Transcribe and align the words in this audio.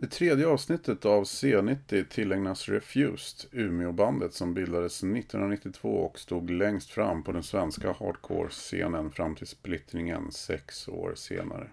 Det 0.00 0.06
tredje 0.10 0.46
avsnittet 0.46 1.04
av 1.04 1.24
C90 1.24 2.04
tillägnas 2.04 2.68
Refused, 2.68 3.50
Umeåbandet 3.52 4.34
som 4.34 4.54
bildades 4.54 5.02
1992 5.02 5.88
och 5.88 6.18
stod 6.18 6.50
längst 6.50 6.90
fram 6.90 7.22
på 7.22 7.32
den 7.32 7.42
svenska 7.42 7.92
hardcore-scenen 7.92 9.10
fram 9.10 9.34
till 9.34 9.46
splittringen 9.46 10.32
sex 10.32 10.88
år 10.88 11.12
senare. 11.14 11.68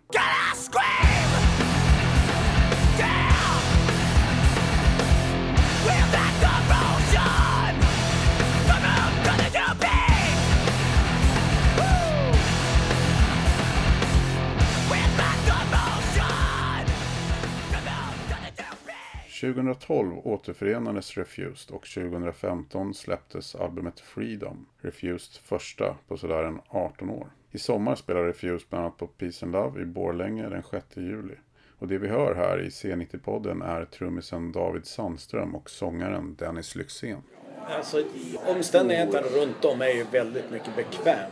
2012 19.42 20.18
återförenades 20.24 21.18
Refused 21.18 21.76
och 21.76 21.88
2015 21.88 22.94
släpptes 22.94 23.56
albumet 23.56 24.00
Freedom, 24.00 24.66
Refused 24.82 25.42
första 25.44 25.96
på 26.08 26.18
sådär 26.18 26.44
en 26.44 26.62
18 26.70 27.10
år. 27.10 27.28
I 27.52 27.58
sommar 27.58 27.96
spelar 27.96 28.24
Refused 28.24 28.68
bland 28.70 28.86
annat 28.86 28.98
på 28.98 29.08
Peace 29.08 29.46
and 29.46 29.54
Love 29.54 29.82
i 29.82 29.86
Borlänge 29.86 30.50
den 30.50 30.64
6 30.64 30.86
juli. 30.98 31.36
Och 31.80 31.88
det 31.88 31.98
vi 31.98 32.08
hör 32.08 32.36
här 32.36 32.62
i 32.62 32.70
C90-podden 32.70 33.62
är 33.62 33.86
trummisen 33.86 34.52
David 34.52 34.86
Sandström 34.86 35.56
och 35.56 35.70
sångaren 35.70 36.36
Dennis 36.36 36.76
Lyxzén. 36.76 37.22
Alltså, 37.70 38.04
omständigheterna 38.48 39.28
runt 39.28 39.66
om 39.66 39.82
är 39.82 39.90
ju 39.90 40.06
väldigt 40.12 40.52
mycket 40.52 40.76
bekväma. 40.76 41.30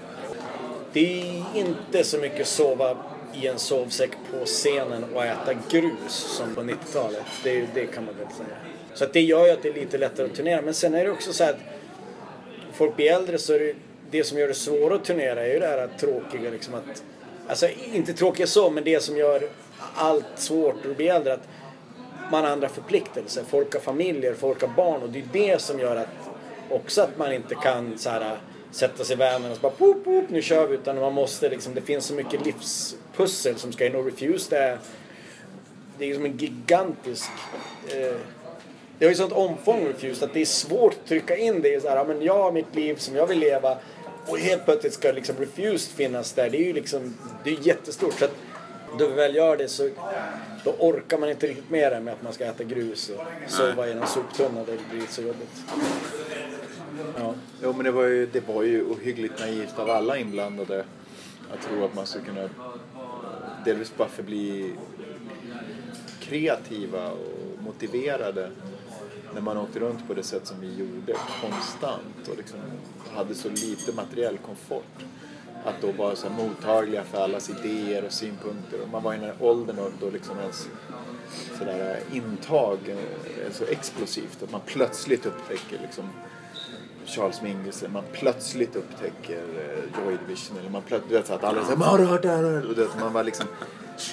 Det 0.93 1.21
är 1.21 1.57
inte 1.57 2.03
så 2.03 2.19
mycket 2.19 2.47
sova 2.47 2.97
i 3.33 3.47
en 3.47 3.59
sovsäck 3.59 4.11
på 4.31 4.45
scenen 4.45 5.03
och 5.13 5.25
äta 5.25 5.53
grus 5.69 6.13
som 6.13 6.55
på 6.55 6.61
90-talet. 6.61 7.25
Det, 7.43 7.67
det, 7.73 7.85
kan 7.85 8.05
man 8.05 8.15
väl 8.17 8.27
säga. 8.27 8.57
Så 8.93 9.03
att 9.03 9.13
det 9.13 9.21
gör 9.21 9.45
ju 9.45 9.51
att 9.51 9.63
det 9.63 9.69
är 9.69 9.73
lite 9.73 9.97
lättare 9.97 10.25
att 10.25 10.35
turnera. 10.35 10.61
Men 10.61 10.73
sen 10.73 10.93
är 10.93 11.03
det 11.03 11.11
också 11.11 11.33
så 11.33 11.43
att 11.43 11.57
folk 12.73 12.95
blir 12.95 13.11
äldre 13.11 13.37
så 13.37 13.53
är 13.53 13.59
det, 13.59 13.73
det 14.11 14.23
som 14.23 14.37
gör 14.37 14.47
det 14.47 14.53
svårare 14.53 14.95
att 14.95 15.05
turnera 15.05 15.45
är 15.45 15.53
ju 15.53 15.59
det 15.59 15.67
här 15.67 15.89
tråkiga 15.99 16.51
liksom 16.51 16.73
att 16.73 17.03
Alltså 17.47 17.67
inte 17.93 18.13
tråkiga 18.13 18.47
så, 18.47 18.69
men 18.69 18.83
det 18.83 19.03
som 19.03 19.17
gör 19.17 19.49
allt 19.95 20.25
svårt 20.35 20.85
att 20.85 20.97
bli 20.97 21.07
äldre 21.07 21.33
att 21.33 21.47
man 22.31 22.43
har 22.43 22.51
andra 22.51 22.69
förpliktelser. 22.69 23.43
Folk 23.49 23.73
har 23.73 23.79
familjer, 23.79 24.33
folk 24.33 24.61
har 24.61 24.67
barn 24.67 25.01
och 25.01 25.09
det 25.09 25.19
är 25.19 25.27
det 25.33 25.61
som 25.61 25.79
gör 25.79 25.95
att 25.95 26.07
också 26.69 27.01
att 27.01 27.17
man 27.17 27.33
inte 27.33 27.55
kan 27.55 27.97
så 27.97 28.09
här 28.09 28.37
sätta 28.73 29.03
sig 29.03 29.15
i 29.15 29.19
vanen 29.19 29.51
och 29.51 29.57
så 29.57 29.61
bara 29.61 29.71
poop, 29.71 30.03
poop, 30.03 30.29
nu 30.29 30.41
kör 30.41 30.67
vi. 30.67 30.75
Utan 30.75 30.99
man 30.99 31.13
måste 31.13 31.49
liksom, 31.49 31.73
det 31.73 31.81
finns 31.81 32.05
så 32.05 32.13
mycket 32.13 32.45
livspussel 32.45 33.55
som 33.55 33.73
ska 33.73 33.85
in. 33.85 33.95
Och 33.95 34.05
Refuse 34.05 34.49
det 34.49 34.57
är, 34.57 34.77
det 35.97 36.11
är 36.11 36.15
som 36.15 36.25
en 36.25 36.37
gigantisk 36.37 37.29
eh, 37.87 38.15
det 38.99 39.05
har 39.05 39.09
ju 39.09 39.15
sånt 39.15 39.33
omfång 39.33 39.87
Refuse 39.87 40.25
att 40.25 40.33
det 40.33 40.41
är 40.41 40.45
svårt 40.45 40.93
att 40.93 41.07
trycka 41.07 41.37
in 41.37 41.61
det 41.61 41.73
i 41.73 41.81
så 41.81 41.89
här, 41.89 41.95
ja 41.95 42.03
men 42.03 42.21
jag 42.21 42.37
har 42.37 42.51
mitt 42.51 42.75
liv 42.75 42.95
som 42.95 43.15
jag 43.15 43.27
vill 43.27 43.39
leva 43.39 43.77
och 44.27 44.37
helt 44.37 44.65
plötsligt 44.65 44.93
ska 44.93 45.11
liksom 45.11 45.35
Refused 45.35 45.95
finnas 45.95 46.33
där. 46.33 46.49
Det 46.49 46.57
är 46.57 46.65
ju 46.65 46.73
liksom, 46.73 47.17
det 47.43 47.49
är 47.49 47.67
jättestort. 47.67 48.13
Så 48.19 48.25
att 48.25 48.35
då 48.99 49.07
vi 49.07 49.13
väl 49.13 49.35
gör 49.35 49.57
det 49.57 49.67
så 49.67 49.89
då 50.63 50.71
orkar 50.79 51.17
man 51.17 51.29
inte 51.29 51.47
riktigt 51.47 51.69
med 51.69 51.91
det 51.91 51.99
med 51.99 52.13
att 52.13 52.21
man 52.21 52.33
ska 52.33 52.45
äta 52.45 52.63
grus 52.63 53.09
och 53.09 53.51
sova 53.51 53.87
i 53.87 53.91
en 53.91 54.07
soptunna. 54.07 54.63
Det 54.63 54.77
blir 54.91 55.07
så 55.09 55.21
jobbigt. 55.21 55.61
Ja. 57.17 57.33
Jo 57.63 57.73
men 57.73 57.85
det 57.85 57.91
var, 57.91 58.03
ju, 58.03 58.25
det 58.25 58.47
var 58.47 58.63
ju 58.63 58.85
ohyggligt 58.85 59.39
naivt 59.39 59.79
av 59.79 59.89
alla 59.89 60.17
inblandade 60.17 60.85
att 61.51 61.61
tro 61.61 61.85
att 61.85 61.95
man 61.95 62.05
skulle 62.05 62.25
kunna 62.25 62.49
delvis 63.65 63.97
bara 63.97 64.07
förbli 64.07 64.73
kreativa 66.19 67.11
och 67.11 67.63
motiverade 67.63 68.51
när 69.33 69.41
man 69.41 69.57
åkte 69.57 69.79
runt 69.79 70.07
på 70.07 70.13
det 70.13 70.23
sätt 70.23 70.47
som 70.47 70.59
vi 70.61 70.75
gjorde 70.75 71.13
konstant 71.41 72.27
och 72.29 72.37
liksom 72.37 72.59
hade 73.15 73.35
så 73.35 73.49
lite 73.49 73.93
materiell 73.95 74.37
komfort. 74.37 75.05
Att 75.65 75.81
då 75.81 75.91
vara 75.91 76.15
så 76.15 76.29
mottagliga 76.29 77.03
för 77.03 77.23
allas 77.23 77.49
idéer 77.49 78.05
och 78.05 78.11
synpunkter. 78.11 78.81
Och 78.81 78.89
man 78.89 79.03
var 79.03 79.13
i 79.13 79.17
den 79.17 79.25
här 79.25 79.35
åldern 79.39 79.79
och 79.79 79.91
då 79.99 80.09
liksom 80.09 80.39
ens 80.39 80.69
sådär 81.57 81.99
intag 82.13 82.77
är 83.47 83.51
så 83.51 83.63
explosivt 83.63 84.43
att 84.43 84.51
man 84.51 84.61
plötsligt 84.65 85.25
upptäcker 85.25 85.79
liksom 85.81 86.09
Charles 87.05 87.41
Mingus, 87.41 87.83
man 87.93 88.03
plötsligt 88.11 88.75
upptäcker 88.75 89.43
uh, 89.43 90.05
Joy 90.05 90.17
Division 90.27 90.57
eller 90.57 90.69
man 90.69 90.81
plötsligt, 90.81 91.09
du 91.09 91.15
vet 91.15 91.27
så 91.27 91.33
att 91.33 91.43
alla 91.43 91.65
säger 91.65 91.77
har 91.77 91.97
du 91.97 92.03
hört 92.03 92.21
det 92.21 92.29
här? 92.29 92.69
Och 92.69 92.77
vet, 92.77 92.99
man 92.99 93.13
var 93.13 93.23
liksom, 93.23 93.45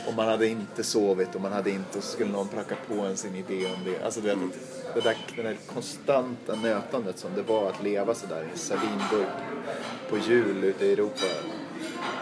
och 0.07 0.15
man 0.15 0.29
hade 0.29 0.47
inte 0.47 0.85
sovit 0.85 1.35
och 1.35 1.41
man 1.41 1.53
hade 1.53 1.71
inte, 1.71 1.99
och 1.99 2.05
så 2.05 2.11
skulle 2.13 2.33
någon 2.33 2.49
pracka 2.49 2.75
på 2.89 3.01
en 3.01 3.17
sin 3.17 3.35
idé 3.35 3.67
om 3.67 3.85
det. 3.85 4.05
Alltså 4.05 4.21
du 4.21 4.27
vet, 4.27 4.37
mm. 4.37 4.53
det 4.95 5.01
där, 5.01 5.17
det 5.37 5.43
där 5.43 5.57
konstanta 5.75 6.55
nötandet 6.55 7.19
som 7.19 7.31
det 7.35 7.43
var 7.43 7.69
att 7.69 7.83
leva 7.83 8.15
sådär 8.15 8.43
i 8.43 8.51
en 8.53 8.59
sardinburk 8.59 9.29
på 10.11 10.19
jul 10.19 10.65
ute 10.65 10.87
i 10.87 10.93
Europa. 10.93 11.27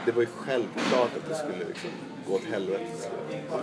Det 0.06 0.12
var 0.12 0.22
ju 0.22 0.28
självklart 0.36 1.10
att 1.16 1.28
det 1.28 1.34
skulle 1.34 1.64
liksom 1.68 1.90
gå 2.28 2.34
åt 2.34 2.44
helvete. 2.44 2.84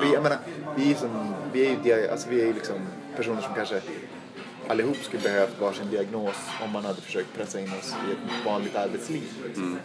Vi, 0.02 0.14
jag 0.14 0.24
menar, 0.24 0.38
vi 0.78 0.92
är, 0.92 0.96
som, 0.96 1.36
vi 1.54 1.66
är 1.66 1.86
ju 1.86 2.10
alltså 2.12 2.30
vi 2.30 2.50
är 2.50 2.54
liksom 2.54 2.76
personer 3.16 3.42
som 3.42 3.54
kanske 3.54 3.82
allihop 4.68 4.98
skulle 4.98 5.22
behövt 5.24 5.62
varsin 5.62 5.90
diagnos 5.90 6.36
om 6.64 6.72
man 6.72 6.86
hade 6.86 7.02
försökt 7.02 7.34
pressa 7.38 7.60
in 7.60 7.72
oss 7.80 7.96
i 8.10 8.12
ett 8.12 8.46
vanligt 8.46 8.76
arbetsliv. 8.76 9.24
Mm. 9.56 9.78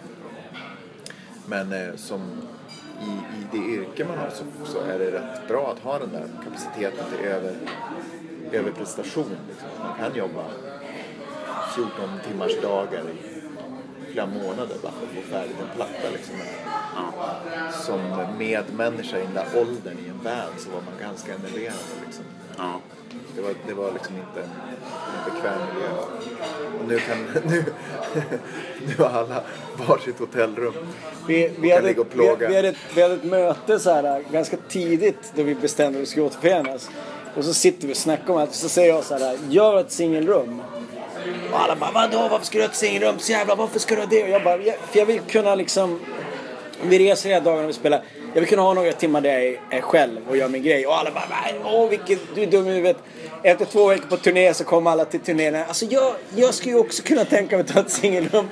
Men 1.47 1.73
eh, 1.73 1.97
som 1.97 2.21
i, 3.01 3.11
i 3.11 3.47
det 3.53 3.73
yrke 3.73 4.05
man 4.05 4.19
har 4.19 4.31
så, 4.31 4.45
så, 4.65 4.81
är 4.81 4.99
det 4.99 5.11
rätt 5.11 5.49
bra 5.49 5.73
att 5.73 5.79
ha 5.79 5.99
den 5.99 6.13
där 6.13 6.29
kapaciteten 6.45 7.05
till 7.11 7.27
över, 7.27 7.57
överprestation. 8.53 9.37
Liksom. 9.49 9.69
Man 9.79 9.99
kan 9.99 10.17
jobba 10.17 10.45
14 11.75 11.93
timmars 12.29 12.61
dagar 12.62 13.03
i 13.11 14.12
flera 14.12 14.27
månader 14.27 14.77
bara 14.83 14.93
för 14.93 15.07
att 15.07 15.25
få 15.25 15.33
färdigt 15.33 15.57
en 15.61 15.77
platta. 15.77 16.11
Liksom. 16.12 16.35
Som 17.73 18.27
medmänniska 18.39 19.19
i 19.19 19.23
den 19.23 19.35
där 19.35 19.47
åldern 19.55 19.99
i 20.07 20.09
en 20.09 20.21
van 20.25 20.59
så 20.59 20.71
var 20.71 20.81
man 20.81 20.95
ganska 21.01 21.35
enerverande. 21.35 21.95
Liksom. 22.07 22.25
Ja. 22.60 22.81
Det 23.37 23.43
var, 23.43 23.54
det 23.66 23.75
var 23.75 23.93
liksom 23.93 24.15
inte 24.16 24.41
en, 24.41 24.50
en 25.16 25.34
bekväm 25.34 25.59
miljö. 25.75 25.91
Och 26.81 26.88
nu, 26.88 26.98
kan, 26.98 27.43
nu, 27.50 27.65
nu 28.87 29.04
har 29.04 29.10
alla 29.10 29.43
varsitt 29.88 30.19
hotellrum. 30.19 30.75
Vi, 31.26 31.53
vi, 31.59 31.70
hade, 31.70 31.93
vi, 31.93 32.04
vi, 32.15 32.56
hade 32.56 32.69
ett, 32.69 32.76
vi 32.94 33.03
hade 33.03 33.15
ett 33.15 33.25
möte 33.25 33.78
så 33.78 33.91
här, 33.91 34.25
ganska 34.32 34.56
tidigt 34.69 35.32
då 35.34 35.43
vi 35.43 35.54
bestämde 35.54 35.99
att 35.99 36.03
vi 36.03 36.06
skulle 36.06 36.26
återförenas. 36.26 36.91
Och 37.37 37.44
så 37.44 37.54
sitter 37.54 37.87
vi 37.87 37.93
och 37.93 37.97
snackar 37.97 38.32
om 38.32 38.41
allt. 38.41 38.54
Så 38.54 38.69
säger 38.69 38.88
jag 38.88 39.04
så 39.04 39.19
här, 39.19 39.38
gör 39.49 39.81
ett 39.81 39.93
singelrum. 39.93 40.62
Och 41.53 41.60
alla 41.60 41.76
bara, 41.76 41.91
vadå 41.91 42.28
varför 42.31 42.47
ska 42.47 42.59
du 42.59 42.65
ha 42.65 42.70
ett 42.70 42.76
singelrum? 42.76 43.19
Så 43.19 43.32
jävla 43.32 43.54
varför 43.54 43.78
ska 43.78 43.94
du 43.94 44.00
ha 44.00 44.09
det? 44.09 44.22
Och 44.22 44.28
jag 44.28 44.44
bara, 44.44 44.59
för 44.62 44.99
jag 44.99 45.06
vill 45.06 45.20
kunna 45.20 45.54
liksom 45.54 46.00
vi 46.82 46.99
reser 46.99 47.28
hela 47.28 47.44
dagarna 47.44 47.62
och 47.62 47.69
vi 47.69 47.72
spelar. 47.72 48.03
Jag 48.35 48.41
vill 48.41 48.49
kunna 48.49 48.63
ha 48.63 48.75
några 48.75 48.93
timmar 48.93 49.21
där 49.21 49.39
jag 49.39 49.57
är 49.71 49.81
själv 49.81 50.21
och 50.29 50.37
gör 50.37 50.49
min 50.49 50.63
grej. 50.63 50.87
Och 50.87 50.99
alla 50.99 51.11
bara, 51.11 51.25
åh 51.65 51.89
vilket, 51.89 52.19
du 52.35 52.43
är 52.43 52.47
dum 52.47 52.69
i 52.69 52.71
huvudet. 52.71 52.97
Efter 53.43 53.65
två 53.65 53.89
veckor 53.89 54.07
på 54.07 54.17
turné 54.17 54.55
så 54.55 54.65
kommer 54.65 54.91
alla 54.91 55.05
till 55.05 55.21
turnén. 55.21 55.55
Alltså 55.55 55.85
jag, 55.85 56.15
jag 56.37 56.55
skulle 56.55 56.75
ju 56.75 56.81
också 56.81 57.03
kunna 57.03 57.25
tänka 57.25 57.57
mig 57.57 57.65
att 57.65 57.73
ta 57.73 57.81
ett 57.81 57.91
singelrum. 57.91 58.49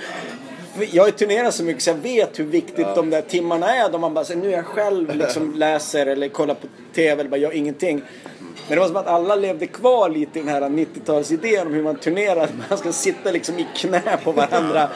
Jag 0.91 1.03
har 1.03 1.09
ju 1.09 1.13
turnerat 1.13 1.55
så 1.55 1.65
mycket 1.65 1.83
så 1.83 1.91
jag 1.91 1.95
vet 1.95 2.39
hur 2.39 2.45
viktigt 2.45 2.79
ja. 2.79 2.95
de 2.95 3.11
där 3.11 3.23
timmarna 3.23 3.77
är. 3.77 3.91
Då 3.91 3.99
man 3.99 4.15
bara, 4.15 4.25
så, 4.25 4.35
nu 4.35 4.49
är 4.49 4.57
jag 4.57 4.67
själv 4.67 5.15
liksom 5.17 5.55
läser 5.55 6.07
eller 6.07 6.29
kollar 6.29 6.55
på 6.55 6.67
TV 6.95 7.21
eller 7.21 7.31
bara 7.31 7.37
gör 7.37 7.53
ingenting. 7.53 8.03
Men 8.39 8.75
det 8.75 8.81
var 8.81 8.87
som 8.87 8.97
att 8.97 9.07
alla 9.07 9.35
levde 9.35 9.67
kvar 9.67 10.09
lite 10.09 10.39
i 10.39 10.43
den 10.43 10.55
här 10.55 10.61
90-talsidén 10.61 11.67
om 11.67 11.73
hur 11.73 11.83
man 11.83 11.97
turnerar. 11.97 12.49
Man 12.69 12.79
ska 12.79 12.93
sitta 12.93 13.31
liksom 13.31 13.59
i 13.59 13.67
knä 13.77 14.03
på 14.25 14.33
varandra 14.33 14.89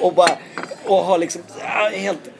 och 0.00 0.14
bara 0.14 0.30
och 0.84 0.96
ha 0.96 1.16
liksom 1.16 1.42
helt 1.92 2.30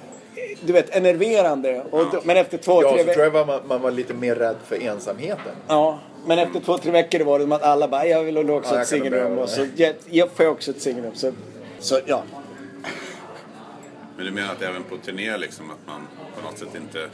du 0.67 0.73
vet, 0.73 0.97
enerverande. 0.97 1.85
Och, 1.91 2.01
ja. 2.13 2.21
Men 2.25 2.37
efter 2.37 2.59
två, 2.59 2.83
ja, 2.83 2.89
tre 2.89 3.03
veckor... 3.03 3.13
tror 3.13 3.37
jag 3.37 3.47
man, 3.47 3.61
man 3.69 3.83
var 3.83 3.91
lite 3.91 4.15
mer 4.15 4.35
rädd 4.35 4.57
för 4.65 4.83
ensamheten. 4.83 5.55
Ja, 5.69 5.99
men 6.27 6.39
efter 6.39 6.61
två, 6.61 6.79
tre 6.79 6.91
veckor 6.91 7.25
var 7.25 7.39
det 7.39 7.45
som 7.45 7.53
att 7.53 7.63
alla 7.63 7.89
bara, 7.89 8.07
jag 8.07 8.23
vill 8.23 8.51
också 8.51 8.75
ja, 8.75 8.81
ett 8.81 8.89
singelrum. 8.89 9.39
Och 9.39 9.49
så 9.49 9.67
jag, 9.77 9.95
jag 10.11 10.31
får 10.31 10.47
också 10.47 10.71
ett 10.71 10.83
singelrum. 10.83 11.15
Så, 11.15 11.33
så 11.79 12.01
ja. 12.07 12.23
Men 14.17 14.27
du 14.27 14.33
menar 14.33 14.53
att 14.53 14.63
även 14.63 14.83
på 14.83 14.97
turné 14.97 15.37
liksom 15.37 15.71
att 15.71 15.87
man 15.87 16.01
på 16.37 16.51
något 16.51 16.59
sätt 16.59 16.75
inte, 16.75 17.09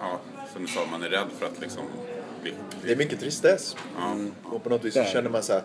ja, 0.00 0.18
som 0.52 0.62
du 0.62 0.68
sa, 0.68 0.80
man 0.90 1.02
är 1.02 1.08
rädd 1.08 1.26
för 1.38 1.46
att 1.46 1.60
liksom 1.60 1.82
bli... 2.42 2.52
Det 2.84 2.92
är 2.92 2.96
mycket 2.96 3.20
tristess. 3.20 3.76
Ja. 3.98 4.16
Och 4.52 4.64
på 4.64 4.70
något 4.70 4.84
vis 4.84 4.94
så 4.94 5.04
känner 5.04 5.30
man 5.30 5.42
så 5.42 5.52
här, 5.52 5.62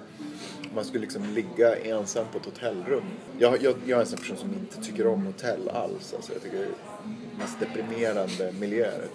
man 0.76 0.86
skulle 0.86 1.02
liksom 1.02 1.24
ligga 1.36 1.76
ensam 1.76 2.26
på 2.32 2.38
ett 2.38 2.46
hotellrum. 2.46 3.04
Jag, 3.40 3.64
jag, 3.64 3.76
jag 3.86 3.98
är 3.98 4.02
en 4.02 4.08
sån 4.08 4.20
person 4.20 4.38
som 4.38 4.54
inte 4.54 4.82
tycker 4.82 5.08
om 5.08 5.26
hotell 5.26 5.70
alls. 5.70 6.14
Alltså 6.16 6.34
jag 6.34 6.42
tycker 6.42 6.58
det 6.58 6.64
är 6.64 7.38
mest 7.38 7.60
deprimerande 7.60 8.54
miljöer. 8.60 9.08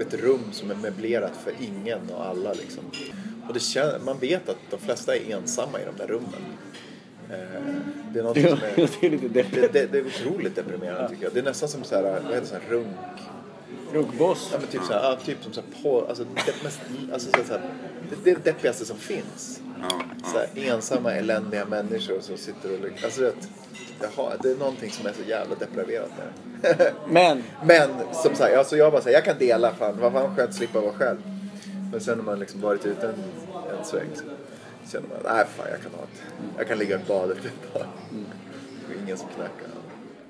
Ett 0.00 0.14
rum 0.14 0.52
som 0.52 0.70
är 0.70 0.74
möblerat 0.74 1.36
för 1.36 1.52
ingen 1.60 2.10
och 2.10 2.26
alla 2.26 2.52
liksom. 2.52 2.84
Och 3.48 3.54
det 3.54 3.60
kän, 3.60 4.04
man 4.04 4.18
vet 4.18 4.48
att 4.48 4.56
de 4.70 4.80
flesta 4.80 5.16
är 5.16 5.30
ensamma 5.30 5.80
i 5.80 5.84
de 5.84 5.96
där 5.96 6.06
rummen. 6.06 6.44
Eh, 7.30 7.62
det 8.12 8.18
är 8.18 8.22
något 8.22 8.36
som 8.36 8.46
är... 8.46 9.28
det, 9.28 9.72
det, 9.72 9.92
det 9.92 9.98
är 9.98 10.06
otroligt 10.06 10.56
deprimerande 10.56 11.08
tycker 11.08 11.24
jag. 11.24 11.34
Det 11.34 11.40
är 11.40 11.44
nästan 11.44 11.68
som 11.68 11.84
så 11.84 11.94
här, 11.94 12.02
vad 12.02 12.14
heter 12.14 12.40
det, 12.40 12.46
så 12.46 12.54
här 12.54 12.62
runk 12.68 12.96
Ruggboss. 13.92 14.48
Ja, 14.52 14.58
men 14.58 14.68
typ, 14.68 14.82
så 14.82 14.92
här, 14.92 15.02
ja, 15.02 15.16
typ 15.24 15.42
som 15.42 15.52
så 15.52 15.60
här, 15.60 15.82
på, 15.82 16.06
alltså, 16.08 16.24
det, 16.24 16.64
mest, 16.64 16.80
alltså, 17.12 17.30
så 17.30 17.52
här, 17.52 17.62
det, 18.10 18.16
det 18.24 18.30
är 18.30 18.34
det 18.34 18.44
deppigaste 18.44 18.84
som 18.84 18.96
finns. 18.96 19.60
Så 20.24 20.38
här, 20.38 20.48
ensamma, 20.54 21.12
eländiga 21.12 21.64
människor 21.64 22.20
som 22.20 22.36
sitter 22.36 22.72
och... 22.72 23.04
Alltså, 23.04 23.22
vet, 23.22 23.48
jaha, 24.00 24.32
det 24.42 24.50
är 24.50 24.56
någonting 24.56 24.90
som 24.90 25.06
är 25.06 25.12
så 25.12 25.22
jävla 25.22 25.54
depraverat 25.54 26.10
där. 26.16 26.92
Men, 27.08 27.44
Men 27.64 27.90
som 28.12 28.34
sagt, 28.34 28.56
alltså, 28.56 28.76
jag 28.76 28.92
bara 28.92 29.02
säger, 29.02 29.16
jag 29.16 29.24
kan 29.24 29.38
dela 29.38 29.74
fan. 29.74 30.00
Vad 30.00 30.12
fan 30.12 30.36
skönt 30.36 30.50
att 30.50 30.54
slippa 30.56 30.80
vara 30.80 30.92
själv. 30.92 31.18
Men 31.92 32.00
sen 32.00 32.18
när 32.18 32.24
man 32.24 32.38
liksom 32.38 32.60
varit 32.60 32.86
ute 32.86 33.06
en, 33.06 33.14
en 33.78 33.84
sväng 33.84 34.08
så 34.14 34.22
känner 34.92 35.08
man, 35.08 35.18
nej 35.24 35.44
fan 35.56 35.66
jag 35.70 35.82
kan 35.82 35.90
ha 35.92 36.02
ett, 36.02 36.22
jag 36.58 36.68
kan 36.68 36.78
ligga 36.78 36.96
i 36.96 37.04
badet 37.08 37.38
ett 37.38 37.72
tag. 37.72 37.86
Det 38.88 38.94
är 38.94 39.02
ingen 39.02 39.18
som 39.18 39.28
knackar. 39.28 39.77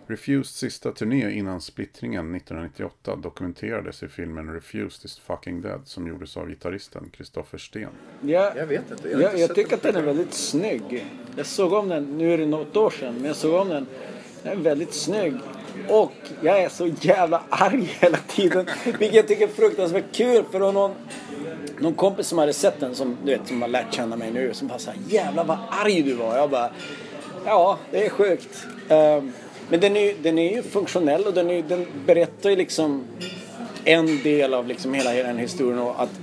Refused 0.08 0.54
sista 0.54 0.92
turné 0.92 1.30
innan 1.30 1.60
splittringen 1.60 2.34
1998 2.34 3.16
dokumenterades 3.16 4.02
i 4.02 4.08
filmen 4.08 4.54
Refused 4.54 5.04
is 5.04 5.18
fucking 5.18 5.60
dead 5.60 5.80
som 5.84 6.08
gjordes 6.08 6.36
av 6.36 6.48
gitarristen 6.48 7.10
Kristoffer 7.16 7.58
Sten. 7.58 7.90
ja, 8.20 8.52
Jag 8.56 8.66
vet 8.66 8.90
inte. 8.90 9.08
Jag, 9.08 9.20
jag, 9.20 9.30
inte 9.30 9.40
jag 9.40 9.54
tycker 9.54 9.74
att 9.76 9.82
den 9.82 9.96
är 9.96 10.02
väldigt 10.02 10.34
snygg. 10.34 11.06
Jag 11.36 11.46
såg 11.46 11.72
om 11.72 11.88
den, 11.88 12.18
nu 12.18 12.32
är 12.32 12.38
det 12.38 12.46
något 12.46 12.76
år 12.76 12.90
sedan, 12.90 13.14
men 13.14 13.24
jag 13.24 13.36
såg 13.36 13.54
om 13.54 13.68
den. 13.68 13.86
Den 14.42 14.52
är 14.52 14.62
väldigt 14.62 14.94
snygg. 14.94 15.34
Och 15.88 16.12
jag 16.42 16.62
är 16.62 16.68
så 16.68 16.86
jävla 16.86 17.42
arg 17.48 17.82
hela 18.00 18.18
tiden. 18.18 18.66
Vilket 18.84 19.14
jag 19.14 19.28
tycker 19.28 19.44
är 19.44 19.48
fruktansvärt 19.48 20.12
kul. 20.12 20.44
För 20.50 20.58
någon, 20.58 20.90
någon 21.78 21.94
kompis 21.94 22.26
som 22.26 22.38
hade 22.38 22.52
sett 22.52 22.80
den, 22.80 22.94
som, 22.94 23.16
du 23.24 23.30
vet, 23.30 23.48
som 23.48 23.62
har 23.62 23.68
lärt 23.68 23.94
känna 23.94 24.16
mig 24.16 24.30
nu, 24.30 24.54
som 24.54 24.68
bara 24.68 24.78
såhär 24.78 24.98
Jävlar 25.08 25.44
vad 25.44 25.58
arg 25.70 26.02
du 26.02 26.14
var. 26.14 26.36
Jag 26.36 26.50
bara 26.50 26.70
Ja, 27.44 27.78
det 27.90 28.06
är 28.06 28.10
sjukt. 28.10 28.66
Ehm, 28.88 29.32
men 29.70 29.80
den 29.80 29.96
är, 29.96 30.14
den 30.22 30.38
är 30.38 30.56
ju 30.56 30.62
funktionell 30.62 31.24
och 31.24 31.34
den, 31.34 31.50
är, 31.50 31.62
den 31.62 31.86
berättar 32.06 32.50
ju 32.50 32.56
liksom 32.56 33.04
en 33.84 34.22
del 34.22 34.54
av 34.54 34.66
liksom 34.66 34.94
hela, 34.94 35.10
hela 35.10 35.28
den 35.28 35.38
historien 35.38 35.78
och 35.78 36.02
att 36.02 36.20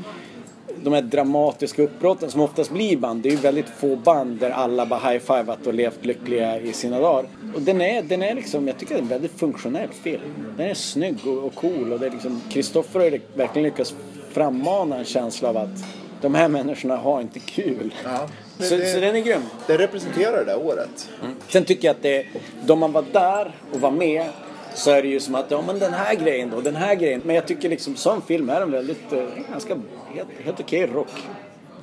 de 0.84 0.94
här 0.94 1.02
dramatiska 1.02 1.84
uppbrotten 1.84 2.32
som 2.32 2.42
oftast 2.42 2.72
blir 2.72 2.98
band, 2.98 3.24
det 3.24 3.30
är 3.30 3.32
ju 3.32 3.38
väldigt 3.38 3.70
få 3.70 3.96
band 3.96 4.40
där 4.40 4.50
alla 4.50 4.86
bara 4.86 5.00
high-fivat 5.00 5.68
och 5.68 5.74
levt 5.74 6.06
lyckliga 6.06 6.60
i 6.60 6.74
sina 6.74 7.00
dagar. 7.00 7.30
Och 7.56 7.62
den 7.62 7.82
är, 7.82 8.04
den 8.04 8.24
är 8.24 8.36
liksom, 8.36 8.68
jag 8.68 8.78
tycker 8.78 8.94
det 8.94 9.00
är 9.00 9.04
en 9.04 9.08
väldigt 9.08 9.40
funktionell 9.40 9.90
film. 9.90 10.22
Den 10.58 10.70
är 10.70 10.74
snygg 10.74 11.28
och, 11.28 11.44
och 11.44 11.56
cool 11.56 11.94
och 11.94 12.00
det 12.00 12.06
är 12.06 12.12
liksom, 12.12 12.42
Kristoffer 12.52 13.00
har 13.00 13.06
ju 13.06 13.22
verkligen 13.36 13.64
lyckats 13.64 13.96
frammana 14.32 14.98
en 14.98 15.06
känsla 15.06 15.50
av 15.50 15.58
att 15.58 15.84
de 16.22 16.36
här 16.36 16.48
människorna 16.48 16.96
har 16.96 17.22
inte 17.22 17.40
kul. 17.40 17.94
Ja, 18.04 18.28
så, 18.60 18.76
det- 18.78 18.94
så 18.94 19.00
den 19.00 19.16
är 19.16 19.20
grym. 19.20 19.42
Det 19.68 19.78
representerar 19.78 20.38
det 20.38 20.44
där 20.46 20.58
året. 20.66 21.10
Sen 21.50 21.66
tycker 21.66 21.88
jag 21.88 21.96
att 21.96 22.02
det, 22.02 22.26
då 22.66 22.76
man 22.76 22.92
var 22.92 23.06
där 23.12 23.56
och 23.74 23.82
var 23.82 23.92
med 23.92 24.26
så 24.74 24.92
är 24.92 25.02
det 25.02 25.08
ju 25.08 25.20
som 25.20 25.36
att, 25.36 25.52
ja 25.52 25.64
men 25.68 25.80
den 25.80 25.94
här 25.94 26.16
grejen 26.16 26.50
då, 26.50 26.62
den 26.62 26.76
här 26.76 26.96
grejen. 26.96 27.22
Men 27.26 27.36
jag 27.36 27.48
tycker 27.48 27.70
liksom 27.70 27.96
som 27.96 28.22
film 28.22 28.50
är 28.50 28.60
den 28.60 28.72
väldigt, 28.72 29.14
eh, 29.14 29.26
ganska, 29.52 29.76
helt, 30.16 30.30
helt 30.44 30.60
okej 30.60 30.88
rock. 30.88 31.08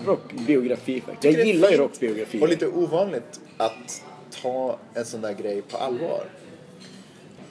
Rockbiografi 0.06 1.00
faktiskt. 1.00 1.36
Jag 1.38 1.46
gillar 1.46 1.68
ju 1.68 1.76
fint 1.76 1.80
rockbiografier. 1.80 2.42
Och 2.42 2.48
lite 2.48 2.66
ovanligt 2.66 3.40
att 3.56 4.02
ta 4.42 4.76
en 4.94 5.04
sån 5.04 5.20
där 5.20 5.32
grej 5.32 5.62
på 5.62 5.76
allvar. 5.76 6.24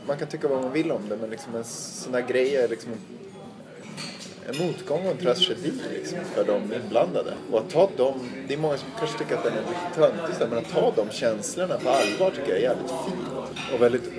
Man 0.07 0.17
kan 0.17 0.27
tycka 0.27 0.47
vad 0.47 0.62
man 0.62 0.71
vill 0.74 0.91
om 0.91 1.01
det 1.09 1.17
men 1.21 1.29
liksom 1.29 1.56
en 1.56 1.63
sån 1.63 2.12
där 2.12 2.21
grej 2.21 2.56
är 2.56 2.67
liksom 2.67 2.91
en 4.49 4.67
motgång 4.67 5.05
och 5.05 5.11
en 5.11 5.17
tragedi 5.17 5.71
liksom 5.93 6.19
för 6.35 6.43
de 6.43 6.73
inblandade. 6.73 7.33
Och 7.51 7.59
att 7.59 7.69
ta 7.69 7.89
dem, 7.97 8.29
det 8.47 8.53
är 8.53 8.57
många 8.57 8.77
som 8.77 8.88
kanske 8.99 9.17
tycker 9.17 9.35
att 9.35 9.43
den 9.43 9.53
är 9.53 9.61
lite 9.61 9.95
töntig 9.95 10.47
men 10.49 10.57
att 10.57 10.71
ta 10.71 10.93
de 10.95 11.09
känslorna 11.11 11.77
på 11.77 11.89
allvar 11.89 12.31
tycker 12.31 12.49
jag 12.49 12.57
är 12.57 12.61
jävligt 12.61 12.91
fint. 12.91 13.51
Och 13.73 13.81
väldigt 13.81 14.11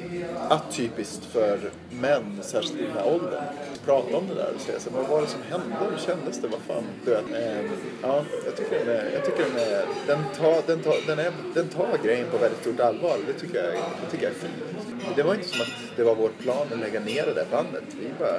atypiskt 0.49 1.25
för 1.25 1.59
män, 1.91 2.39
särskilt 2.43 2.81
i 2.81 2.83
den 2.83 2.93
här 2.93 3.07
åldern. 3.15 3.45
Prata 3.85 4.17
om 4.17 4.29
det 4.29 4.35
där 4.35 4.53
och 4.55 4.61
säga 4.61 4.81
så 4.81 4.91
här, 4.91 4.97
vad 4.97 5.09
var 5.09 5.21
det 5.21 5.27
som 5.27 5.43
hände? 5.43 5.77
Hur 5.91 5.99
kändes 5.99 6.41
det? 6.41 6.49
Vad 6.49 6.61
fan? 6.61 6.85
Du 7.05 7.11
vet, 7.11 7.25
eh, 7.33 7.71
ja, 8.03 8.25
jag 8.45 8.57
tycker 8.57 8.85
den 8.85 8.97
är, 8.97 9.11
jag 9.15 9.25
tycker 9.25 9.45
den 9.45 9.59
är, 9.59 9.85
den 10.07 10.19
tar, 10.39 10.63
den 10.67 10.83
tar, 10.83 10.97
den 11.07 11.19
är, 11.19 11.33
den 11.55 11.69
tar 11.69 11.99
grejen 12.05 12.27
på 12.31 12.39
väldigt 12.39 12.61
stort 12.61 12.81
allvar. 12.81 13.17
Det 13.27 13.33
tycker 13.33 13.65
jag, 13.65 13.75
det 13.75 14.11
tycker 14.11 14.25
jag 14.25 14.35
är 14.35 14.39
fint. 14.39 15.17
Det 15.17 15.23
var 15.23 15.35
inte 15.35 15.49
som 15.49 15.61
att 15.61 15.97
det 15.97 16.03
var 16.03 16.15
vår 16.15 16.31
plan 16.39 16.67
att 16.73 16.79
lägga 16.79 17.01
ner 17.01 17.27
det 17.27 17.35
där 17.35 17.47
bandet. 17.51 17.85
Vi 18.01 18.09
bara 18.19 18.39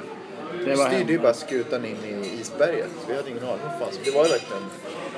vi 0.64 0.76
styrde 0.76 1.12
ju 1.12 1.18
bara 1.18 1.34
skutan 1.34 1.84
in 1.84 1.96
i 2.04 2.40
isberget. 2.40 2.88
Vi 3.08 3.16
hade 3.16 3.30
ingen 3.30 3.44
aning 3.44 3.58
vad 3.62 3.78
fan. 3.78 3.98
Det 4.04 4.10
var 4.10 4.24
ju 4.24 4.30
verkligen... 4.30 4.62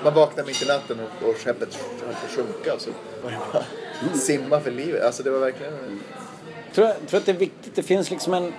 Man 0.05 0.15
vaknade 0.15 0.47
mitt 0.47 0.62
i 0.62 0.67
natten 0.67 1.00
och, 1.00 1.29
och 1.29 1.37
skeppet 1.37 1.75
höll 1.75 2.15
på 2.15 2.27
att 2.27 2.31
sjunka. 2.31 2.79
Så 2.79 2.91
var 3.23 3.31
det 3.31 3.38
bara 3.53 4.17
simma 4.19 4.61
för 4.61 4.71
livet. 4.71 5.05
Alltså 5.05 5.23
det 5.23 5.31
var 5.31 5.38
verkligen... 5.38 6.00
tror, 6.75 6.87
jag 6.87 7.09
tror 7.09 7.21
att 7.21 7.27
det 7.27 7.33
är 7.33 7.37
viktigt, 7.37 7.75
det 7.75 7.83
finns 7.83 8.11
liksom 8.11 8.35
en 8.35 8.53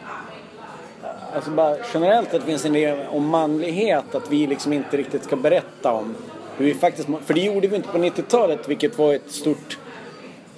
Alltså 1.33 1.51
bara 1.51 1.77
generellt 1.93 2.33
att 2.33 2.41
det 2.41 2.47
finns 2.47 2.65
en 2.65 2.75
idé 2.75 3.07
om 3.09 3.27
manlighet, 3.27 4.15
att 4.15 4.31
vi 4.31 4.47
liksom 4.47 4.73
inte 4.73 4.97
riktigt 4.97 5.23
ska 5.23 5.35
berätta 5.35 5.91
om 5.91 6.15
hur 6.57 6.65
vi 6.65 6.73
faktiskt 6.73 7.07
För 7.25 7.33
det 7.33 7.41
gjorde 7.41 7.67
vi 7.67 7.75
inte 7.75 7.89
på 7.89 7.97
90-talet, 7.97 8.69
vilket 8.69 8.97
var 8.97 9.13
ett 9.13 9.31
stort... 9.31 9.77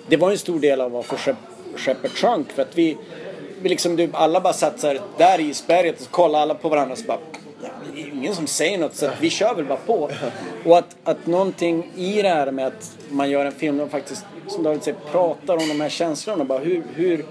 Det 0.07 0.18
var 0.18 0.31
en 0.31 0.38
stor 0.38 0.60
del 0.60 0.81
av 0.81 0.92
varför 0.92 1.18
skepp, 1.18 1.36
skeppet 1.75 2.12
sjönk, 2.12 2.51
för 2.51 2.62
att 2.62 2.77
vi... 2.77 2.98
liksom, 3.63 3.95
du, 3.95 4.09
alla 4.13 4.41
bara 4.41 4.53
satt 4.53 4.79
så 4.79 4.88
här, 4.88 5.01
där 5.17 5.39
i 5.39 5.44
isberget 5.44 6.01
och 6.01 6.11
kollade 6.11 6.41
alla 6.41 6.56
på 6.56 6.69
varandra 6.69 6.91
och 6.91 6.97
så 6.97 7.06
bara... 7.06 7.19
Det 7.94 8.01
är 8.01 8.07
ingen 8.07 8.35
som 8.35 8.47
säger 8.47 8.77
något, 8.77 8.95
så 8.95 9.09
vi 9.21 9.29
kör 9.29 9.56
väl 9.56 9.65
bara 9.65 9.77
på. 9.77 10.09
Och 10.65 10.77
att, 10.77 10.95
att 11.03 11.25
någonting 11.25 11.91
i 11.95 12.21
det 12.21 12.29
här 12.29 12.51
med 12.51 12.67
att 12.67 12.97
man 13.09 13.29
gör 13.29 13.45
en 13.45 13.51
film 13.51 13.77
där 13.77 13.83
man 13.83 13.91
faktiskt, 13.91 14.25
som 14.47 14.63
David 14.63 14.83
säger, 14.83 14.97
pratar 15.11 15.53
om 15.53 15.67
de 15.67 15.81
här 15.81 15.89
känslorna. 15.89 16.44
Bara 16.44 16.59
hur, 16.59 16.83
hur, 16.95 17.25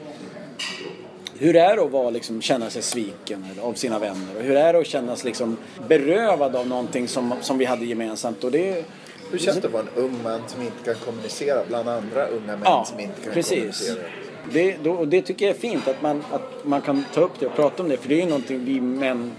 hur 1.39 1.57
är 1.57 1.77
det 1.77 1.83
att 1.83 1.91
vara, 1.91 2.11
liksom, 2.11 2.43
känna 2.43 2.71
sig 2.71 2.83
sviken 2.83 3.47
av 3.63 3.75
sina 3.75 3.99
vänner? 3.99 4.37
Och 4.37 4.43
hur 4.43 4.57
är 4.57 4.73
det 4.73 4.79
att 4.79 4.87
känna 4.87 5.17
sig 5.17 5.27
liksom, 5.27 5.57
berövad 5.89 6.57
av 6.57 6.67
någonting 6.67 7.09
som, 7.09 7.35
som 7.41 7.59
vi 7.59 7.65
hade 7.65 7.85
gemensamt? 7.85 8.45
Och 8.45 8.51
det, 8.51 8.85
Hur 9.31 9.39
känns 9.39 9.59
det 9.59 9.67
att 9.67 9.73
vara 9.73 9.83
en 9.83 10.03
ung 10.05 10.23
man 10.23 10.41
som 10.47 10.63
inte 10.63 10.85
kan 10.85 10.95
kommunicera 10.95 11.65
bland 11.69 11.89
andra 11.89 12.27
unga 12.27 12.47
män 12.47 12.63
ja, 12.65 12.85
som 12.89 13.01
inte 13.01 13.21
kan 13.25 13.33
precis. 13.33 13.57
kommunicera? 13.59 14.28
Det, 14.53 14.77
då, 14.83 14.93
och 14.93 15.09
det 15.09 15.23
tycker 15.23 15.47
jag 15.47 15.57
är 15.57 15.61
fint 15.61 15.89
att 15.89 16.03
man, 16.03 16.25
att 16.33 16.65
man 16.65 16.81
kan 16.81 17.05
ta 17.15 17.21
upp 17.21 17.41
det 17.41 17.47
och 17.47 17.55
prata 17.55 17.83
om 17.83 17.89
det. 17.89 17.97
För 17.97 18.09
det 18.09 18.15
är 18.15 18.21
ju 18.21 18.27
någonting 18.27 18.65
vi 18.65 18.81
män 18.81 19.33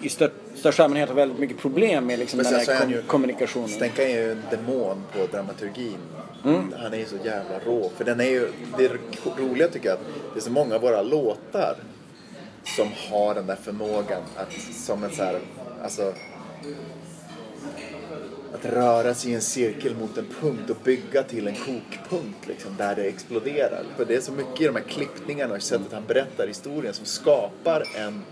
i 0.00 0.08
stör, 0.08 0.30
största 0.54 0.84
allmänhet 0.84 1.08
har 1.08 1.16
väldigt 1.16 1.38
mycket 1.38 1.58
problem 1.58 2.06
med. 2.06 2.18
Liksom, 2.18 2.36
Men 2.36 2.52
den 2.52 2.54
här 2.54 2.80
kom, 2.80 2.90
ju- 2.90 3.02
kommunikationen. 3.02 3.68
Stenka 3.68 4.08
är 4.08 4.22
ju 4.22 4.32
en 4.32 4.42
demon 4.50 5.02
på 5.12 5.26
dramaturgin. 5.32 5.98
Mm. 6.44 6.74
Han 6.78 6.92
är 6.92 6.98
ju 6.98 7.04
så 7.04 7.16
jävla 7.24 7.58
rå. 7.66 7.90
För 7.96 8.04
den 8.04 8.20
är 8.20 8.24
ju, 8.24 8.48
det 8.78 8.90
roliga 9.38 9.68
tycker 9.68 9.88
jag 9.88 9.94
att 9.94 10.04
det 10.34 10.40
är 10.40 10.42
så 10.42 10.50
många 10.50 10.74
av 10.74 10.80
våra 10.80 11.02
låtar 11.02 11.76
som 12.64 12.88
har 13.10 13.34
den 13.34 13.46
där 13.46 13.56
förmågan 13.56 14.22
att 14.36 14.52
som 14.74 15.04
en 15.04 15.10
så 15.10 15.22
här, 15.22 15.38
alltså 15.82 16.12
att 18.54 18.64
röra 18.64 19.14
sig 19.14 19.30
i 19.30 19.34
en 19.34 19.40
cirkel 19.40 19.96
mot 19.96 20.18
en 20.18 20.26
punkt 20.40 20.70
och 20.70 20.76
bygga 20.84 21.22
till 21.22 21.48
en 21.48 21.54
kokpunkt 21.54 22.46
liksom, 22.46 22.76
där 22.76 22.96
det 22.96 23.02
exploderar. 23.02 23.84
För 23.96 24.04
det 24.04 24.16
är 24.16 24.20
så 24.20 24.32
mycket 24.32 24.60
i 24.60 24.64
de 24.64 24.76
här 24.76 24.82
klippningarna 24.82 25.54
och 25.54 25.62
sättet 25.62 25.92
han 25.92 26.06
berättar 26.06 26.46
historien 26.46 26.94
som 26.94 27.06
skapar 27.06 27.84
en, 27.96 28.22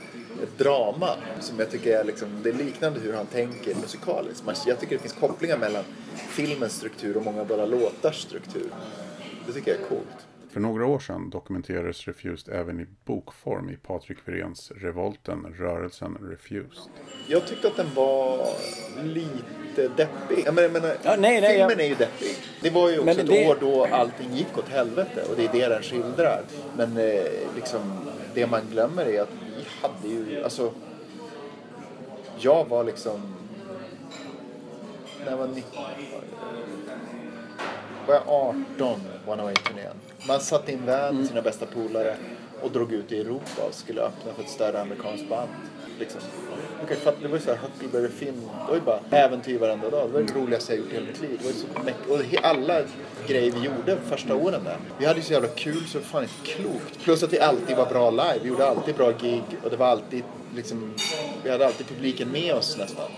ett 0.43 0.59
drama 0.59 1.11
som 1.41 1.59
jag 1.59 1.71
tycker 1.71 1.99
är, 1.99 2.05
liksom, 2.05 2.29
det 2.43 2.49
är 2.49 2.55
liknande 2.55 3.01
hur 3.01 3.13
han 3.13 3.27
tänker 3.27 3.75
musikaliskt. 3.75 4.45
Jag 4.67 4.81
tycker 4.81 4.97
det 4.97 5.03
finns 5.03 5.15
kopplingar 5.21 5.59
mellan 5.59 5.85
filmens 6.29 6.73
struktur 6.73 7.17
och 7.17 7.25
många 7.25 7.41
av 7.41 7.49
våra 7.49 7.67
låtars 7.67 8.23
struktur. 8.23 8.71
Det 9.47 9.53
tycker 9.53 9.71
jag 9.71 9.81
är 9.81 9.85
coolt. 9.85 10.27
För 10.55 10.61
några 10.61 10.87
år 10.87 10.99
sedan 10.99 11.31
dokumenterades 11.31 12.07
Refused 12.07 12.55
även 12.55 12.81
i 12.81 12.87
bokform 13.05 13.71
i 13.71 13.77
Patrik 13.77 14.19
Wiréns 14.25 14.71
Revolten, 14.77 15.55
rörelsen 15.59 16.19
Refused. 16.31 16.93
Jag 17.29 17.47
tyckte 17.47 17.69
att 17.69 17.77
den 17.77 17.95
var 17.95 18.47
lite 19.03 19.89
deppig. 19.97 20.43
Jag 20.47 20.55
menar, 20.55 20.63
jag 20.63 20.73
menar, 20.73 20.97
Ja, 21.03 21.17
nej, 21.19 21.41
nej, 21.41 21.51
filmen 21.51 21.71
jag- 21.71 21.81
är 21.81 21.89
ju 21.89 21.95
deppig. 21.95 22.37
Det 22.63 22.71
var 22.71 22.89
ju 22.91 22.95
också 22.99 23.05
Men 23.05 23.21
ett 23.21 23.27
det- 23.27 23.49
år 23.49 23.57
då 23.61 23.85
allting 23.85 24.35
gick 24.35 24.59
åt 24.59 24.69
helvete 24.69 25.25
och 25.31 25.37
det 25.37 25.45
är 25.45 25.53
det 25.53 25.69
den 25.75 25.83
skildrar. 25.83 26.43
Men 26.77 26.97
eh, 26.97 27.23
liksom, 27.57 27.81
det 28.35 28.47
man 28.47 28.61
glömmer 28.71 29.05
är 29.07 29.23
att 29.23 29.33
vi 29.57 29.65
hade 29.83 30.09
ju, 30.15 30.45
alltså... 30.45 30.73
Jag 32.39 32.65
var 32.69 32.85
liksom... 32.85 33.35
När 35.25 35.31
jag 35.31 35.37
var 35.39 35.47
19... 35.49 35.83
Var 38.07 38.15
jag 38.15 38.23
18 38.27 39.01
One 39.27 39.43
Away-turnén. 39.43 39.95
Man 40.29 40.41
satt 40.41 40.69
i 40.69 40.73
en 40.73 40.87
van 40.87 41.17
med 41.17 41.27
sina 41.27 41.43
bästa 41.43 41.67
polare 41.67 42.17
och 42.63 42.71
drog 42.71 42.93
ut 42.93 43.13
i 43.13 43.21
Europa 43.21 43.63
och 43.69 43.75
skulle 43.75 44.01
öppna 44.01 44.33
för 44.33 44.43
ett 44.43 44.49
större 44.49 44.81
amerikanskt 44.81 45.29
band. 45.29 45.49
Liksom. 45.99 46.21
Ju 46.91 46.97
fatta, 46.97 47.21
det 47.23 47.29
var 47.29 47.37
ju 47.37 47.43
såhär 47.43 47.59
Huckleberry 47.59 48.09
Finn. 48.09 48.41
Det 48.67 48.69
var 48.69 48.75
ju 48.75 48.81
bara 48.81 49.01
äventyr 49.11 49.59
varenda 49.59 49.91
dag. 49.91 50.09
Det 50.09 50.13
var 50.13 50.21
det 50.23 50.35
roligaste 50.35 50.73
jag 50.73 50.79
gjort 50.79 50.93
i 50.93 50.95
hela 50.95 51.07
mitt 51.07 51.21
liv. 51.21 51.39
Det 51.39 51.45
var 51.45 51.53
ju 51.53 51.59
så 51.59 51.67
mäck- 51.67 52.35
och 52.41 52.45
alla 52.45 52.81
grejer 53.27 53.53
vi 53.53 53.61
gjorde 53.61 53.97
första 54.09 54.35
åren 54.35 54.65
där. 54.65 54.77
Vi 54.99 55.07
hade 55.07 55.19
ju 55.21 55.25
så 55.25 55.33
jävla 55.33 55.49
kul 55.49 55.85
så 55.87 55.99
det 55.99 56.05
var 56.05 56.09
fan 56.11 56.23
inte 56.23 56.35
klokt. 56.45 57.01
Plus 57.05 57.23
att 57.23 57.31
det 57.31 57.41
alltid 57.41 57.77
var 57.77 57.87
bra 57.87 58.11
live. 58.11 58.39
Vi 58.43 58.49
gjorde 58.49 58.67
alltid 58.67 58.95
bra 58.95 59.13
gig 59.21 59.43
och 59.63 59.71
det 59.71 59.77
var 59.77 59.87
alltid 59.87 60.25
liksom, 60.55 60.95
vi 61.43 61.51
hade 61.51 61.67
alltid 61.67 61.87
publiken 61.87 62.29
med 62.31 62.55
oss 62.55 62.77
nästan. 62.79 63.11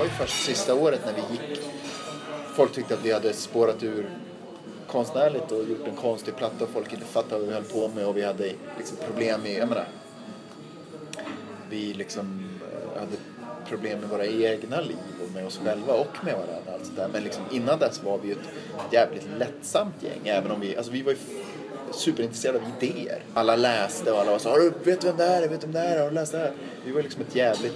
Var 0.00 0.04
ju 0.04 0.10
först 0.10 0.44
sista 0.44 0.74
året 0.74 1.00
när 1.06 1.12
vi 1.12 1.20
gick. 1.20 1.60
Folk 2.54 2.72
tyckte 2.72 2.94
att 2.94 3.04
vi 3.04 3.12
hade 3.12 3.32
spårat 3.32 3.82
ur 3.82 4.10
konstnärligt 4.86 5.52
och 5.52 5.64
gjort 5.68 5.86
en 5.88 5.96
konstig 5.96 6.36
platta 6.36 6.64
och 6.64 6.70
folk 6.70 6.92
inte 6.92 7.04
fattade 7.04 7.38
vad 7.38 7.48
vi 7.48 7.54
höll 7.54 7.64
på 7.64 7.88
med 7.88 8.06
och 8.06 8.16
vi 8.16 8.24
hade 8.24 8.52
liksom 8.78 8.96
problem 9.06 9.40
med... 9.40 9.52
jag 9.52 9.68
menar, 9.68 9.88
vi 11.70 11.94
liksom 11.94 12.48
eh, 12.72 13.00
hade 13.00 13.16
problem 13.68 14.00
med 14.00 14.08
våra 14.08 14.26
egna 14.26 14.80
liv 14.80 14.96
och 15.26 15.34
med 15.34 15.46
oss 15.46 15.60
själva 15.64 15.92
och 15.92 16.24
med 16.24 16.34
varandra. 16.34 16.72
Alltså 16.72 16.92
där. 16.92 17.08
Men 17.12 17.22
liksom 17.22 17.44
innan 17.50 17.78
dess 17.78 18.02
var 18.02 18.18
vi 18.18 18.28
ju 18.28 18.34
ett 18.34 18.48
jävligt 18.92 19.26
lättsamt 19.38 20.02
gäng. 20.02 20.20
Även 20.24 20.50
om 20.50 20.60
vi, 20.60 20.76
alltså 20.76 20.92
vi 20.92 21.02
var 21.02 21.12
ju 21.12 21.18
superintresserade 21.92 22.58
av 22.58 22.64
idéer. 22.88 23.22
Alla 23.34 23.56
läste 23.56 24.12
och 24.12 24.18
alla 24.20 24.30
var 24.30 24.38
så 24.38 24.56
du, 24.56 24.72
vet 24.84 25.00
du 25.00 25.06
vem 25.06 25.16
det 25.16 25.24
här 25.24 25.42
är? 25.42 25.48
Vet 25.48 25.60
du 25.60 25.66
vem 25.66 25.72
det 25.74 25.78
här 25.80 25.96
är? 25.96 26.00
Har 26.02 26.08
du 26.08 26.14
läst 26.14 26.32
det 26.32 26.38
här? 26.38 26.52
Vi 26.84 26.92
var 26.92 27.02
liksom 27.02 27.22
ett 27.28 27.36
jävligt 27.36 27.72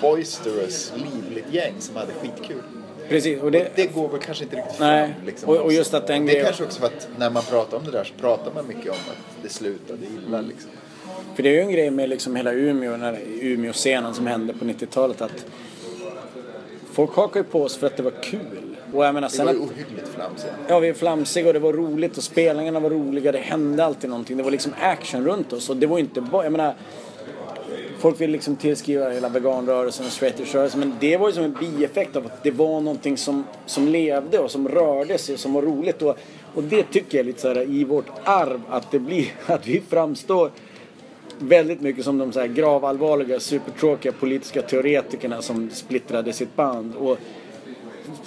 boisterous, 0.00 0.92
livligt 0.96 1.52
gäng 1.52 1.74
som 1.78 1.96
hade 1.96 2.12
skitkul. 2.12 2.62
Precis, 3.08 3.42
och 3.42 3.50
det, 3.50 3.70
Det 3.74 3.86
går 3.86 4.08
väl 4.08 4.20
kanske 4.20 4.44
inte 4.44 4.56
riktigt 4.56 4.80
Nej, 4.80 5.12
fram. 5.14 5.26
Liksom, 5.26 5.48
och- 5.48 5.56
och 5.56 5.72
just 5.72 5.94
att 5.94 6.06
den 6.06 6.26
det 6.26 6.38
är 6.38 6.44
kanske 6.44 6.64
också 6.64 6.80
för 6.80 6.86
att 6.86 7.08
när 7.18 7.30
man 7.30 7.42
pratar 7.42 7.76
om 7.76 7.84
det 7.84 7.90
där 7.90 8.04
så 8.04 8.14
pratar 8.20 8.52
man 8.54 8.66
mycket 8.68 8.90
om 8.90 8.96
att 9.10 9.42
det 9.42 9.48
slutade 9.48 9.98
illa. 10.26 10.40
Liksom. 10.40 10.70
För 11.34 11.42
det 11.42 11.48
är 11.48 11.52
ju 11.52 11.60
en 11.60 11.70
grej 11.70 11.90
med 11.90 12.08
liksom 12.08 12.36
hela 12.36 12.52
Umeå, 12.52 12.90
den 12.90 13.00
här 13.00 13.18
Umeå-scenen 13.40 14.14
som 14.14 14.26
hände 14.26 14.52
på 14.52 14.64
90-talet 14.64 15.20
att 15.22 15.46
folk 16.92 17.14
hakar 17.16 17.40
ju 17.40 17.44
på 17.44 17.62
oss 17.62 17.76
för 17.76 17.86
att 17.86 17.96
det 17.96 18.02
var 18.02 18.22
kul. 18.22 18.40
Och 18.96 19.04
jag 19.04 19.14
menar 19.14 19.28
Det 19.28 19.34
sen 19.34 19.46
var 19.46 19.52
ju 19.52 19.58
ohyggligt 19.58 20.08
flamsiga. 20.08 20.52
ja, 20.68 20.78
vi 20.78 20.88
är 20.88 20.94
flamsiga 20.94 21.46
och 21.46 21.52
det 21.52 21.58
var 21.58 21.72
roligt 21.72 22.16
och 22.16 22.22
spelningarna 22.22 22.80
var 22.80 22.90
roliga, 22.90 23.32
det 23.32 23.38
hände 23.38 23.84
alltid 23.84 24.10
någonting. 24.10 24.36
Det 24.36 24.42
var 24.42 24.50
liksom 24.50 24.74
action 24.80 25.24
runt 25.24 25.52
oss 25.52 25.70
och 25.70 25.76
det 25.76 25.86
var 25.86 25.98
inte 25.98 26.20
bara, 26.20 26.42
jag 26.42 26.52
menar 26.52 26.74
Folk 27.98 28.20
vill 28.20 28.30
liksom 28.30 28.56
tillskriva 28.56 29.10
hela 29.10 29.28
veganrörelsen 29.28 30.06
och 30.06 30.12
straightedge-rörelsen 30.12 30.80
men 30.80 30.92
det 31.00 31.16
var 31.16 31.28
ju 31.28 31.34
som 31.34 31.44
en 31.44 31.56
bieffekt 31.60 32.16
av 32.16 32.26
att 32.26 32.42
det 32.42 32.50
var 32.50 32.80
någonting 32.80 33.16
som, 33.16 33.44
som 33.66 33.88
levde 33.88 34.38
och 34.38 34.50
som 34.50 34.68
rörde 34.68 35.18
sig 35.18 35.32
och 35.34 35.40
som 35.40 35.52
var 35.52 35.62
roligt. 35.62 36.02
Och, 36.02 36.18
och 36.54 36.62
det 36.62 36.82
tycker 36.82 37.18
jag 37.18 37.22
är 37.22 37.26
lite 37.26 37.40
så 37.40 37.48
här 37.48 37.70
i 37.70 37.84
vårt 37.84 38.06
arv 38.24 38.60
att 38.68 38.90
det 38.90 38.98
blir, 38.98 39.26
att 39.46 39.66
vi 39.66 39.82
framstår 39.88 40.50
väldigt 41.38 41.80
mycket 41.80 42.04
som 42.04 42.18
de 42.18 42.32
så 42.32 42.40
här 42.40 42.46
gravallvarliga, 42.46 43.40
supertråkiga 43.40 44.12
politiska 44.12 44.62
teoretikerna 44.62 45.42
som 45.42 45.70
splittrade 45.70 46.32
sitt 46.32 46.56
band. 46.56 46.94
Och 46.94 47.18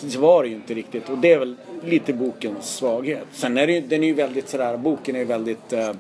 så 0.10 0.20
var 0.20 0.44
det 0.44 0.50
ju 0.50 0.56
inte 0.56 0.74
riktigt 0.74 1.10
och 1.10 1.18
det 1.18 1.34
är 1.34 1.40
väl 1.40 1.56
lite 1.84 2.14
bokens 2.14 2.76
svaghet. 2.76 3.26
Sen 3.32 3.58
är 3.58 3.68
det 3.68 3.74
ju, 3.74 3.82
den 3.82 4.04
är 4.04 4.08
ju 4.08 4.14
väldigt 4.14 4.50
sådär, 4.50 4.78
boken 4.78 5.16
är 5.16 5.20
ju 5.20 5.26
väldigt 5.26 5.74
eh, 5.74 5.92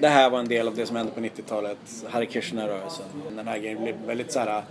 det 0.00 0.08
här 0.08 0.30
var 0.30 0.38
en 0.38 0.48
del 0.48 0.68
av 0.68 0.74
det 0.74 0.86
som 0.86 0.96
hände 0.96 1.12
på 1.12 1.20
90-talet, 1.20 1.78
Hare 2.08 2.26
Krishna-rörelsen. 2.26 3.04
Den 3.36 3.48
här 3.48 3.58
grejen 3.58 3.82
blev 3.82 3.94
väldigt 4.06 4.32
såhär 4.32 4.56
eh, 4.58 4.62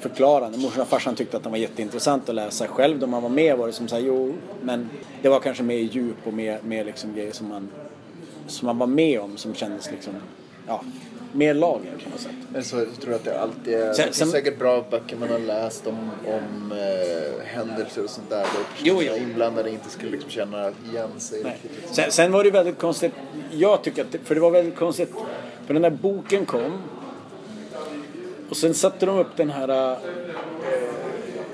förklarande. 0.00 0.58
Morsan 0.58 0.82
och 0.82 0.88
farsan 0.88 1.14
tyckte 1.14 1.36
att 1.36 1.42
den 1.42 1.52
var 1.52 1.58
jätteintressant 1.58 2.28
att 2.28 2.34
läsa. 2.34 2.68
Själv 2.68 2.98
då 2.98 3.06
man 3.06 3.22
var 3.22 3.30
med 3.30 3.58
var 3.58 3.66
det 3.66 3.72
som 3.72 3.88
såhär, 3.88 4.02
jo, 4.02 4.34
men 4.62 4.90
det 5.22 5.28
var 5.28 5.40
kanske 5.40 5.62
mer 5.62 5.76
djup 5.76 6.16
och 6.24 6.32
mer, 6.32 6.60
mer 6.62 6.84
liksom 6.84 7.14
grejer 7.14 7.32
som 7.32 7.48
man, 7.48 7.68
som 8.46 8.66
man 8.66 8.78
var 8.78 8.86
med 8.86 9.20
om 9.20 9.36
som 9.36 9.54
kändes 9.54 9.90
liksom, 9.90 10.14
ja, 10.66 10.82
mer 11.32 11.54
lager 11.54 11.92
på 12.04 12.10
något 12.10 12.20
sätt. 12.20 12.32
Men 12.52 12.64
så, 12.64 12.76
tror 12.76 12.86
jag 13.06 13.14
att 13.14 13.24
det 13.24 13.40
alltid 13.40 13.74
är, 13.74 13.92
Sen- 13.92 14.06
det 14.08 14.16
finns 14.16 14.30
säkert 14.30 14.58
bra 14.58 14.84
böcker 14.90 15.16
man 15.16 15.28
har 15.28 15.38
läst 15.38 15.86
om, 15.86 16.10
om 16.26 16.72
eh, 16.72 17.46
händelser 17.46 18.04
och 18.04 18.10
sånt 18.10 18.30
där. 18.30 18.38
Där 18.38 18.48
Jo, 18.82 19.02
inblandade 19.02 19.70
inte 19.70 19.90
skulle 19.90 20.10
liksom 20.10 20.30
känna 20.30 20.68
igen 20.68 21.08
sig 21.18 21.42
riktigt. 21.42 21.94
Sen, 21.94 22.12
sen 22.12 22.32
var 22.32 22.44
det 22.44 22.50
väldigt 22.50 22.78
konstigt, 22.78 23.12
jag 23.50 23.82
tycker 23.82 24.04
att, 24.04 24.12
det, 24.12 24.18
för 24.18 24.34
det 24.34 24.40
var 24.40 24.50
väldigt 24.50 24.76
konstigt, 24.76 25.12
för 25.66 25.74
den 25.74 25.82
där 25.82 25.90
boken 25.90 26.46
kom 26.46 26.72
och 28.50 28.56
sen 28.56 28.74
satte 28.74 29.06
de 29.06 29.18
upp 29.18 29.36
den 29.36 29.50
här 29.50 29.90
äh, 29.92 29.98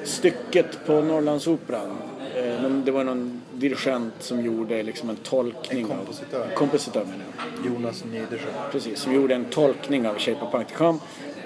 stycket 0.04 0.86
på 0.86 1.00
Norrlandsoperan. 1.00 1.96
Eh, 2.36 2.70
det 2.70 2.90
var 2.90 3.04
någon 3.04 3.40
dirigent 3.54 4.14
som 4.18 4.44
gjorde 4.44 4.82
liksom 4.82 5.10
en 5.10 5.16
tolkning 5.16 5.80
En 5.80 5.88
kompositör. 5.98 6.40
av... 6.40 6.54
Kompositör 6.54 7.04
menar 7.04 7.24
jag. 7.64 7.72
Jonas 7.72 8.04
Nydersjö. 8.04 8.48
Precis, 8.72 8.98
som 8.98 9.14
gjorde 9.14 9.34
en 9.34 9.44
tolkning 9.44 10.08
av 10.08 10.18
Shape 10.18 10.44
of 10.44 10.52
Punk 10.52 10.68
to 10.68 10.74
Come. 10.74 10.98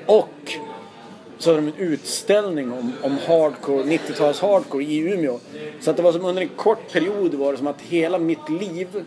Och 0.06 0.52
så 1.38 1.50
hade 1.50 1.62
de 1.62 1.68
en 1.68 1.74
utställning 1.78 2.72
om, 2.72 2.92
om 3.02 3.18
hardcore, 3.26 3.82
90-tals 3.82 4.40
hardcore 4.40 4.84
i 4.84 4.98
Umeå. 4.98 5.38
Så 5.80 5.90
att 5.90 5.96
det 5.96 6.02
var 6.02 6.12
som 6.12 6.24
under 6.24 6.42
en 6.42 6.48
kort 6.48 6.92
period 6.92 7.34
var 7.34 7.52
det 7.52 7.58
som 7.58 7.66
att 7.66 7.80
hela 7.80 8.18
mitt 8.18 8.48
liv 8.60 9.04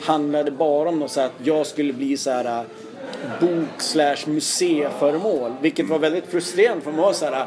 handlade 0.00 0.50
bara 0.50 0.88
om 0.88 0.98
något 0.98 1.10
så 1.10 1.20
att 1.20 1.32
jag 1.42 1.66
skulle 1.66 1.92
bli 1.92 2.16
så 2.16 2.30
här 2.30 2.44
äh, 2.44 3.40
bok 3.40 3.68
slash 3.80 4.16
museiföremål. 4.26 5.52
Vilket 5.60 5.88
var 5.88 5.98
väldigt 5.98 6.26
frustrerande 6.26 6.82
för 6.84 6.90
man 6.92 7.00
var 7.00 7.12
så 7.12 7.24
här 7.24 7.46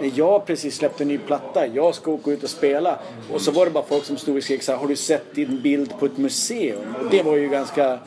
när 0.00 0.10
jag 0.14 0.46
precis 0.46 0.76
släppte 0.76 1.04
en 1.04 1.08
ny 1.08 1.18
platta, 1.18 1.66
jag 1.66 1.94
ska 1.94 2.10
åka 2.10 2.30
ut 2.30 2.42
och 2.42 2.50
spela. 2.50 2.98
Och 3.32 3.40
så 3.40 3.50
var 3.50 3.64
det 3.64 3.70
bara 3.70 3.84
folk 3.84 4.04
som 4.04 4.16
stod 4.16 4.36
och 4.36 4.42
skrek 4.42 4.62
så 4.62 4.72
här, 4.72 4.78
har 4.78 4.88
du 4.88 4.96
sett 4.96 5.34
din 5.34 5.62
bild 5.62 5.98
på 5.98 6.06
ett 6.06 6.16
museum? 6.18 6.94
Och 7.04 7.10
det 7.10 7.22
var 7.22 7.36
ju 7.36 7.48
ganska 7.48 7.98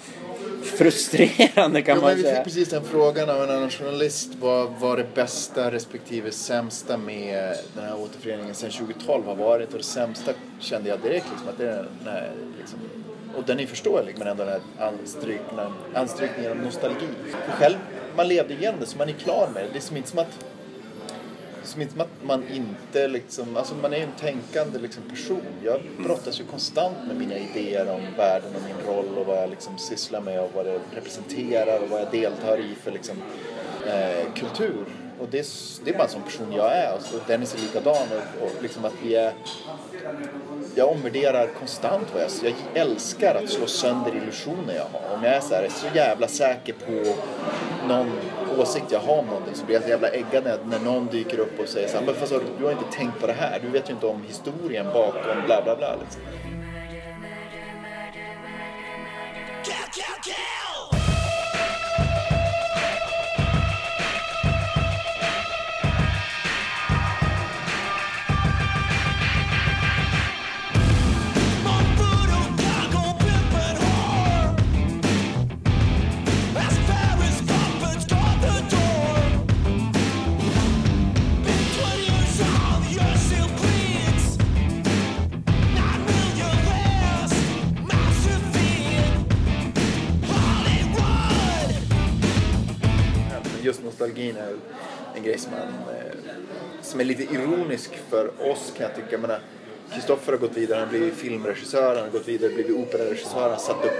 frustrerande 0.64 1.82
kan 1.82 1.96
Jo, 1.96 2.02
man 2.02 2.16
vi 2.16 2.22
säga. 2.22 2.36
fick 2.36 2.44
precis 2.44 2.70
den 2.70 2.84
frågan 2.84 3.30
av 3.30 3.44
en 3.44 3.50
annan 3.50 3.70
journalist. 3.70 4.30
Vad 4.42 4.70
var 4.80 4.98
det 4.98 5.16
bästa 5.16 5.72
respektive 5.72 6.32
sämsta 6.32 6.98
med 6.98 7.56
den 7.76 7.84
här 7.84 8.00
återföreningen 8.00 8.56
sen 8.56 8.72
2012 8.72 9.26
har 9.26 9.36
varit? 9.36 9.72
Och 9.72 9.78
det 9.78 9.84
sämsta 9.84 10.32
kände 10.60 10.90
jag 10.90 11.00
direkt 11.00 11.26
liksom 11.32 11.50
att 11.50 11.58
det 11.58 11.70
är 11.70 11.88
den 12.04 12.14
här, 12.14 12.32
liksom, 12.60 12.80
och 13.38 13.44
den 13.44 13.60
är 13.60 13.66
förståelig 13.66 14.16
men 14.18 14.28
ändå 14.28 14.44
den 14.44 14.54
här 14.78 14.88
anstrykningen, 14.88 15.72
anstrykningen 15.94 16.52
av 16.52 16.58
nostalgi. 16.58 17.08
För 17.46 17.52
själv, 17.52 17.76
man 18.16 18.28
levde 18.28 18.54
igen 18.54 18.76
det 18.80 18.86
så 18.86 18.98
man 18.98 19.10
är 19.10 19.14
klar 19.14 19.50
med 19.54 19.64
det. 19.64 19.70
Det 19.74 19.80
är 19.80 19.82
som 19.82 19.98
inte 19.98 20.10
som 20.10 20.20
att 20.20 20.46
som 21.68 21.82
inte 21.82 22.02
att 22.02 22.24
man 22.24 22.44
inte 22.48 23.08
liksom, 23.08 23.58
alltså 23.58 23.76
man 23.76 23.94
är 23.94 23.98
ju 23.98 24.04
en 24.04 24.12
tänkande 24.20 24.80
liksom 24.80 25.04
person. 25.04 25.42
Jag 25.64 25.82
brottas 26.04 26.40
ju 26.40 26.44
konstant 26.44 26.98
med 27.08 27.16
mina 27.18 27.36
idéer 27.38 27.94
om 27.94 28.02
världen 28.18 28.56
och 28.56 28.62
min 28.62 28.96
roll 28.96 29.18
och 29.18 29.26
vad 29.26 29.38
jag 29.38 29.50
liksom 29.50 29.78
sysslar 29.78 30.22
med 30.22 30.40
och 30.42 30.52
vad 30.56 30.66
det 30.66 30.80
representerar 30.96 31.80
och 31.80 31.90
vad 31.90 32.02
jag 32.02 32.12
deltar 32.12 32.60
i 32.60 32.76
för 32.84 32.92
liksom, 32.92 33.18
eh, 33.88 34.34
kultur. 34.36 34.86
Och 35.20 35.28
det 35.32 35.40
är, 35.40 35.46
det 35.86 35.92
är 35.92 35.98
bara 35.98 36.04
en 36.04 36.10
sån 36.10 36.24
person 36.24 36.54
jag 36.54 36.74
är. 36.74 36.96
Och 36.96 37.02
så 37.02 37.18
Dennis 37.28 37.54
är 37.54 37.60
likadan 37.60 38.08
och, 38.12 38.46
och 38.46 38.64
liksom 38.64 38.86
att 38.86 38.94
vi 39.04 39.16
är 39.16 39.34
jag 40.78 40.92
omvärderar 40.92 41.48
konstant 41.60 42.08
vad 42.14 42.24
jag 42.24 42.30
Jag 42.44 42.82
älskar 42.82 43.36
att 43.36 43.50
slå 43.50 43.68
sönder 43.68 44.16
illusioner 44.16 44.76
jag 44.76 45.00
har. 45.00 45.16
Om 45.16 45.24
jag 45.24 45.34
är 45.34 45.40
så, 45.40 45.56
här, 45.56 45.64
är 45.64 45.70
så 45.70 45.88
jävla 45.96 46.28
säker 46.28 46.74
på 46.74 47.16
någon 47.88 48.12
åsikt 48.58 48.86
jag 48.90 49.00
har 49.00 49.18
om 49.18 49.26
någonting 49.26 49.56
så 49.56 49.66
blir 49.66 49.76
jag 49.76 49.84
så 49.84 49.90
jävla 49.90 50.08
äggad 50.08 50.44
när, 50.44 50.58
när 50.64 50.80
någon 50.80 51.08
dyker 51.08 51.40
upp 51.40 51.60
och 51.60 51.68
säger 51.68 51.88
så 51.88 51.98
här, 51.98 52.06
men 52.06 52.16
fast 52.16 52.34
du 52.60 52.66
har 52.66 52.72
inte 52.72 52.92
tänkt 52.92 53.20
på 53.20 53.28
det 53.28 53.34
här. 53.34 53.60
Du 53.60 53.70
vet 53.70 53.90
ju 53.90 53.94
inte 53.94 54.08
om 54.08 54.24
historien 54.28 54.86
bakom 54.94 55.46
bla 55.46 55.62
bla 55.64 55.76
bla. 55.76 55.96
Liksom. 55.96 56.22
Nostalgin 94.18 94.38
är 94.38 94.56
en 95.16 95.24
grej 95.24 95.38
som, 95.38 95.52
man, 95.52 95.96
eh, 95.96 96.14
som 96.82 97.00
är 97.00 97.04
lite 97.04 97.24
ironisk 97.24 98.00
för 98.10 98.52
oss 98.52 98.74
kan 98.78 98.86
jag 98.88 98.96
tycka. 98.96 99.08
Jag 99.12 99.22
menar, 99.22 99.40
Kristoffer 99.94 100.32
har 100.32 100.40
gått 100.40 100.58
vidare, 100.58 100.80
han 100.80 100.88
har 100.88 100.98
blivit 100.98 101.14
filmregissör, 101.14 101.96
han 101.96 102.04
har 102.04 102.12
gått 102.12 102.28
vidare, 102.28 102.54
blivit 102.54 102.76
operaregissör, 102.76 103.42
han 103.42 103.52
har 103.52 103.58
satt 103.58 103.86
upp 103.86 104.00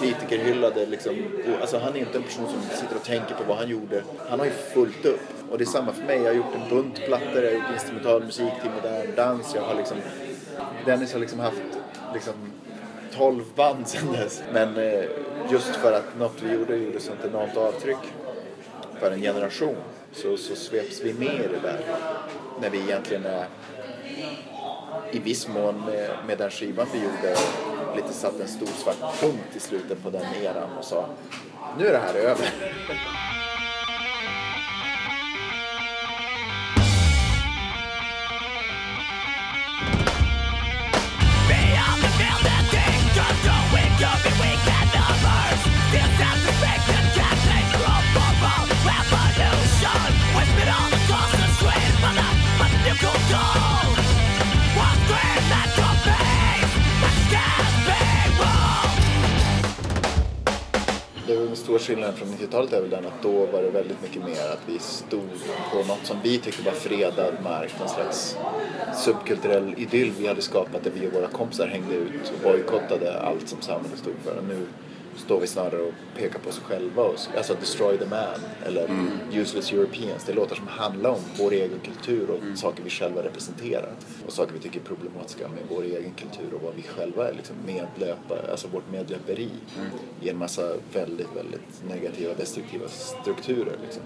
kritikerhyllade 0.00 0.86
liksom. 0.86 1.16
Och, 1.46 1.60
alltså, 1.60 1.78
han 1.78 1.96
är 1.96 2.00
inte 2.00 2.18
en 2.18 2.24
person 2.24 2.46
som 2.48 2.78
sitter 2.78 2.96
och 2.96 3.04
tänker 3.04 3.34
på 3.34 3.44
vad 3.48 3.56
han 3.56 3.68
gjorde. 3.68 4.02
Han 4.28 4.38
har 4.38 4.46
ju 4.46 4.52
fullt 4.52 5.04
upp. 5.04 5.20
Och 5.50 5.58
det 5.58 5.64
är 5.64 5.66
samma 5.66 5.92
för 5.92 6.04
mig. 6.04 6.16
Jag 6.16 6.26
har 6.26 6.34
gjort 6.34 6.54
en 6.54 6.76
bunt 6.76 7.04
plattor, 7.06 7.42
jag 7.42 7.50
har 7.50 7.50
gjort 7.50 7.72
instrumental 7.72 8.24
musik 8.24 8.52
till 8.62 8.70
modern 8.70 9.14
dans. 9.16 9.54
Jag 9.54 9.62
har 9.62 9.74
liksom, 9.74 9.96
Dennis 10.86 11.12
har 11.12 11.20
liksom 11.20 11.38
haft 11.38 11.62
liksom 12.14 12.34
12 13.16 13.44
band 13.56 13.88
sedan 13.88 14.12
dess. 14.12 14.42
Men 14.52 14.76
eh, 14.76 15.04
just 15.50 15.76
för 15.76 15.92
att 15.92 16.18
något 16.18 16.42
vi 16.42 16.54
gjorde 16.54 16.76
gjorde 16.76 17.00
sånt 17.00 17.24
enormt 17.24 17.56
avtryck 17.56 17.98
för 19.00 19.10
en 19.10 19.20
generation 19.20 19.76
så, 20.12 20.36
så 20.36 20.56
sveps 20.56 21.00
vi 21.02 21.12
med 21.12 21.34
i 21.34 21.48
det 21.48 21.60
där. 21.62 21.80
När 22.60 22.70
vi 22.70 22.78
egentligen 22.78 23.26
är 23.26 23.46
i 25.12 25.18
viss 25.18 25.48
mån 25.48 25.80
med, 25.86 26.10
med 26.26 26.38
den 26.38 26.50
skivan 26.50 26.86
vi 26.92 26.98
gjorde 26.98 27.36
lite 27.96 28.12
satt 28.12 28.40
en 28.40 28.48
stor 28.48 28.66
svart 28.66 29.20
punkt 29.20 29.56
i 29.56 29.60
slutet 29.60 30.02
på 30.02 30.10
den 30.10 30.22
eran 30.42 30.78
och 30.78 30.84
sa 30.84 31.06
nu 31.78 31.86
är 31.86 31.92
det 31.92 31.98
här 31.98 32.14
över. 32.14 32.52
Stor 61.70 61.78
skillnad 61.78 62.14
stora 62.14 62.26
skillnaden 62.26 62.38
från 62.38 62.48
90-talet 62.48 62.72
är 62.72 62.80
väl 62.80 62.90
den 62.90 63.06
att 63.06 63.22
då 63.22 63.46
var 63.46 63.62
det 63.62 63.70
väldigt 63.70 64.02
mycket 64.02 64.24
mer 64.24 64.52
att 64.52 64.62
vi 64.66 64.78
stod 64.78 65.28
på 65.72 65.78
något 65.78 66.06
som 66.06 66.16
vi 66.22 66.38
tyckte 66.38 66.62
var 66.62 66.72
fredad 66.72 67.34
mark, 67.44 67.78
någon 67.78 67.88
slags 67.88 68.36
subkulturell 68.96 69.74
idyll 69.76 70.12
vi 70.18 70.26
hade 70.26 70.42
skapat 70.42 70.84
där 70.84 70.90
vi 70.94 71.08
och 71.08 71.12
våra 71.12 71.26
kompisar 71.26 71.66
hängde 71.66 71.94
ut 71.94 72.32
och 72.34 72.42
bojkottade 72.42 73.20
allt 73.20 73.48
som 73.48 73.60
samhället 73.60 73.98
stod 73.98 74.14
för. 74.24 74.36
Och 74.38 74.44
nu 74.44 74.66
står 75.20 75.40
vi 75.40 75.46
snarare 75.46 75.82
och 75.82 75.92
pekar 76.16 76.38
på 76.38 76.48
oss 76.48 76.58
själva, 76.58 77.02
och, 77.02 77.16
alltså 77.36 77.54
Destroy 77.54 77.98
the 77.98 78.06
Man 78.06 78.40
eller 78.66 78.88
Useless 79.32 79.72
Europeans. 79.72 80.24
Det 80.24 80.32
är 80.32 80.36
låtar 80.36 80.56
som 80.56 80.68
handlar 80.68 81.10
om 81.10 81.20
vår 81.38 81.52
egen 81.52 81.80
kultur 81.84 82.30
och 82.30 82.58
saker 82.58 82.82
vi 82.82 82.90
själva 82.90 83.22
representerar. 83.22 83.92
Och 84.26 84.32
saker 84.32 84.52
vi 84.52 84.58
tycker 84.58 84.80
är 84.80 84.84
problematiska 84.84 85.48
med 85.48 85.62
vår 85.70 85.82
egen 85.82 86.12
kultur 86.14 86.54
och 86.54 86.62
vad 86.62 86.74
vi 86.74 86.82
själva 86.82 87.28
är 87.28 87.34
liksom 87.34 87.56
medlöpare, 87.66 88.50
alltså 88.50 88.68
vårt 88.68 88.90
medlöperi 88.92 89.50
i 90.20 90.28
en 90.28 90.38
massa 90.38 90.74
väldigt, 90.92 91.36
väldigt 91.36 91.82
negativa, 91.88 92.34
destruktiva 92.34 92.88
strukturer. 92.88 93.76
Liksom. 93.84 94.02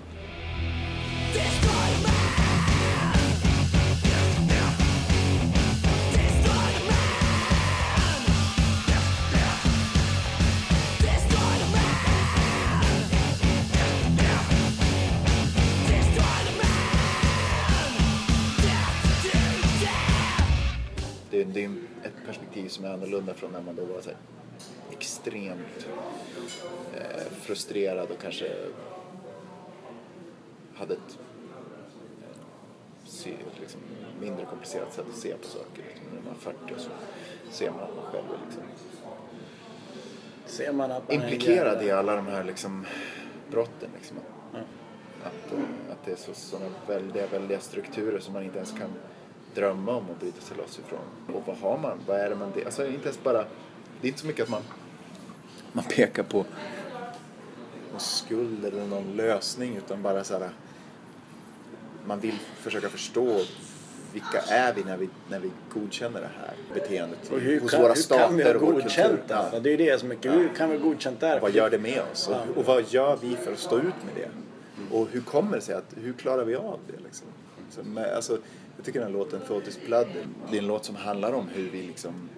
Perspektiv 22.54 22.68
som 22.68 22.84
är 22.84 22.88
annorlunda 22.94 23.34
från 23.34 23.52
när 23.52 23.62
man 23.62 23.76
då 23.76 23.84
var 23.84 24.00
så 24.00 24.10
extremt 24.90 25.88
eh, 26.94 27.32
frustrerad 27.40 28.10
och 28.10 28.18
kanske 28.22 28.50
hade 30.74 30.94
ett 30.94 31.18
eh, 32.22 32.36
se, 33.04 33.30
liksom, 33.60 33.80
mindre 34.20 34.44
komplicerat 34.44 34.92
sätt 34.92 35.04
att 35.10 35.16
se 35.18 35.34
på 35.34 35.46
saker. 35.46 35.82
Liksom, 35.88 36.06
när 36.14 36.22
man 36.22 36.32
är 36.32 36.38
40 36.38 36.74
och 36.74 36.80
så 36.80 36.90
ser 37.50 37.70
man 37.70 37.80
att 37.80 37.96
man 37.96 38.04
själv 38.04 38.24
är 38.24 38.46
liksom, 38.46 38.62
Ser 40.46 40.72
man 40.72 40.90
att 40.90 41.08
man 41.08 41.16
är 41.16 41.22
implikerad 41.22 41.66
jävla- 41.66 41.84
i 41.84 41.90
alla 41.90 42.16
de 42.16 42.26
här 42.26 42.44
liksom, 42.44 42.86
brotten. 43.50 43.90
Liksom. 43.96 44.16
Att, 45.22 45.52
eh, 45.52 45.92
att 45.92 46.04
det 46.04 46.12
är 46.12 46.16
så, 46.16 46.34
sådana 46.34 46.70
väldiga, 46.86 47.26
väldiga 47.26 47.60
strukturer 47.60 48.20
som 48.20 48.34
man 48.34 48.42
inte 48.42 48.56
ens 48.56 48.70
kan 48.72 48.90
drömma 49.54 49.92
om 49.96 50.04
att 50.10 50.20
bryta 50.20 50.40
sig 50.40 50.56
loss 50.56 50.78
ifrån. 50.86 51.34
Och 51.36 51.42
vad 51.46 51.56
har 51.56 51.78
man? 51.78 51.98
Vad 52.06 52.20
är 52.20 52.28
det 52.30 52.36
man... 52.36 52.52
det- 52.54 52.64
Alltså 52.64 52.86
inte 52.86 53.04
ens 53.04 53.22
bara... 53.22 53.38
Det 54.00 54.06
är 54.06 54.08
inte 54.08 54.20
så 54.20 54.26
mycket 54.26 54.42
att 54.42 54.50
man, 54.50 54.62
man 55.72 55.84
pekar 55.84 56.22
på 56.22 56.38
någon 57.90 58.00
skuld 58.00 58.64
eller 58.64 58.86
någon 58.86 59.16
lösning 59.16 59.76
utan 59.76 60.02
bara 60.02 60.24
så 60.24 60.38
här... 60.38 60.50
Man 62.06 62.20
vill 62.20 62.38
försöka 62.56 62.88
förstå 62.88 63.40
vilka 64.12 64.40
är 64.40 64.74
vi 64.74 64.84
när 64.84 64.96
vi, 64.96 65.08
när 65.30 65.38
vi 65.40 65.50
godkänner 65.74 66.20
det 66.20 66.30
här 66.40 66.54
beteendet 66.74 67.30
Och 67.32 67.40
hur 67.40 67.60
hos 67.60 67.70
kan, 67.70 67.82
våra 67.82 67.92
hur 67.94 68.02
kan 68.02 68.36
vi 68.36 68.42
ha 68.42 68.50
stater 68.52 68.56
och 68.56 68.72
godkänt 68.72 69.20
det? 69.28 69.34
Ja. 69.52 69.60
Det 69.60 69.72
är 69.72 69.78
det 69.78 70.00
som 70.00 70.10
är 70.10 70.16
Hur 70.22 70.48
kan 70.48 70.70
vi 70.70 70.76
ha 70.76 70.84
godkänt 70.84 71.20
det? 71.20 71.26
här? 71.26 71.40
Vad 71.40 71.50
gör 71.54 71.70
det 71.70 71.78
med 71.78 72.02
oss? 72.12 72.28
Och, 72.28 72.34
Ja. 72.34 72.40
och 72.56 72.64
vad 72.64 72.84
gör 72.88 73.18
vi 73.22 73.36
för 73.36 73.52
att 73.52 73.58
stå 73.58 73.78
ut 73.78 73.84
med 73.84 74.14
det? 74.16 74.28
Och 74.96 75.08
hur 75.10 75.20
kommer 75.20 75.56
det 75.56 75.62
sig 75.62 75.74
att, 75.74 75.94
hur 75.96 76.12
klarar 76.12 76.44
vi 76.44 76.54
av 76.54 76.78
det 76.86 77.02
liksom? 77.04 77.26
Så, 77.70 77.82
med, 77.82 78.14
alltså, 78.14 78.38
jag 78.76 78.84
tycker 78.84 79.00
den 79.00 79.08
här 79.08 79.18
låten, 79.18 79.40
Thought 79.40 79.68
is 79.68 79.78
Blood, 79.86 80.06
det 80.50 80.56
är 80.56 80.62
en 80.62 80.66
låt 80.66 80.84
som 80.84 80.96
handlar 80.96 81.32
om 81.32 81.48
hur 81.48 81.70
vi 81.70 81.82
liksom 81.82 82.28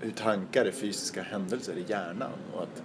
hur 0.00 0.10
tankar 0.10 0.64
är 0.64 0.72
fysiska 0.72 1.22
händelser 1.22 1.72
i 1.76 1.84
hjärnan 1.88 2.30
och 2.54 2.62
att, 2.62 2.82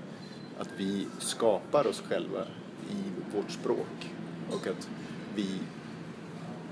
att 0.60 0.70
vi 0.78 1.08
skapar 1.20 1.88
oss 1.88 2.04
själva 2.10 2.46
i 2.90 2.96
vårt 3.36 3.52
språk 3.52 4.12
och 4.52 4.68
att 4.68 4.90
vi 5.36 5.60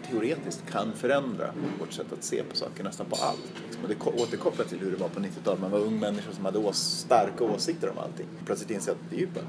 teoretiskt 0.09 0.63
kan 0.71 0.93
förändra 0.93 1.53
vårt 1.79 1.91
sätt 1.93 2.13
att 2.13 2.23
se 2.23 2.43
på 2.43 2.55
saker, 2.55 2.83
nästan 2.83 3.05
på 3.05 3.15
allt. 3.15 3.53
Liksom. 3.65 3.83
Och 3.83 3.89
det 3.89 4.21
återkopplar 4.23 4.65
till 4.65 4.79
hur 4.79 4.91
det 4.91 4.97
var 4.97 5.09
på 5.09 5.19
90-talet. 5.19 5.61
Man 5.61 5.71
var 5.71 5.79
ung 5.79 5.99
människa 5.99 6.31
som 6.31 6.45
hade 6.45 6.59
ås- 6.59 6.97
starka 7.05 7.43
åsikter 7.43 7.89
om 7.89 7.97
allting. 7.97 8.27
Plötsligt 8.45 8.71
inser 8.71 8.91
att 8.91 8.97
det 9.09 9.15
är 9.15 9.19
ju 9.19 9.27
bara 9.27 9.45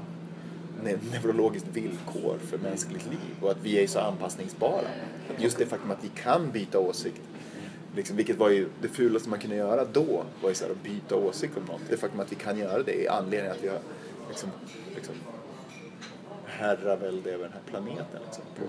ne- 0.83 0.97
neurologiskt 1.11 1.67
villkor 1.73 2.37
för 2.49 2.57
mänskligt 2.57 3.05
liv 3.05 3.19
och 3.41 3.51
att 3.51 3.57
vi 3.63 3.83
är 3.83 3.87
så 3.87 3.99
anpassningsbara. 3.99 4.87
Just 5.37 5.57
det 5.57 5.65
faktum 5.65 5.91
att 5.91 6.03
vi 6.03 6.09
kan 6.21 6.51
byta 6.51 6.79
åsikt 6.79 7.21
Liksom, 7.95 8.17
vilket 8.17 8.37
var 8.37 8.49
ju 8.49 8.67
det 8.81 8.87
fulaste 8.87 9.29
man 9.29 9.39
kunde 9.39 9.55
göra 9.55 9.85
då, 9.85 10.23
var 10.41 10.49
ju 10.49 10.55
så 10.55 10.63
här 10.65 10.71
att 10.71 10.83
byta 10.83 11.15
åsikt 11.15 11.57
om 11.57 11.63
något. 11.65 11.81
Det 11.89 11.97
faktum 11.97 12.19
att 12.19 12.31
vi 12.31 12.35
kan 12.35 12.57
göra 12.57 12.83
det 12.83 13.05
är 13.05 13.11
anledningen 13.11 13.51
att 13.55 13.63
vi 13.63 13.67
har 13.67 13.79
liksom, 14.29 14.49
liksom 14.95 15.15
herravälde 16.45 17.31
över 17.33 17.43
den 17.43 17.53
här 17.53 17.61
planeten. 17.65 18.21
Liksom, 18.25 18.43
på, 18.55 18.63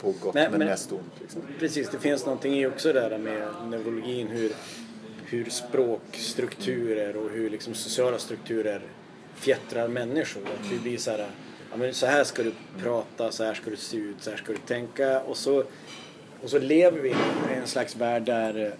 på 0.00 0.14
gott 0.24 0.34
Men- 0.34 0.50
men, 0.50 0.58
men- 0.58 0.68
mest 0.68 0.92
ont. 0.92 1.12
Liksom. 1.20 1.42
Precis, 1.58 1.88
det 1.90 1.98
finns 1.98 2.26
någonting 2.26 2.54
i 2.54 2.66
också 2.66 2.92
där 2.92 3.18
med 3.18 3.48
neurologin, 3.70 4.26
hur, 4.28 4.52
hur 5.24 5.44
språkstrukturer 5.50 7.16
och 7.16 7.30
hur 7.30 7.50
liksom 7.50 7.74
sociala 7.74 8.18
strukturer 8.18 8.82
fjättrar 9.36 9.88
människor. 9.88 10.42
Att 10.42 10.72
vi 10.72 10.78
blir 10.78 10.98
så 10.98 11.10
här, 11.10 11.26
ja, 11.70 11.76
men 11.76 11.94
så 11.94 12.06
här 12.06 12.24
ska 12.24 12.42
du 12.42 12.52
prata, 12.82 13.32
så 13.32 13.44
här 13.44 13.54
ska 13.54 13.70
du 13.70 13.76
se 13.76 13.96
ut, 13.96 14.16
så 14.20 14.30
här 14.30 14.36
ska 14.36 14.52
du 14.52 14.58
tänka. 14.58 15.20
Och 15.20 15.36
så, 15.36 15.64
och 16.42 16.50
så 16.50 16.58
lever 16.58 16.98
vi 16.98 17.08
i 17.08 17.14
en 17.60 17.66
slags 17.66 17.96
värld 17.96 18.22
där 18.22 18.64
eh, 18.64 18.72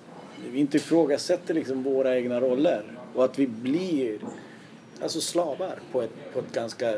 vi 0.50 0.60
inte 0.60 0.76
ifrågasätter 0.76 1.54
liksom 1.54 1.82
våra 1.82 2.16
egna 2.16 2.40
roller. 2.40 2.82
Och 3.14 3.24
att 3.24 3.38
vi 3.38 3.46
blir 3.46 4.18
alltså 5.02 5.20
slavar 5.20 5.78
på 5.92 6.02
ett, 6.02 6.10
på 6.32 6.38
ett 6.38 6.52
ganska 6.52 6.94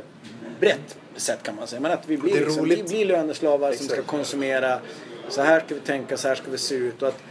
brett 0.60 0.98
sätt 1.16 1.42
kan 1.42 1.56
man 1.56 1.66
säga. 1.66 1.80
Men 1.80 1.92
att 1.92 2.08
vi 2.08 2.16
blir, 2.16 2.40
liksom, 2.40 2.68
vi 2.68 2.82
blir 2.82 3.06
löneslavar 3.06 3.72
som 3.72 3.86
ska 3.86 4.02
konsumera. 4.02 4.80
Så 5.28 5.42
här 5.42 5.60
ska 5.60 5.74
vi 5.74 5.80
tänka, 5.80 6.16
så 6.16 6.28
här 6.28 6.34
ska 6.34 6.50
vi 6.50 6.58
se 6.58 6.74
ut. 6.74 7.02
Och 7.02 7.08
att 7.08 7.22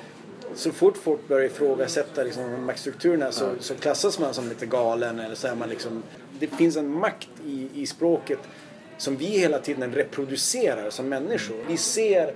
så 0.57 0.71
fort 0.71 0.97
folk 0.97 1.27
börjar 1.27 1.45
ifrågasätta 1.45 2.23
liksom, 2.23 2.65
maktstrukturerna 2.65 3.31
så, 3.31 3.49
så 3.59 3.75
klassas 3.75 4.19
man 4.19 4.33
som 4.33 4.49
lite 4.49 4.65
galen. 4.65 5.19
Eller 5.19 5.35
så 5.35 5.47
är 5.47 5.55
man 5.55 5.69
liksom, 5.69 6.03
det 6.39 6.47
finns 6.47 6.77
en 6.77 6.91
makt 6.91 7.29
i, 7.45 7.69
i 7.73 7.85
språket 7.85 8.39
som 8.97 9.17
vi 9.17 9.25
hela 9.25 9.59
tiden 9.59 9.91
reproducerar 9.91 10.89
som 10.89 11.09
människor. 11.09 11.57
Vi 11.67 11.77
ser 11.77 12.33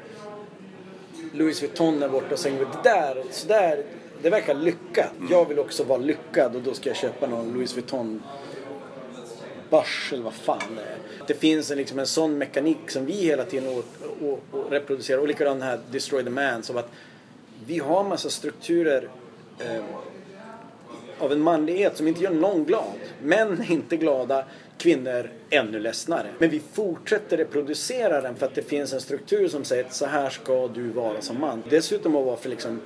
Louis 1.33 1.61
Vuitton 1.61 1.99
där 1.99 2.09
borta 2.09 2.33
och 2.33 2.39
säger 2.39 2.59
det 2.59 2.89
där, 2.89 3.23
så 3.31 3.47
där, 3.47 3.83
det 4.21 4.29
verkar 4.29 4.53
lyckat. 4.53 5.11
Jag 5.29 5.47
vill 5.47 5.59
också 5.59 5.83
vara 5.83 5.99
lyckad 5.99 6.55
och 6.55 6.61
då 6.61 6.73
ska 6.73 6.89
jag 6.89 6.97
köpa 6.97 7.27
någon 7.27 7.53
Louis 7.53 7.75
Vuitton 7.75 8.21
börs 9.69 10.09
eller 10.13 10.23
vad 10.23 10.33
fan 10.33 10.75
det 10.75 10.81
är. 10.81 10.97
Det 11.27 11.33
finns 11.33 11.71
en, 11.71 11.77
liksom 11.77 11.99
en 11.99 12.07
sån 12.07 12.37
mekanik 12.37 12.91
som 12.91 13.05
vi 13.05 13.13
hela 13.13 13.45
tiden 13.45 13.69
å, 13.69 13.83
å, 14.21 14.39
å 14.51 14.63
reproducerar. 14.69 15.19
Och 15.19 15.27
likadant 15.27 15.59
den 15.59 15.69
här 15.69 15.79
Destroy 15.91 16.23
the 16.23 16.29
Man. 16.29 16.63
Som 16.63 16.77
att 16.77 16.89
vi 17.65 17.79
har 17.79 18.03
massa 18.03 18.29
strukturer 18.29 19.09
eh, 19.59 19.83
av 21.19 21.31
en 21.31 21.41
manlighet 21.41 21.97
som 21.97 22.07
inte 22.07 22.23
gör 22.23 22.31
någon 22.31 22.63
glad. 22.63 22.93
Män 23.23 23.61
är 23.61 23.71
inte 23.71 23.97
glada, 23.97 24.45
kvinnor 24.77 25.29
ännu 25.49 25.79
ledsnare. 25.79 26.27
Men 26.37 26.49
vi 26.49 26.61
fortsätter 26.73 27.37
reproducera 27.37 28.21
den 28.21 28.35
för 28.35 28.45
att 28.45 28.55
det 28.55 28.61
finns 28.61 28.93
en 28.93 29.01
struktur 29.01 29.47
som 29.47 29.63
säger 29.63 29.83
att 29.83 29.93
så 29.93 30.05
här 30.05 30.29
ska 30.29 30.67
du 30.67 30.89
vara 30.89 31.21
som 31.21 31.39
man. 31.39 31.63
Dessutom 31.69 32.15
att 32.15 32.25
vara 32.25 32.37
för 32.37 32.49
liksom 32.49 32.81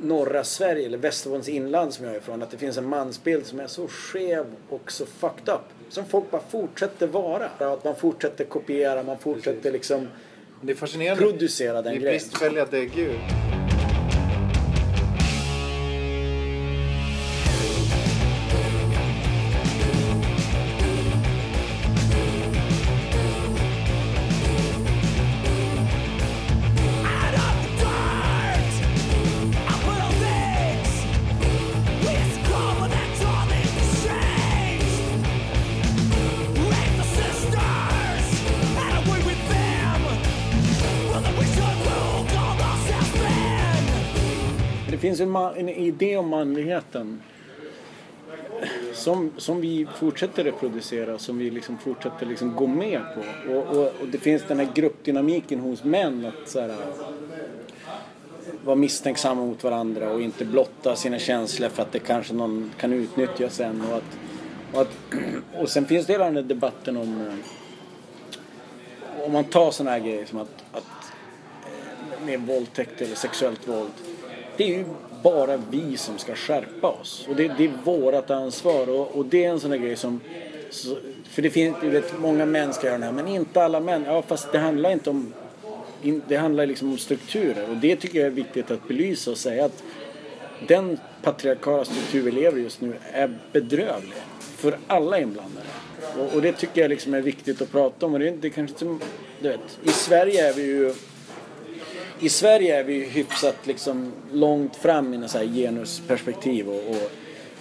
norra 0.00 0.44
Sverige 0.44 0.86
eller 0.86 0.98
Västerbottens 0.98 1.48
inland 1.48 1.94
som 1.94 2.04
jag 2.04 2.14
är 2.14 2.18
ifrån 2.18 2.42
att 2.42 2.50
det 2.50 2.56
finns 2.56 2.76
en 2.76 2.88
mansbild 2.88 3.46
som 3.46 3.60
är 3.60 3.66
så 3.66 3.88
skev 3.88 4.46
och 4.68 4.92
så 4.92 5.06
fucked 5.06 5.54
up. 5.54 5.60
Som 5.88 6.04
folk 6.04 6.30
bara 6.30 6.42
fortsätter 6.48 7.06
vara. 7.06 7.46
Att 7.58 7.84
man 7.84 7.96
fortsätter 7.96 8.44
kopiera, 8.44 9.02
man 9.02 9.18
fortsätter 9.18 9.72
liksom 9.72 10.08
Det 10.66 10.72
är 10.72 10.76
fascinerande. 10.76 11.22
producera 11.22 11.82
den 11.82 11.92
Vi 11.92 11.98
är 11.98 12.02
grejen. 12.02 12.18
bristfälliga 12.18 12.64
däggdjur. 12.64 13.18
En, 45.36 45.56
en 45.56 45.68
idé 45.68 46.16
om 46.16 46.28
manligheten 46.28 47.22
som, 48.92 49.32
som 49.36 49.60
vi 49.60 49.86
fortsätter 49.96 50.44
reproducera, 50.44 51.18
som 51.18 51.38
vi 51.38 51.50
liksom 51.50 51.78
fortsätter 51.78 52.26
liksom 52.26 52.54
gå 52.54 52.66
med 52.66 53.00
på. 53.14 53.52
Och, 53.52 53.76
och, 53.76 53.92
och 54.00 54.08
det 54.12 54.18
finns 54.18 54.42
den 54.48 54.58
här 54.58 54.68
gruppdynamiken 54.74 55.60
hos 55.60 55.84
män 55.84 56.26
att 56.26 56.48
så 56.48 56.60
här, 56.60 56.76
vara 58.64 58.76
misstänksamma 58.76 59.44
mot 59.44 59.64
varandra 59.64 60.10
och 60.10 60.20
inte 60.20 60.44
blotta 60.44 60.96
sina 60.96 61.18
känslor 61.18 61.68
för 61.68 61.82
att 61.82 61.92
det 61.92 61.98
kanske 61.98 62.34
någon 62.34 62.70
kan 62.78 62.92
utnyttja 62.92 63.50
sen. 63.50 63.82
Och, 63.90 63.96
att, 63.96 64.18
och, 64.72 64.80
att, 64.80 64.96
och 65.62 65.68
sen 65.68 65.86
finns 65.86 66.06
det 66.06 66.12
hela 66.12 66.24
den 66.24 66.36
här 66.36 66.42
debatten 66.42 66.96
om 66.96 67.20
eh, 67.20 67.34
om 69.24 69.32
man 69.32 69.44
tar 69.44 69.70
sådana 69.70 69.90
här 69.90 69.98
grejer 69.98 70.26
som 70.26 70.38
att, 70.38 70.64
att 70.72 71.12
eh, 71.64 72.26
med 72.26 72.40
våldtäkt 72.40 73.02
eller 73.02 73.14
sexuellt 73.14 73.68
våld. 73.68 73.92
Det 74.56 74.64
är 74.64 74.68
ju 74.68 74.84
bara 75.24 75.56
vi 75.70 75.96
som 75.96 76.18
ska 76.18 76.34
skärpa 76.34 76.88
oss. 76.88 77.26
Och 77.28 77.36
det, 77.36 77.52
det 77.58 77.64
är 77.64 77.72
vårt 77.84 78.30
ansvar. 78.30 78.88
Och, 78.90 79.16
och 79.16 79.26
det 79.26 79.44
är 79.44 79.50
en 79.50 79.60
sån 79.60 79.70
där 79.70 79.78
grej 79.78 79.96
som... 79.96 80.20
För 81.24 81.42
det 81.42 81.50
finns, 81.50 81.76
du 81.80 81.90
vet, 81.90 82.18
många 82.18 82.46
män 82.46 82.74
ska 82.74 82.86
göra 82.86 82.98
det 82.98 83.04
här, 83.04 83.12
men 83.12 83.28
inte 83.28 83.64
alla 83.64 83.80
män. 83.80 84.04
Ja, 84.06 84.22
fast 84.22 84.52
det 84.52 84.58
handlar 84.58 84.90
inte 84.90 85.10
om... 85.10 85.32
In, 86.02 86.22
det 86.28 86.36
handlar 86.36 86.66
liksom 86.66 86.92
om 86.92 86.98
strukturer. 86.98 87.70
Och 87.70 87.76
det 87.76 87.96
tycker 87.96 88.18
jag 88.18 88.26
är 88.26 88.30
viktigt 88.30 88.70
att 88.70 88.88
belysa 88.88 89.30
och 89.30 89.38
säga 89.38 89.64
att 89.64 89.82
den 90.68 90.98
patriarkala 91.22 91.84
struktur 91.84 92.22
vi 92.22 92.30
lever 92.30 92.60
just 92.60 92.80
nu 92.80 92.94
är 93.12 93.38
bedrövlig. 93.52 94.18
För 94.38 94.78
alla 94.86 95.20
inblandade. 95.20 95.66
Och, 96.18 96.34
och 96.34 96.42
det 96.42 96.52
tycker 96.52 96.80
jag 96.80 96.88
liksom 96.88 97.14
är 97.14 97.20
viktigt 97.20 97.62
att 97.62 97.72
prata 97.72 98.06
om. 98.06 98.14
Och 98.14 98.20
det, 98.20 98.30
det 98.30 98.48
är 98.48 98.50
kanske 98.50 98.84
inte, 98.84 99.06
du 99.40 99.48
vet, 99.48 99.78
i 99.82 99.88
Sverige 99.88 100.48
är 100.48 100.54
vi 100.54 100.62
ju 100.62 100.94
i 102.20 102.28
Sverige 102.28 102.80
är 102.80 102.84
vi 102.84 103.04
hyfsat 103.04 103.56
liksom 103.66 104.12
långt 104.32 104.76
fram 104.76 105.24
i 105.24 105.28
så 105.28 105.38
här 105.38 105.44
genusperspektiv 105.44 106.68
och, 106.68 106.90
och, 106.90 107.10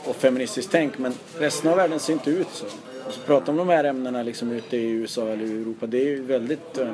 och 0.09 0.15
feministiskt 0.15 0.71
tänk 0.71 0.97
men 0.97 1.13
resten 1.37 1.71
av 1.71 1.77
världen 1.77 1.99
ser 1.99 2.13
inte 2.13 2.29
ut 2.29 2.47
så. 2.51 2.65
Alltså, 2.65 2.79
och 3.07 3.13
så 3.13 3.21
prata 3.21 3.51
om 3.51 3.57
de 3.57 3.69
här 3.69 3.83
ämnena 3.83 4.23
liksom 4.23 4.51
ute 4.51 4.77
i 4.77 4.89
USA 4.89 5.27
eller 5.27 5.45
Europa 5.45 5.87
det 5.87 5.97
är 5.97 6.05
ju 6.05 6.23
väldigt 6.23 6.77
eh, 6.77 6.91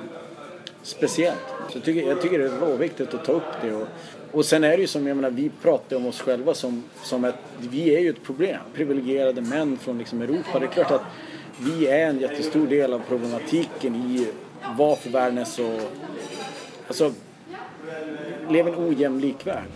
speciellt. 0.83 1.39
Så 1.69 1.77
jag 1.77 1.83
tycker, 1.83 2.07
jag 2.07 2.21
tycker 2.21 2.39
det 2.39 2.45
är 2.45 2.59
råviktigt 2.59 3.13
att 3.13 3.25
ta 3.25 3.31
upp 3.31 3.61
det. 3.61 3.73
Och, 3.73 3.87
och 4.31 4.45
sen 4.45 4.63
är 4.63 4.69
det 4.69 4.81
ju 4.81 4.87
som, 4.87 5.07
jag 5.07 5.15
menar, 5.15 5.29
vi 5.29 5.51
pratar 5.61 5.95
om 5.95 6.05
oss 6.05 6.21
själva 6.21 6.53
som, 6.53 6.83
som 7.03 7.25
ett, 7.25 7.35
vi 7.59 7.95
är 7.95 7.99
ju 7.99 8.09
ett 8.09 8.23
problem. 8.23 8.61
Privilegierade 8.73 9.41
män 9.41 9.77
från 9.77 9.97
liksom 9.97 10.21
Europa. 10.21 10.59
Det 10.59 10.65
är 10.65 10.69
klart 10.69 10.91
att 10.91 11.01
vi 11.59 11.87
är 11.87 12.09
en 12.09 12.19
jättestor 12.19 12.67
del 12.67 12.93
av 12.93 13.01
problematiken 13.07 13.95
i 13.95 14.27
varför 14.77 15.09
världen 15.09 15.37
är 15.37 15.45
så, 15.45 15.79
alltså 16.87 17.13
Lev 18.49 18.67
en 18.67 18.75
ojämlik 18.75 19.47
värld. 19.47 19.67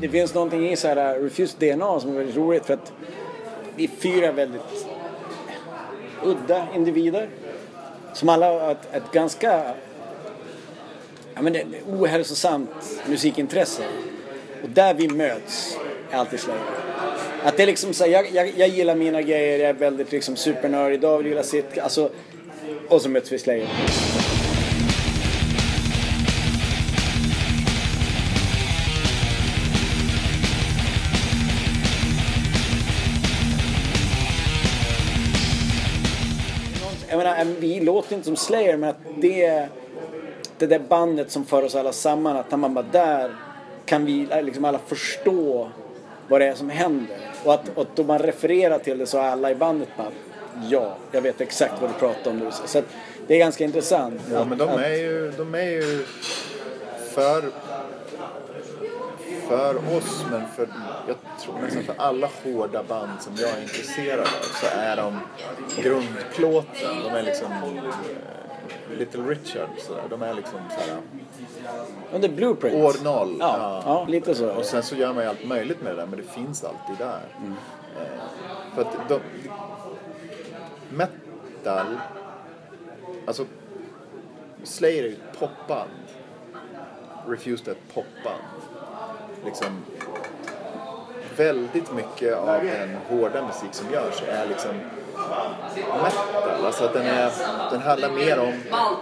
Det, 0.00 0.08
finns 0.08 0.34
någonting 0.34 0.68
i 0.68 0.76
så 0.76 0.88
här 0.88 1.18
uh, 1.18 1.24
Refused 1.24 1.76
DNA 1.78 2.00
som 2.00 2.10
är 2.10 2.14
väldigt 2.14 2.36
roligt 2.36 2.66
för 2.66 2.74
att 2.74 2.92
vi 3.76 3.88
fyra 3.88 4.32
väldigt 4.32 4.62
udda 6.24 6.66
individer 6.74 7.28
som 8.12 8.28
alla 8.28 8.46
har 8.46 8.70
ett, 8.70 8.94
ett 8.94 9.12
ganska 9.12 9.74
ja, 11.34 11.42
men 11.42 11.52
det, 11.52 11.58
är 11.58 11.66
ohälsosamt 11.86 12.70
musikintresse. 13.06 13.82
Och 14.62 14.68
där 14.68 14.94
vi 14.94 15.08
möts 15.08 15.78
är 16.10 16.16
alltid 16.16 16.40
Slayer. 16.40 16.60
Att 17.44 17.56
det 17.56 17.62
är 17.62 17.66
liksom 17.66 17.92
så 17.92 18.04
här, 18.04 18.10
jag, 18.10 18.30
jag, 18.32 18.52
jag 18.56 18.68
gillar 18.68 18.94
mina 18.94 19.22
grejer, 19.22 19.58
jag 19.58 19.68
är 19.68 19.74
väldigt 19.74 20.12
liksom 20.12 20.36
supernördig, 20.36 21.00
David 21.00 21.26
gillar 21.26 21.42
sitt, 21.42 21.78
alltså, 21.78 22.10
och 22.88 23.02
så 23.02 23.08
möts 23.08 23.32
vi 23.32 23.36
i 23.36 23.38
Slayer. 23.38 23.68
Menar, 37.34 37.60
vi 37.60 37.80
låter 37.80 38.14
inte 38.14 38.26
som 38.26 38.36
Slayer 38.36 38.76
men 38.76 38.90
att 38.90 38.96
det, 39.16 39.68
det 40.58 40.66
där 40.66 40.78
bandet 40.78 41.30
som 41.30 41.44
för 41.44 41.62
oss 41.62 41.74
alla 41.74 41.92
samman, 41.92 42.36
att 42.36 42.58
man 42.58 42.74
bara 42.74 42.86
där 42.92 43.36
kan 43.84 44.04
vi 44.04 44.28
liksom 44.42 44.64
alla 44.64 44.78
förstå 44.86 45.70
vad 46.28 46.40
det 46.40 46.46
är 46.46 46.54
som 46.54 46.70
händer. 46.70 47.16
Och 47.44 47.54
att, 47.54 47.68
och 47.74 47.86
då 47.94 48.02
man 48.02 48.18
refererar 48.18 48.78
till 48.78 48.98
det 48.98 49.06
så 49.06 49.18
är 49.18 49.22
alla 49.22 49.50
i 49.50 49.54
bandet 49.54 49.88
bara 49.96 50.10
ja, 50.70 50.96
jag 51.12 51.22
vet 51.22 51.40
exakt 51.40 51.74
vad 51.80 51.90
du 51.90 51.94
pratar 51.94 52.30
om 52.30 52.38
nu. 52.38 52.50
Så 52.66 52.82
det 53.26 53.34
är 53.34 53.38
ganska 53.38 53.64
intressant. 53.64 54.20
Ja, 54.32 54.44
men 54.44 54.58
de 54.58 54.68
är 54.68 54.96
ju, 54.96 55.32
de 55.36 55.54
är 55.54 55.70
ju 55.70 56.04
för, 57.10 57.44
för 59.48 59.96
oss, 59.96 60.24
men 60.30 60.48
för, 60.48 60.68
jag 61.06 61.16
tror 61.40 61.54
nästan 61.62 61.82
för 61.82 61.94
alla 61.98 62.28
hårda 62.44 62.82
band 62.82 63.10
som 63.20 63.32
jag 63.36 63.50
är 63.50 63.62
intresserad 63.62 64.20
av 64.20 64.26
så 64.60 64.66
är 64.66 64.96
de 64.96 65.18
grundplåten. 65.82 67.02
De 67.04 67.08
är 67.10 67.22
liksom 67.22 67.52
eh, 67.52 68.98
Little 68.98 69.22
Richard, 69.22 69.68
sådär. 69.78 70.02
de 70.10 70.22
är 70.22 70.34
liksom 70.34 70.58
såhär, 70.70 71.00
Ja, 72.12 72.18
det 72.18 72.26
är 72.26 72.32
Blueprint. 72.32 72.74
år 72.74 73.04
noll. 73.04 73.36
Ja, 73.40 73.82
ja, 73.84 74.06
lite 74.08 74.34
så. 74.34 74.50
Och 74.50 74.64
sen 74.64 74.82
så 74.82 74.96
gör 74.96 75.12
man 75.14 75.22
ju 75.22 75.28
allt 75.28 75.44
möjligt 75.46 75.82
med 75.82 75.92
det 75.92 75.96
där, 76.00 76.06
men 76.06 76.16
det 76.18 76.24
finns 76.30 76.64
alltid 76.64 76.96
där. 76.98 77.20
Eh, 77.96 78.74
för 78.74 78.82
att 78.82 79.08
de, 79.08 79.20
metal, 80.90 81.86
alltså 83.26 83.44
Slayer 84.64 85.02
är 85.04 85.08
ju 85.08 85.12
ett 85.12 85.38
popband. 85.38 85.90
Refused 87.28 87.68
är 87.68 87.72
ett 87.72 87.94
popband. 87.94 88.42
Liksom, 89.46 89.82
väldigt 91.36 91.92
mycket 91.92 92.34
av 92.34 92.64
den 92.64 92.96
hårda 93.08 93.46
musik 93.46 93.68
som 93.72 93.92
görs 93.92 94.22
är 94.28 94.46
liksom 94.46 94.72
metal. 96.02 96.64
Alltså 96.66 96.84
att 96.84 96.92
den, 96.92 97.06
är, 97.06 97.32
den 97.70 97.80
handlar 97.80 98.10
mer 98.10 98.38
om 98.38 98.52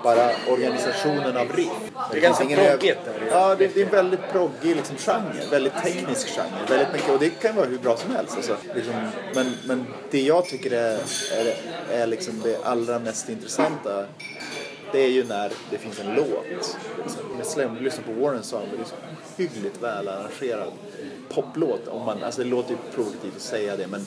bara 0.03 0.31
organisationen 0.49 1.37
av 1.37 1.53
riff. 1.53 1.93
Det 2.13 2.17
är 2.19 2.23
ganska 2.23 2.45
proggigt. 2.45 2.99
Ja, 3.31 3.55
det, 3.55 3.75
det 3.75 3.81
är 3.81 3.85
en 3.85 3.91
väldigt 3.91 4.33
proggig 4.33 4.77
liksom, 4.77 4.97
genre. 4.97 5.51
Väldigt 5.51 5.83
teknisk 5.83 6.29
genre. 6.29 6.67
Väldigt 6.69 6.93
mycket, 6.93 7.11
och 7.11 7.19
det 7.19 7.31
kan 7.31 7.57
vara 7.57 7.67
hur 7.67 7.79
bra 7.79 7.97
som 7.97 8.15
helst. 8.15 8.37
Alltså, 8.37 8.57
liksom, 8.75 8.95
men, 9.35 9.55
men 9.65 9.87
det 10.11 10.21
jag 10.21 10.47
tycker 10.47 10.71
är, 10.71 10.99
är, 11.39 11.55
är 11.91 12.07
liksom 12.07 12.41
det 12.45 12.65
allra 12.65 12.99
mest 12.99 13.29
intressanta 13.29 14.05
det 14.95 15.01
är 15.05 15.11
ju 15.11 15.25
när 15.25 15.53
det 15.71 15.79
finns 15.79 16.01
en 16.01 16.15
låt. 16.15 16.47
Liksom. 16.51 16.81
Med 17.37 17.83
lyssnar 17.83 18.05
på 18.05 18.13
Warren 18.13 18.43
Song, 18.43 18.67
det 18.77 18.83
är 18.83 18.85
så 18.85 18.95
hyggligt 19.37 19.83
väl 19.83 20.09
arrangerad 20.09 20.73
poplåt. 21.29 21.89
Om 21.89 22.07
man, 22.07 22.23
alltså 22.23 22.43
det 22.43 22.49
låter 22.49 22.71
ju 22.71 22.77
provokativt 22.95 23.37
att 23.37 23.43
säga 23.43 23.77
det 23.77 23.87
men 23.87 24.07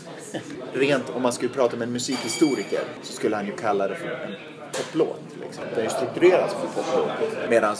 rent 0.73 1.10
om 1.10 1.21
man 1.21 1.34
skulle 1.34 1.52
prata 1.54 1.76
med 1.76 1.88
en 1.88 1.93
musikhistoriker 1.93 2.80
så 3.04 3.13
skulle 3.13 3.36
han 3.36 3.45
ju 3.45 3.56
kalla 3.56 3.88
det 3.88 3.95
för 3.95 4.10
en 4.10 4.36
poplåt. 4.73 5.21
Liksom. 5.41 5.63
Den 5.69 5.80
är 5.80 5.84
ju 5.84 5.89
strukturerad 5.89 6.50
som 6.50 6.62
en 6.62 6.67
poplåt. 6.67 7.50
Medan 7.50 7.76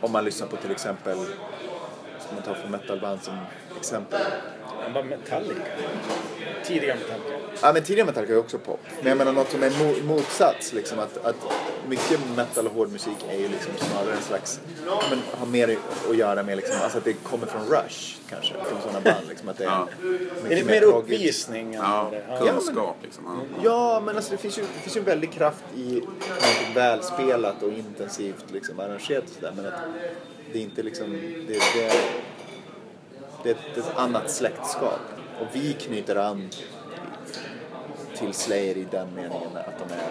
om 0.00 0.12
man 0.12 0.24
lyssnar 0.24 0.48
på 0.48 0.56
till 0.56 0.70
exempel, 0.70 1.16
ska 2.18 2.34
man 2.34 2.42
ta 2.42 2.54
för 2.54 2.68
metalband 2.68 3.22
som 3.22 3.38
exempel, 3.78 4.20
Han 4.82 5.08
Metallica. 5.08 5.62
Tidiga 6.64 6.94
Metallica. 6.94 7.45
Ja 7.62 7.72
men 7.72 7.82
tidigare 7.84 8.06
Metallica 8.06 8.32
är 8.32 8.38
också 8.38 8.58
pop. 8.58 8.80
Men 8.98 9.08
jag 9.08 9.18
menar 9.18 9.32
något 9.32 9.50
som 9.50 9.62
är 9.62 9.70
mo- 9.70 10.02
motsats 10.04 10.72
liksom 10.72 10.98
att, 10.98 11.16
att 11.24 11.36
mycket 11.88 12.20
metal 12.36 12.66
och 12.66 12.72
hård 12.72 12.92
musik 12.92 13.16
är 13.30 13.38
ju 13.38 13.48
liksom 13.48 13.72
snarare 13.78 14.12
en 14.16 14.22
slags, 14.22 14.60
men 15.10 15.18
har 15.38 15.46
mer 15.46 15.76
att 16.10 16.16
göra 16.16 16.42
med 16.42 16.56
liksom, 16.56 16.76
alltså 16.82 16.98
att 16.98 17.04
det 17.04 17.12
kommer 17.12 17.46
från 17.46 17.62
Rush 17.62 18.16
kanske, 18.30 18.54
från 18.68 18.80
sådana 18.82 19.00
band 19.00 19.28
liksom 19.28 19.48
att 19.48 19.58
det 19.58 19.64
är 19.64 19.68
Ja. 19.68 19.88
mycket 20.02 20.50
Är 20.52 20.56
det 20.56 20.64
mer 20.64 20.82
uppvisning? 20.82 21.72
Ja, 21.74 22.08
det 22.10 22.32
är? 22.32 22.38
kunskap 22.52 22.96
liksom. 23.02 23.24
Ja. 23.26 23.60
Ja, 23.64 24.02
men 24.04 24.16
alltså 24.16 24.30
det 24.30 24.36
finns 24.36 24.58
ju, 24.58 24.62
det 24.62 24.80
finns 24.80 24.96
ju 24.96 25.00
en 25.00 25.04
väldig 25.06 25.32
kraft 25.32 25.64
i 25.76 25.92
något 25.94 26.76
välspelat 26.76 27.62
och 27.62 27.72
intensivt 27.72 28.44
liksom 28.52 28.80
arrangerat 28.80 29.24
och 29.24 29.30
sådär 29.34 29.52
men 29.56 29.66
att 29.66 29.72
det 30.52 30.58
är 30.58 30.62
inte 30.62 30.82
liksom, 30.82 31.12
det, 31.48 31.52
det, 31.74 31.92
det 33.42 33.50
är 33.50 33.54
ett, 33.54 33.76
ett 33.78 33.96
annat 33.96 34.30
släktskap 34.30 35.00
och 35.40 35.46
vi 35.52 35.72
knyter 35.72 36.16
an 36.16 36.48
till 38.18 38.32
Slayer 38.34 38.76
i 38.76 38.86
den 38.90 39.08
meningen 39.14 39.56
att 39.56 39.78
de 39.88 39.94
är 39.94 40.10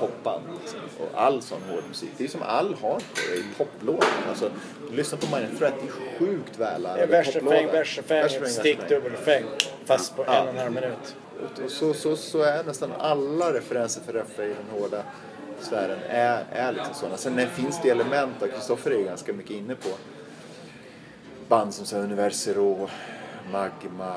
popband. 0.00 0.44
Liksom. 0.60 0.80
Och 0.98 1.22
all 1.22 1.42
sån 1.42 1.62
hård 1.70 1.82
musik, 1.88 2.10
det 2.16 2.24
är 2.24 2.28
som 2.28 2.42
all 2.42 2.68
hardcore 2.74 3.36
är 3.36 3.58
poplåtar. 3.58 4.08
Alltså, 4.28 4.50
lyssna 4.90 5.18
på 5.18 5.36
Minor 5.36 5.58
Threat, 5.58 5.74
det 5.80 5.86
är 5.88 6.18
sjukt 6.18 6.58
väl 6.58 6.82
Det 6.82 6.88
är 6.88 7.06
versrefräng, 7.06 7.66
versrefräng, 7.66 8.28
stick, 8.48 8.78
dubbel 8.78 8.88
dubbelrefräng. 8.88 9.44
Fast 9.84 10.16
på 10.16 10.24
Ja. 10.26 10.34
en 10.34 10.48
och 10.48 10.54
en 10.54 10.60
halv 10.60 10.72
minut. 10.72 11.16
och 11.64 11.70
så, 11.70 11.94
så, 11.94 12.16
så 12.16 12.42
är 12.42 12.64
nästan 12.64 12.90
alla 12.98 13.52
referenser 13.52 14.00
för 14.00 14.12
refräng 14.12 14.50
i 14.50 14.54
den 14.54 14.80
hårda 14.80 15.02
sfären 15.60 15.98
är, 16.08 16.44
är 16.52 16.72
liksom 16.72 16.94
sådana. 16.94 17.16
Sen 17.16 17.36
det 17.36 17.46
finns 17.46 17.82
det 17.82 17.90
element, 17.90 18.42
och 18.42 18.50
Kristoffer 18.50 18.90
är 18.90 18.98
ju 18.98 19.04
ganska 19.04 19.32
mycket 19.32 19.50
inne 19.56 19.74
på 19.74 19.88
band 21.48 21.74
som 21.74 21.86
så 21.86 21.96
Universero, 21.96 22.88
Magma, 23.52 24.14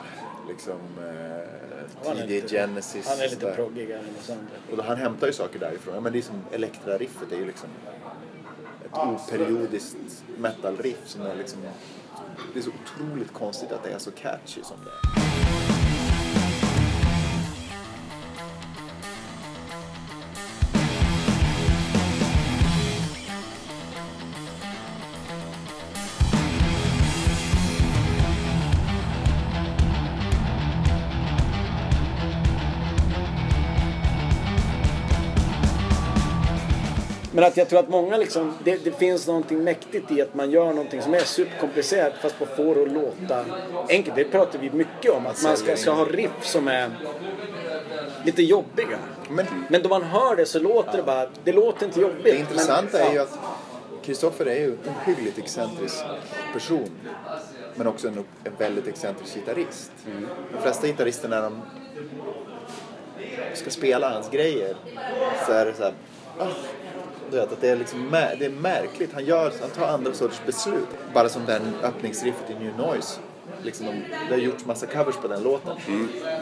liksom 0.47 0.80
eh, 0.97 1.69
tidig 2.15 2.49
Genesis. 2.49 3.08
Han 3.08 3.19
är 3.19 3.30
lite 3.30 3.52
proggigare 3.52 3.99
än 3.99 4.15
oss 4.19 4.30
andra. 4.30 4.45
Och 4.71 4.78
då 4.78 4.84
han 4.84 4.97
hämtar 4.97 5.28
ju 5.28 5.34
saker 5.34 5.60
därifrån. 5.60 5.93
Ja, 5.95 6.02
men 6.02 6.13
det 6.13 6.19
är 6.19 6.23
som 6.23 6.41
Elektra-riffet 6.52 7.32
är 7.32 7.38
ju 7.38 7.45
liksom 7.45 7.69
ett 8.86 8.97
operiodiskt 8.97 10.23
metal-riff 10.38 11.02
som 11.06 11.21
är 11.21 11.36
liksom... 11.36 11.62
Det 12.54 12.60
är 12.60 12.63
så 12.63 12.71
otroligt 12.84 13.34
konstigt 13.34 13.71
att 13.71 13.84
det 13.84 13.91
är 13.91 13.99
så 13.99 14.12
catchy 14.12 14.63
som 14.63 14.78
det 14.86 14.91
är. 14.91 15.49
Men 37.39 37.47
att 37.47 37.58
jag 37.58 37.69
tror 37.69 37.80
att 37.80 37.89
många 37.89 38.17
liksom, 38.17 38.54
det, 38.63 38.84
det 38.84 38.91
finns 38.91 39.28
någonting 39.28 39.63
mäktigt 39.63 40.12
i 40.12 40.21
att 40.21 40.36
man 40.36 40.52
gör 40.52 40.65
någonting 40.65 41.02
som 41.02 41.13
är 41.13 41.19
superkomplicerat 41.19 42.13
fast 42.21 42.39
på 42.39 42.45
får 42.45 42.75
det 42.75 42.82
att 42.82 42.91
låta 42.91 43.45
enkelt. 43.89 44.15
Det 44.15 44.23
pratar 44.23 44.60
vi 44.60 44.69
mycket 44.69 45.12
om. 45.12 45.28
Att 45.28 45.43
man 45.43 45.58
ska, 45.58 45.75
ska 45.75 45.91
ha 45.91 46.06
riff 46.06 46.32
som 46.41 46.67
är 46.67 46.89
lite 48.25 48.43
jobbiga. 48.43 48.97
Men 49.30 49.45
Men 49.69 49.82
då 49.82 49.89
man 49.89 50.04
hör 50.04 50.36
det 50.36 50.45
så 50.45 50.60
låter 50.60 50.97
det 50.97 51.04
bara, 51.04 51.28
det 51.43 51.52
låter 51.52 51.86
inte 51.86 51.99
jobbigt. 51.99 52.23
det 52.23 52.38
intressanta 52.38 52.97
men, 52.97 53.08
är 53.08 53.13
ju 53.13 53.19
att 53.19 53.39
Kristoffer 54.04 54.45
är 54.45 54.60
ju 54.60 54.71
en 54.71 54.93
hyggligt 55.06 55.38
excentrisk 55.38 56.04
person. 56.54 56.89
Men 57.75 57.88
också 57.88 58.08
en, 58.08 58.25
en 58.43 58.54
väldigt 58.58 58.88
excentrisk 58.88 59.36
gitarrist. 59.36 59.91
De 60.54 60.62
flesta 60.62 60.88
gitarrister 60.88 61.30
när 61.30 61.41
de 61.41 61.62
ska 63.54 63.69
spela 63.69 64.10
hans 64.10 64.30
grejer 64.30 64.75
så 65.45 65.52
är 65.52 65.65
det 65.65 65.73
så 65.73 65.84
här, 65.84 65.93
ah, 66.39 66.47
du 67.32 67.38
vet, 67.38 67.52
att 67.52 67.62
det 67.62 67.70
är 67.70 67.76
liksom 67.76 68.12
det 68.12 68.46
är 68.46 68.50
märkligt. 68.50 69.13
Han, 69.13 69.26
gör, 69.26 69.54
han 69.62 69.70
tar 69.70 69.88
andra 69.88 70.13
sorts 70.13 70.42
beslut. 70.46 70.88
Bara 71.13 71.30
som 71.30 71.46
den 71.46 71.62
öppningsriffet 71.84 72.50
i 72.50 72.54
New 72.54 72.78
Noise. 72.78 73.20
Liksom 73.63 73.86
de, 73.86 73.92
det 74.30 74.34
har 74.34 74.42
gjorts 74.42 74.65
massa 74.65 74.86
covers 74.86 75.15
på 75.15 75.28
den 75.28 75.44
låten. 75.44 75.78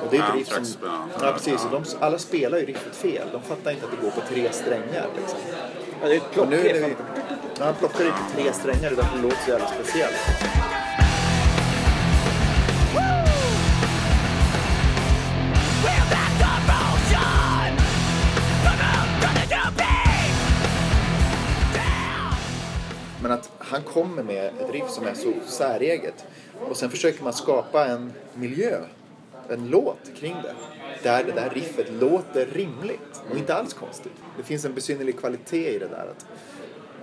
Och 0.03 0.07
det 0.11 0.17
är 0.17 0.21
ett 0.21 0.35
riff 0.35 0.47
som... 0.47 0.65
Ja, 1.21 1.31
precis. 1.33 1.65
Och 1.65 1.71
de, 1.71 1.83
alla 1.99 2.17
spelar 2.17 2.57
ju 2.57 2.65
riffet 2.65 2.95
fel. 2.95 3.27
De 3.31 3.41
fattar 3.41 3.71
inte 3.71 3.85
att 3.85 3.91
det 3.91 4.01
går 4.01 4.11
på 4.11 4.21
tre 4.21 4.51
strängar. 4.51 5.07
Liksom. 5.17 5.39
Ja, 6.01 6.07
det 6.07 6.13
är 6.13 6.17
ett 6.17 6.37
Och 6.37 6.47
nu 6.47 6.55
när 6.57 6.73
plockriff. 6.73 6.97
han 7.59 7.73
plockar 7.75 8.05
ut 8.05 8.13
tre 8.35 8.53
strängar, 8.53 8.81
det 8.81 8.87
är 8.87 8.95
därför 8.95 9.17
det 9.17 9.23
låter 9.23 9.37
så 9.45 9.49
jävla 9.49 9.67
speciellt. 9.67 10.15
Som 24.89 25.07
är 25.07 25.13
så 25.13 25.33
säreget. 25.47 26.25
Och 26.69 26.77
sen 26.77 26.89
försöker 26.89 27.23
man 27.23 27.33
skapa 27.33 27.85
en 27.85 28.13
miljö, 28.33 28.79
en 29.49 29.67
låt 29.67 29.99
kring 30.19 30.35
det. 30.43 30.53
Där 31.03 31.23
det 31.23 31.31
där 31.31 31.49
riffet 31.49 31.87
låter 31.99 32.45
rimligt 32.45 33.21
och 33.31 33.37
inte 33.37 33.55
alls 33.55 33.73
konstigt. 33.73 34.11
Det 34.37 34.43
finns 34.43 34.65
en 34.65 34.73
besynnerlig 34.73 35.19
kvalitet 35.19 35.75
i 35.75 35.79
det 35.79 35.87
där. 35.87 36.07
Att, 36.11 36.25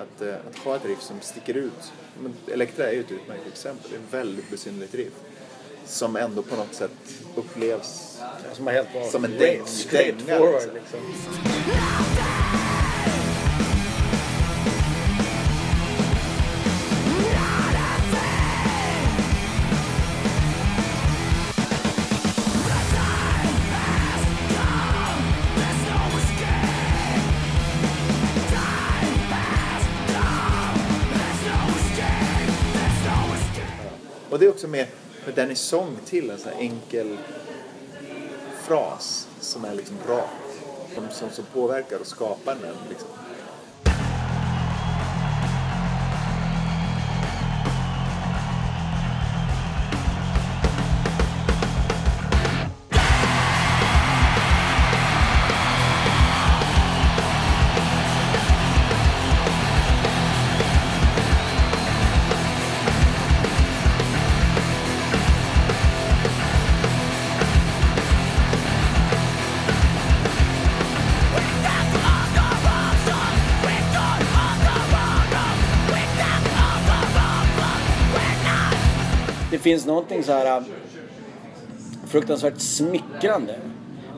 att, 0.01 0.23
eh, 0.23 0.35
att 0.51 0.59
ha 0.59 0.77
ett 0.77 0.85
riff 0.85 1.01
som 1.03 1.21
sticker 1.21 1.55
ut. 1.55 1.93
Men 2.23 2.35
Elektra 2.53 2.89
är 2.89 2.93
ju 2.93 3.01
ett 3.01 3.11
utmärkt 3.13 3.47
exempel. 3.53 3.91
Det 3.91 3.97
är 3.97 4.01
ett 4.01 4.25
väldigt 4.27 4.51
besynnerligt 4.51 4.95
riff. 4.95 5.13
Som 5.87 6.17
ändå 6.17 6.43
på 6.43 6.57
något 6.57 6.75
sätt 6.75 6.91
upplevs 7.35 8.19
Som 8.53 8.67
helt 8.67 8.89
Som 9.11 9.25
en 9.25 9.31
däng- 9.33 9.67
straight 9.67 10.27
dänga, 10.27 10.39
forward 10.39 10.63
liksom. 10.75 11.01
Det 34.45 34.49
är 34.49 34.53
också 34.53 34.69
med, 34.69 34.87
med 35.27 35.35
Danny 35.35 35.55
sång 35.55 35.97
till 36.05 36.31
en 36.31 36.39
sån 36.39 36.53
här 36.53 36.61
enkel 36.61 37.17
fras 38.63 39.29
som 39.41 39.65
är 39.65 39.75
liksom 39.75 39.97
rak. 40.09 40.31
Som, 40.95 41.11
som, 41.11 41.31
som 41.31 41.45
påverkar 41.45 41.99
och 41.99 42.07
skapar 42.07 42.55
den. 42.55 42.75
Liksom. 42.89 43.09
Finns 79.65 79.87
någonting 79.87 80.23
så 80.23 80.33
här 80.33 80.57
äh, 80.57 80.63
fruktansvärt 82.07 82.59
smickrande 82.61 83.55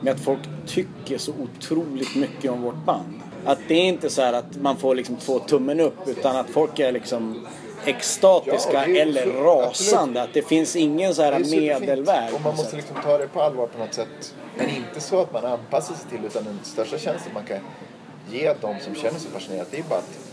med 0.01 0.13
att 0.13 0.19
folk 0.19 0.39
tycker 0.65 1.17
så 1.17 1.31
otroligt 1.31 2.15
mycket 2.15 2.51
om 2.51 2.61
vårt 2.61 2.85
band. 2.85 3.21
Att 3.45 3.59
det 3.67 3.73
är 3.73 3.83
inte 3.83 4.09
så 4.09 4.21
här 4.21 4.33
att 4.33 4.55
man 4.61 4.77
får 4.77 4.95
liksom 4.95 5.15
två 5.15 5.39
tummen 5.39 5.79
upp 5.79 6.07
utan 6.07 6.35
att 6.35 6.49
folk 6.49 6.79
är 6.79 6.91
liksom 6.91 7.47
extatiska 7.85 8.73
Ja, 8.73 8.83
är 8.85 9.01
eller 9.01 9.23
så- 9.23 9.31
rasande. 9.43 10.21
Att 10.23 10.33
det 10.33 10.41
finns 10.41 10.75
ingen 10.75 11.15
så 11.15 11.21
här 11.21 11.39
medelväg. 11.39 12.33
Och 12.33 12.41
man 12.41 12.55
måste 12.55 12.75
liksom 12.75 12.95
ta 13.03 13.17
det 13.17 13.27
på 13.27 13.41
allvar 13.41 13.67
på 13.67 13.79
något 13.79 13.93
sätt. 13.93 14.35
Men 14.57 14.69
inte 14.69 14.99
så 15.01 15.21
att 15.21 15.33
man 15.33 15.45
anpassar 15.45 15.95
sig 15.95 16.09
till 16.09 16.25
utan 16.25 16.43
den 16.43 16.59
största 16.63 16.97
tjänsten 16.97 17.33
man 17.33 17.45
kan 17.45 17.57
ge 18.31 18.53
de 18.61 18.79
som 18.79 18.95
känner 18.95 19.19
sig 19.19 19.31
fascinerade 19.31 19.67
det 19.71 19.77
är 19.77 19.83
bara 19.83 19.99
att, 19.99 20.26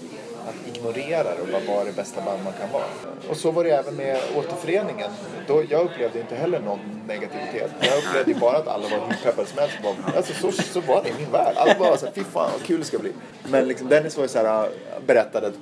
att 0.49 0.77
ignorera 0.77 1.23
det 1.23 1.41
och 1.43 1.49
bara 1.53 1.75
vara 1.75 1.85
det 1.85 1.93
bästa 1.97 2.21
band 2.21 2.45
man 2.45 2.53
kan 2.53 2.73
vara. 2.73 2.85
Och 3.31 3.37
så 3.37 3.51
var 3.51 3.65
det 3.65 3.71
även 3.71 3.95
med 3.97 4.19
återföreningen. 4.37 5.11
Då, 5.47 5.63
jag 5.71 5.85
upplevde 5.85 6.21
inte 6.21 6.35
heller 6.35 6.61
någon 6.61 6.79
negativitet. 7.07 7.71
Jag 7.81 7.99
upplevde 7.99 8.41
bara 8.41 8.57
att 8.57 8.69
alla 8.69 8.89
var 8.89 8.99
hur 9.09 9.17
peppade 9.25 9.49
som 9.49 9.59
helst. 9.59 9.77
Bara, 9.83 10.17
Alltså, 10.17 10.33
så, 10.33 10.63
så 10.63 10.81
var 10.81 11.03
det 11.03 11.09
i 11.09 11.13
min 11.19 11.31
värld. 11.33 11.57
Alla 11.57 11.79
var 11.79 11.97
så 11.97 12.07
här, 12.07 12.13
fy 12.13 12.25
fan 12.25 12.51
vad 12.53 12.63
kul 12.63 12.79
det 12.81 12.87
ska 12.87 12.99
bli. 12.99 13.13
Men 13.49 13.69
liksom, 13.69 13.89
Dennis 13.89 14.17
var 14.17 14.25
ju 14.25 14.29
så 14.29 14.39
här, 14.39 14.69
berättade 15.07 15.53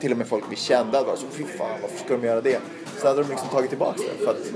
till 0.00 0.12
och 0.12 0.18
med 0.18 0.26
folk 0.26 0.44
vi 0.50 0.56
kände 0.56 0.98
att 0.98 1.06
var 1.06 1.16
så 1.16 1.26
fy 1.30 1.44
fan 1.44 1.80
varför 1.82 1.98
ska 2.04 2.14
de 2.16 2.26
göra 2.26 2.40
det? 2.40 2.60
Så 3.00 3.08
hade 3.08 3.22
de 3.22 3.28
liksom 3.30 3.48
tagit 3.48 3.68
tillbaka 3.70 4.00
det 4.18 4.24
för 4.24 4.30
att 4.30 4.52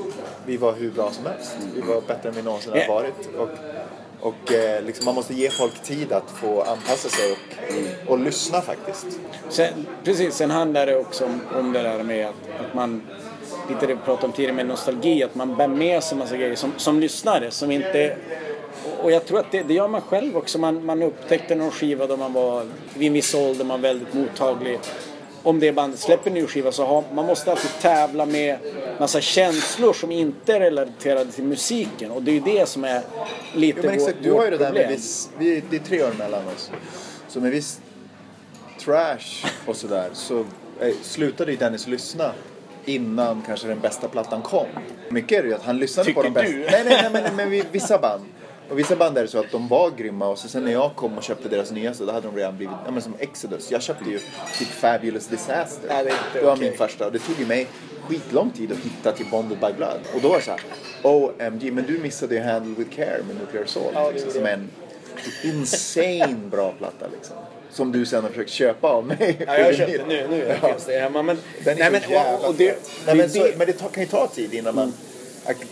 vi 0.46 0.56
var 0.56 0.72
hur 0.72 0.90
bra 0.90 1.12
som 1.12 1.26
helst. 1.26 1.56
Vi 1.74 1.80
var 1.80 2.00
bättre 2.00 2.28
än 2.28 2.34
vi 2.34 2.42
någonsin 2.42 2.72
har 2.72 2.88
varit. 2.94 3.28
Och, 3.38 3.48
och 4.26 4.52
eh, 4.52 4.82
liksom 4.84 5.04
man 5.04 5.14
måste 5.14 5.34
ge 5.34 5.50
folk 5.50 5.82
tid 5.82 6.12
att 6.12 6.30
få 6.30 6.62
anpassa 6.62 7.08
sig 7.08 7.32
och, 7.32 8.10
och 8.12 8.18
lyssna 8.18 8.60
faktiskt. 8.62 9.06
Sen, 9.48 9.86
precis, 10.04 10.34
sen 10.34 10.50
handlar 10.50 10.86
det 10.86 10.96
också 10.96 11.24
om, 11.24 11.40
om 11.58 11.72
det 11.72 11.82
där 11.82 12.02
med 12.02 12.26
att, 12.26 12.60
att 12.66 12.74
man, 12.74 13.02
lite 13.68 13.86
det 13.86 13.94
vi 13.94 14.00
pratade 14.04 14.26
om 14.26 14.32
tidigare 14.32 14.54
med 14.54 14.66
nostalgi, 14.66 15.22
att 15.22 15.34
man 15.34 15.56
bär 15.56 15.68
med 15.68 16.02
sig 16.02 16.18
massa 16.18 16.36
grejer 16.36 16.54
som, 16.56 16.72
som 16.76 17.00
lyssnare 17.00 17.50
som 17.50 17.70
inte 17.70 18.16
och- 18.98 19.04
och 19.04 19.10
jag 19.12 19.26
tror 19.26 19.38
att 19.38 19.52
det, 19.52 19.62
det 19.62 19.74
gör 19.74 19.88
man 19.88 20.00
själv 20.00 20.36
också. 20.36 20.58
Man, 20.58 20.84
man 20.84 21.02
upptäckte 21.02 21.54
någon 21.54 21.70
skiva 21.70 22.06
då 22.06 22.16
man 22.16 22.32
var 22.32 22.66
vid 22.94 23.06
en 23.06 23.12
viss 23.12 23.34
ålder, 23.34 23.64
man 23.64 23.82
var 23.82 23.88
väldigt 23.88 24.14
mottaglig. 24.14 24.78
Om 25.46 25.60
det 25.60 25.72
bandet 25.72 26.00
släpper 26.00 26.30
en 26.30 26.34
ny 26.34 26.46
skiva 26.46 26.72
så 26.72 26.86
har 26.86 27.04
man 27.14 27.26
måste 27.26 27.50
alltid 27.50 27.70
tävla 27.80 28.26
med 28.26 28.58
massa 29.00 29.20
känslor 29.20 29.92
som 29.92 30.10
inte 30.12 30.54
är 30.54 30.60
relaterade 30.60 31.32
till 31.32 31.44
musiken. 31.44 32.10
Och 32.10 32.22
det 32.22 32.30
är 32.30 32.34
ju 32.34 32.40
det 32.40 32.68
som 32.68 32.84
är 32.84 33.02
lite 33.54 33.78
Jo, 33.82 33.86
men 33.86 33.94
exakt, 33.94 34.16
vårt, 34.16 34.22
du 34.22 34.32
har 34.32 34.44
ju 34.44 34.50
det 34.50 34.56
där 34.58 34.72
med 34.72 34.88
viss, 34.88 35.30
vi, 35.38 35.62
det 35.70 35.76
är 35.76 35.80
tre 35.80 36.02
år 36.02 36.12
mellan 36.18 36.42
oss. 36.56 36.70
Så 37.28 37.40
med 37.40 37.50
viss 37.50 37.80
trash 38.84 39.46
och 39.66 39.76
sådär 39.76 40.08
så 40.12 40.38
eh, 40.80 40.94
slutade 41.02 41.50
ju 41.50 41.56
Dennis 41.56 41.86
lyssna 41.86 42.32
innan 42.84 43.42
kanske 43.46 43.66
den 43.68 43.80
bästa 43.80 44.08
plattan 44.08 44.42
kom. 44.42 44.66
Mycket 45.08 45.38
är 45.38 45.42
det 45.42 45.48
ju 45.48 45.54
att 45.54 45.62
han 45.64 45.78
lyssnade 45.78 46.12
på 46.12 46.22
Tycker 46.22 46.34
de 46.34 46.40
bästa. 46.42 46.56
du? 46.56 46.58
Nej, 46.70 46.84
nej, 46.84 47.10
nej, 47.12 47.22
men, 47.22 47.36
men 47.36 47.50
vi- 47.50 47.64
vissa 47.72 47.98
band. 47.98 48.22
Och 48.70 48.78
vissa 48.78 48.96
band 48.96 49.18
är 49.18 49.22
det 49.22 49.28
så 49.28 49.38
att 49.38 49.50
de 49.52 49.68
var 49.68 49.90
grymma 49.90 50.28
och 50.28 50.38
så 50.38 50.48
sen 50.48 50.64
när 50.64 50.72
jag 50.72 50.96
kom 50.96 51.18
och 51.18 51.22
köpte 51.22 51.48
deras 51.48 51.70
nyaste 51.70 52.04
då 52.04 52.12
hade 52.12 52.26
de 52.26 52.36
redan 52.36 52.56
blivit, 52.56 52.76
ja 52.84 52.90
men 52.90 53.02
som 53.02 53.14
Exodus. 53.18 53.70
Jag 53.70 53.82
köpte 53.82 54.10
ju 54.10 54.18
typ 54.58 54.68
Fabulous 54.68 55.26
Disaster. 55.26 55.88
Ja, 55.88 56.02
det 56.02 56.12
det 56.32 56.42
var 56.42 56.52
okej. 56.52 56.68
min 56.68 56.78
första 56.78 57.06
och 57.06 57.12
det 57.12 57.18
tog 57.18 57.38
ju 57.38 57.46
mig 57.46 57.66
skitlång 58.08 58.50
tid 58.50 58.72
att 58.72 58.78
hitta 58.78 59.12
till 59.12 59.26
Bonded 59.30 59.58
by 59.58 59.72
Blood. 59.76 60.00
Och 60.14 60.20
då 60.20 60.28
var 60.28 60.36
det 60.36 60.42
så 60.42 60.50
här, 60.50 60.60
OMG, 61.02 61.72
men 61.72 61.84
du 61.86 61.98
missade 61.98 62.34
ju 62.34 62.40
Handle 62.40 62.84
with 62.84 62.96
Care 62.96 63.22
med 63.26 63.36
Nuclear 63.36 63.64
Assault. 63.64 63.90
Ja, 63.94 64.10
liksom, 64.10 64.30
som 64.30 64.46
en 64.46 64.70
insane 65.44 66.36
bra 66.50 66.72
platta 66.78 67.06
liksom. 67.12 67.36
Som 67.70 67.92
du 67.92 68.06
sen 68.06 68.22
har 68.22 68.30
försökt 68.30 68.50
köpa 68.50 68.88
av 68.88 69.06
mig. 69.06 69.36
Ja, 69.46 69.58
jag 69.58 69.74
köpte 69.76 70.04
nu, 70.08 70.26
nu 70.30 70.56
finns 70.68 70.84
det 70.86 70.98
hemma. 70.98 71.22
Men, 71.22 71.38
Den 71.64 71.74
är 71.74 71.78
nej, 71.78 71.90
men, 71.90 72.10
jävla 72.10 72.38
och, 72.38 72.48
och 72.48 72.54
det. 72.54 72.88
Nej, 73.06 73.16
men, 73.16 73.18
det, 73.18 73.28
så, 73.28 73.46
men 73.56 73.66
det 73.66 73.72
tar, 73.72 73.88
kan 73.88 74.02
ju 74.02 74.08
ta 74.08 74.26
tid 74.26 74.54
innan 74.54 74.74
man 74.74 74.92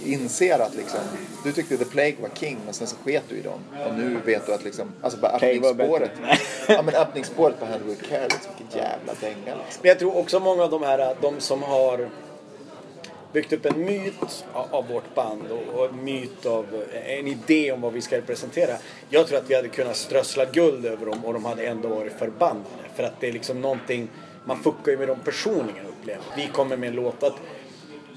inser 0.05 0.59
att 0.59 0.75
liksom, 0.75 1.01
du 1.45 1.53
tyckte 1.53 1.77
The 1.77 1.85
Plague 1.85 2.17
var 2.21 2.31
king 2.35 2.59
men 2.65 2.75
sen 2.75 2.87
så 2.87 2.97
sket 2.97 3.23
du 3.29 3.37
i 3.37 3.43
dem. 3.43 3.61
Och 3.87 3.95
nu 3.95 4.17
vet 4.25 4.47
du 4.47 4.55
att 4.55 4.65
liksom, 4.65 4.93
alltså 5.03 5.19
bara 5.19 5.33
öppningsspåret. 5.33 6.11
ja 6.69 6.83
men 6.83 6.95
öppningsspåret 6.95 7.61
på 7.61 7.67
Handle 7.67 7.89
with 7.89 8.09
Care, 8.09 8.23
liksom, 8.23 8.53
vilken 8.59 8.79
jävla 8.79 9.15
dänga 9.21 9.57
liksom. 9.57 9.81
Men 9.83 9.89
jag 9.89 9.99
tror 9.99 10.17
också 10.17 10.41
många 10.41 10.63
av 10.63 10.71
de 10.71 10.83
här, 10.83 11.17
de 11.21 11.41
som 11.41 11.63
har 11.63 12.09
byggt 13.35 13.53
upp 13.53 13.67
en 13.67 13.85
myt 13.85 14.45
av, 14.53 14.89
vårt 14.89 15.15
band 15.15 15.43
och, 15.51 15.79
och 15.79 15.89
en 15.89 16.05
myt 16.05 16.47
av, 16.47 16.85
en 17.07 17.27
idé 17.27 17.73
om 17.73 17.81
vad 17.81 17.93
vi 17.93 18.01
ska 18.01 18.17
representera. 18.17 18.77
Jag 19.09 19.27
tror 19.27 19.39
att 19.39 19.51
vi 19.51 19.55
hade 19.55 19.69
kunnat 19.69 19.97
strössla 19.97 20.45
guld 20.45 20.87
över 20.87 21.07
dem 21.07 21.25
och 21.25 21.33
de 21.33 21.45
hade 21.45 21.67
ändå 21.67 21.89
varit 21.89 22.13
förbannade. 22.13 22.65
För 22.95 23.03
att 23.03 23.21
det 23.21 23.29
är 23.29 23.33
liksom 23.33 23.61
någonting, 23.61 24.09
man 24.45 24.63
fuckar 24.63 24.93
ju 24.93 24.99
med 24.99 25.09
dem 25.09 25.19
personligen 25.25 25.87
upplever. 25.87 26.23
Vi 26.37 26.47
kommer 26.47 26.77
med 26.77 26.89
en 26.89 26.95
låt 26.95 27.23
att 27.23 27.35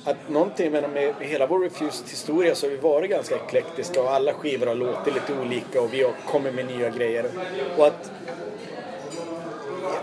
att 0.08 0.30
någonting 0.30 0.72
med, 0.72 0.90
med 0.90 1.14
hela 1.20 1.48
vår 1.48 1.60
Refused 1.60 2.10
historia 2.10 2.56
så 2.56 2.66
har 2.66 2.72
vi 2.72 2.78
varit 2.78 3.10
ganska 3.10 3.36
eklektiska 3.36 4.02
och 4.02 4.12
alla 4.12 4.34
skivor 4.34 4.68
har 4.68 4.76
låtit 4.76 5.14
lite 5.14 5.34
olika 5.42 5.82
och 5.82 5.94
vi 5.94 6.04
har 6.04 6.14
kommit 6.26 6.54
med 6.54 6.66
nya 6.66 6.90
grejer. 6.90 7.26
Och 7.78 7.88
att 7.88 8.12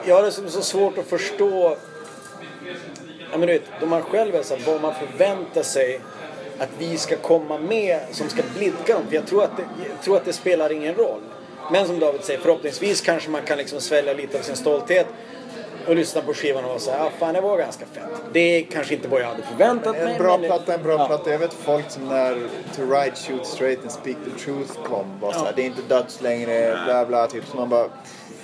jag 0.05 0.15
har 0.15 0.23
liksom 0.23 0.49
så 0.49 0.63
svårt 0.63 0.99
att 0.99 1.07
förstå 1.07 1.77
Ja, 3.31 3.39
men 3.39 3.41
du 3.41 3.53
vet, 3.53 3.63
då 3.81 3.87
man 3.87 4.03
själv 4.03 4.35
är 4.35 4.43
så 4.43 4.57
här, 4.57 4.63
vad 4.67 4.83
man 4.83 4.95
förväntar 4.95 5.63
sig 5.63 6.01
att 6.59 6.69
vi 6.79 6.97
ska 6.97 7.17
komma 7.17 7.59
med 7.59 8.01
som 8.11 8.29
ska 8.29 8.43
blidka 8.57 8.95
dem. 8.95 9.07
För 9.09 9.15
jag 9.15 9.27
tror 9.27 9.45
att 9.45 9.57
det, 9.57 9.65
jag 9.89 10.03
tror 10.03 10.17
att 10.17 10.25
det 10.25 10.33
spelar 10.33 10.73
ingen 10.73 10.95
roll. 10.95 11.21
Men 11.73 11.87
som 11.87 11.99
David 11.99 12.25
säger, 12.25 12.41
förhoppningsvis 12.41 13.01
kanske 13.01 13.31
man 13.31 13.43
kan 13.43 13.59
liksom 13.59 13.81
svälja 13.81 14.13
lite 14.13 14.39
av 14.39 14.43
sin 14.43 14.57
stolthet 14.57 15.07
och 15.89 15.97
lyssna 15.97 16.21
på 16.21 16.35
skivan 16.35 16.65
och 16.65 16.71
vara 16.71 16.79
såhär, 16.79 16.99
ja 16.99 17.11
fan 17.19 17.35
det 17.35 17.41
var 17.41 17.59
ganska 17.59 17.87
fett. 17.87 18.05
Det 18.33 18.41
är 18.41 18.63
kanske 18.63 18.95
inte 18.95 19.09
vad 19.09 19.21
jag 19.21 19.27
hade 19.27 19.43
förväntat 19.43 19.97
mig. 19.97 20.13
En 20.13 20.19
bra 20.19 20.39
men- 20.39 20.47
platta, 20.51 20.75
en 20.75 20.83
bra 20.83 20.93
ja. 20.99 21.07
platta. 21.07 21.31
Jag 21.31 21.39
vet 21.39 21.53
folk 21.55 21.91
som 21.91 22.09
när 22.09 22.35
To 22.77 22.83
Ride, 22.83 23.17
Shoot 23.17 23.47
Straight 23.47 23.83
and 23.83 23.93
Speak 23.93 24.17
the 24.25 24.45
Truth 24.45 24.73
kom 24.89 25.21
var 25.21 25.33
såhär, 25.33 25.53
det 25.57 25.63
är 25.63 25.67
inte 25.67 25.83
döds 25.83 26.21
längre, 26.23 26.79
bla 26.85 27.07
bla, 27.07 27.27
typ. 27.27 27.47
Så 27.47 27.57
man 27.57 27.69
bara, 27.69 27.89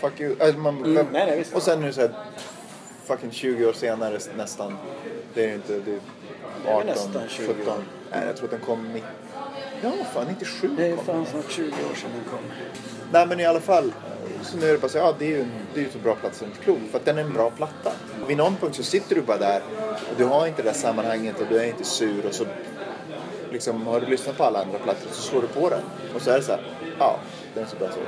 fuck 0.01 0.21
you. 0.21 0.37
Alltså, 0.41 0.59
man, 0.59 0.77
Mm, 0.85 0.95
nej, 0.95 1.27
nej, 1.27 1.39
visst. 1.39 1.55
och 1.55 1.63
sen 1.63 1.81
nu 1.81 1.93
såhär, 1.93 2.11
fucking 3.05 3.31
20 3.31 3.67
år 3.67 3.73
senare 3.73 4.19
nästan. 4.37 4.79
Det 5.35 5.45
är 5.51 5.55
inte, 5.55 5.73
det 5.73 5.91
är 5.91 5.99
är 6.71 6.75
18, 6.75 6.87
nästan 6.87 7.23
20 7.29 7.51
år. 7.51 7.55
17. 7.55 7.75
Nej, 8.11 8.21
jag 8.27 8.37
tror 8.37 8.45
att 8.45 8.51
den 8.51 8.61
kom 8.61 8.97
i, 8.97 9.03
ja 9.83 9.91
fan 10.15 10.27
97 10.29 10.71
Det 10.77 10.87
är 10.87 10.97
kom 10.97 11.05
fan 11.05 11.27
snart 11.27 11.51
20 11.51 11.65
år 11.67 11.95
sedan 11.95 12.11
den 12.15 12.25
kom. 12.31 12.41
Nej 13.13 13.27
men 13.27 13.41
i 13.41 13.45
alla 13.47 13.61
fall. 13.61 13.93
Så 14.43 14.57
nu 14.57 14.67
är 14.69 14.73
det 14.73 14.79
bara 14.79 14.89
så, 14.89 14.99
ja 14.99 15.15
det 15.19 15.25
är 15.25 15.29
ju 15.31 15.41
en, 15.41 15.51
det 15.75 15.81
är 15.81 15.85
ju 15.85 15.91
så 15.91 15.99
bra 15.99 16.15
plats 16.15 16.39
som 16.39 16.49
ett 16.49 16.61
klot. 16.61 16.79
För 16.91 16.99
att 16.99 17.05
den 17.05 17.19
är 17.19 17.23
en 17.23 17.33
bra 17.33 17.51
platta. 17.51 17.93
Vid 18.29 18.37
någon 18.37 18.57
punkt 18.57 18.77
så 18.77 18.83
sitter 18.83 19.15
du 19.15 19.23
bara 19.23 19.39
där 19.39 19.63
och 20.11 20.17
du 20.17 20.25
har 20.25 20.47
inte 20.47 20.63
det 20.63 20.69
där 20.69 20.77
sammanhanget 20.77 21.41
och 21.41 21.47
du 21.51 21.59
är 21.59 21.65
inte 21.65 21.85
sur 21.85 22.27
och 22.27 22.35
så 22.35 22.45
liksom 23.53 23.87
har 23.87 24.01
du 24.01 24.07
lyssnat 24.07 24.37
på 24.37 24.45
alla 24.45 24.63
andra 24.63 24.79
plattor 24.79 25.09
så 25.13 25.23
slår 25.23 25.43
du 25.43 25.49
på 25.49 25.69
den. 25.71 25.81
Och 26.15 26.23
så 26.23 26.31
är 26.31 26.37
det 26.37 26.43
så 26.43 26.53
här, 26.53 26.61
ja 26.99 27.19
den 27.55 27.65
är 27.65 27.69
så 27.69 27.77
bra 27.77 27.89
så. 27.91 27.99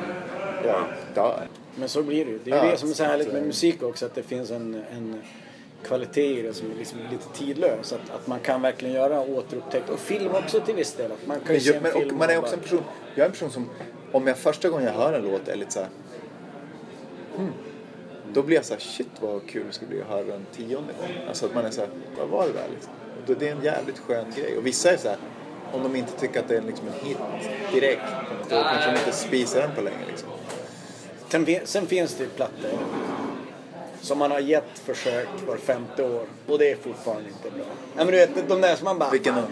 Jag 0.66 0.84
dör. 1.14 1.46
Men 1.74 1.88
så 1.88 2.02
blir 2.02 2.24
det 2.24 2.30
ju. 2.30 2.38
Det 2.44 2.50
är 2.50 2.56
ju 2.56 2.64
Ja, 2.66 2.70
det 2.70 2.76
som 2.78 2.90
är 2.90 2.94
så 2.94 3.04
härligt 3.04 3.32
med 3.32 3.42
musik 3.42 3.82
också. 3.82 4.06
Att 4.06 4.14
det 4.14 4.22
finns 4.22 4.50
en, 4.50 4.82
en 4.92 5.22
kvalitet 5.86 6.38
i 6.38 6.42
det 6.42 6.54
som 6.54 6.70
är 6.70 6.74
liksom 6.74 6.98
lite 7.10 7.28
tidlös. 7.38 7.92
Att, 7.92 8.14
att 8.20 8.26
man 8.26 8.38
kan 8.40 8.62
verkligen 8.62 8.94
göra 8.94 9.20
återupptäckt. 9.20 9.88
Och 9.90 9.98
film 9.98 10.34
också 10.34 10.60
till 10.60 10.74
viss 10.74 10.94
del. 10.94 11.12
Att 11.12 11.26
man 11.26 11.40
kan 11.40 11.54
ju 11.56 11.72
Men, 11.72 11.82
se 11.82 11.88
en 11.88 11.92
film 12.02 12.10
och 12.10 12.18
man 12.18 12.30
är 12.30 12.38
också 12.38 12.54
en 12.54 12.58
bara- 12.60 12.62
person, 12.62 12.82
jag 13.14 13.22
är 13.22 13.26
en 13.26 13.32
person 13.32 13.50
som, 13.50 13.70
om 14.12 14.26
jag 14.26 14.38
första 14.38 14.68
gången 14.68 14.86
jag 14.86 14.92
hör 14.92 15.12
en 15.12 15.22
låt 15.22 15.48
är 15.48 15.56
lite 15.56 15.72
så 15.72 15.80
här, 15.80 15.88
hmm, 17.36 17.52
då 18.32 18.42
blir 18.42 18.56
jag 18.56 18.64
så 18.64 18.74
här, 18.74 18.80
shit 18.80 19.08
vad 19.20 19.48
kul 19.48 19.64
det 19.66 19.72
skulle 19.72 19.88
bli 19.90 20.00
att 20.00 20.08
höra 20.08 20.34
en 20.34 20.46
tionde 20.52 20.92
gång. 21.00 21.26
Alltså 21.28 21.46
att 21.46 21.54
man 21.54 21.64
är 21.64 21.70
så 21.70 21.80
här, 21.80 21.90
vad 22.18 22.28
var 22.28 22.46
det 22.46 22.52
där 22.52 22.68
liksom? 22.74 22.92
Och 23.28 23.36
det 23.38 23.48
är 23.48 23.52
en 23.52 23.62
jävligt 23.62 23.98
skön 23.98 24.24
grej. 24.36 24.56
Och 24.58 24.66
vissa 24.66 24.90
är 24.92 24.96
så 24.96 25.08
här, 25.08 25.16
om 25.72 25.82
de 25.82 25.96
inte 25.96 26.12
tycker 26.12 26.40
att 26.40 26.48
det 26.48 26.56
är 26.56 26.62
liksom 26.62 26.86
en 26.88 27.06
hit 27.06 27.18
direkt, 27.72 28.02
då 28.48 28.62
kanske 28.62 28.90
de 28.90 28.98
inte 28.98 29.12
spisar 29.12 29.60
den 29.60 29.74
på 29.74 29.80
länge 29.80 30.06
liksom. 30.08 30.28
Sen, 31.28 31.46
fin- 31.46 31.60
sen 31.64 31.86
finns 31.86 32.14
det 32.14 32.24
ju 32.24 32.30
plattor 32.30 32.70
som 34.00 34.18
man 34.18 34.30
har 34.30 34.38
gett 34.38 34.78
försök 34.78 35.28
var 35.46 35.56
femte 35.56 36.02
år 36.04 36.26
och 36.46 36.58
det 36.58 36.70
är 36.70 36.76
fortfarande 36.76 37.28
inte 37.28 37.50
bra. 37.56 37.64
Ja, 37.96 38.04
men 38.04 38.06
du 38.06 38.12
vet, 38.12 38.48
de 38.48 38.60
där 38.60 38.76
som 38.76 38.84
man 38.84 38.98
bara... 38.98 39.10
Vilken 39.10 39.34
då? 39.34 39.42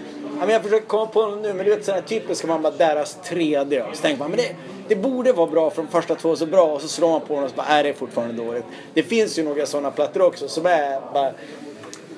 Men 0.41 0.49
jag 0.49 0.63
försöker 0.63 0.87
komma 0.87 1.07
på 1.07 1.23
dem 1.23 1.43
nu, 1.43 1.55
men 1.55 1.65
du 1.65 1.75
vet 1.75 1.85
sådana 1.85 2.03
typiska 2.03 2.47
man 2.47 2.63
bara 2.63 2.73
deras 2.73 3.19
3D. 3.25 3.89
Och 3.91 3.97
så 3.97 4.03
tänker 4.03 4.19
man, 4.19 4.31
men 4.31 4.39
det, 4.39 4.57
det 4.89 4.97
borde 4.97 5.33
vara 5.33 5.47
bra 5.47 5.71
från 5.71 5.89
första 5.89 6.15
två 6.15 6.37
så 6.37 6.47
bra 6.47 6.65
och 6.65 6.81
så 6.81 6.89
slår 6.89 7.11
man 7.11 7.21
på 7.21 7.35
den 7.35 7.45
och 7.45 7.51
så 7.51 7.57
bara, 7.57 7.67
är 7.67 7.83
det 7.83 7.89
är 7.89 7.93
fortfarande 7.95 8.45
dåligt. 8.45 8.65
Det 8.95 9.03
finns 9.03 9.39
ju 9.39 9.43
några 9.43 9.67
sådana 9.67 9.91
plattor 9.91 10.23
också 10.23 10.49
som 10.49 10.67
är 10.67 11.01
bara 11.15 11.33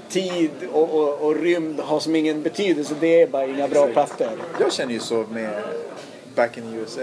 tid 0.08 0.50
och, 0.72 0.94
och, 0.94 1.20
och 1.20 1.36
rymd 1.36 1.80
har 1.80 2.00
som 2.00 2.16
ingen 2.16 2.42
betydelse. 2.42 2.94
Det 3.00 3.22
är 3.22 3.26
bara 3.26 3.46
inga 3.46 3.68
bra 3.68 3.86
plattor. 3.86 4.28
Jag 4.60 4.72
känner 4.72 4.92
ju 4.92 5.00
så 5.00 5.24
med 5.30 5.62
Back 6.34 6.58
in 6.58 6.72
the 6.72 6.76
USA, 6.78 7.00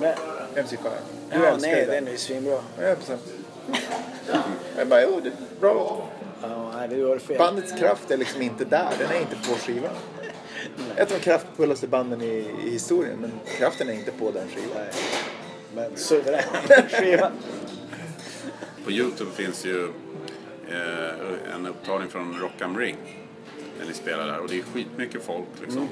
Men, 0.00 0.14
MC5. 0.54 0.88
Du 1.30 1.36
ja, 1.36 1.46
älskar 1.46 1.70
nej, 1.70 1.86
den. 1.86 1.94
den 1.94 2.06
är 2.06 2.10
ju 2.10 2.18
svinbra. 2.18 2.58
Ja, 2.80 2.94
bestämt. 2.94 3.20
Jag 4.76 4.88
bara, 4.88 5.02
jo, 5.02 5.20
det 5.22 5.28
är 5.28 5.60
bra 5.60 5.74
låt. 5.74 6.17
Nej, 6.78 6.88
det 6.88 6.96
gör 6.96 7.18
fel. 7.18 7.38
Bandets 7.38 7.72
kraft 7.72 8.10
är 8.10 8.16
liksom 8.16 8.42
inte 8.42 8.64
där, 8.64 8.92
den 8.98 9.10
är 9.10 9.20
inte 9.20 9.36
på 9.36 9.54
skivan. 9.54 9.94
Ett 10.96 11.12
av 11.12 11.18
de 11.18 11.24
kraftfullaste 11.24 11.88
banden 11.88 12.22
i, 12.22 12.54
i 12.66 12.70
historien, 12.70 13.18
men 13.20 13.32
kraften 13.58 13.88
är 13.88 13.92
inte 13.92 14.12
på 14.12 14.30
den 14.30 14.48
skivan. 14.48 14.76
Nej. 14.76 14.92
Men 15.74 15.96
suverän 15.96 16.42
skiva. 16.90 17.30
På 18.84 18.90
Youtube 18.90 19.30
finns 19.30 19.66
ju 19.66 19.84
eh, 20.68 21.54
en 21.54 21.66
upptagning 21.66 22.10
från 22.10 22.38
Rock 22.40 22.62
am 22.62 22.78
Ring. 22.78 22.96
När 23.78 23.86
ni 23.86 23.94
spelar 23.94 24.26
där 24.26 24.38
och 24.38 24.48
det 24.48 24.58
är 24.58 24.62
skitmycket 24.62 25.22
folk 25.22 25.48
liksom. 25.60 25.88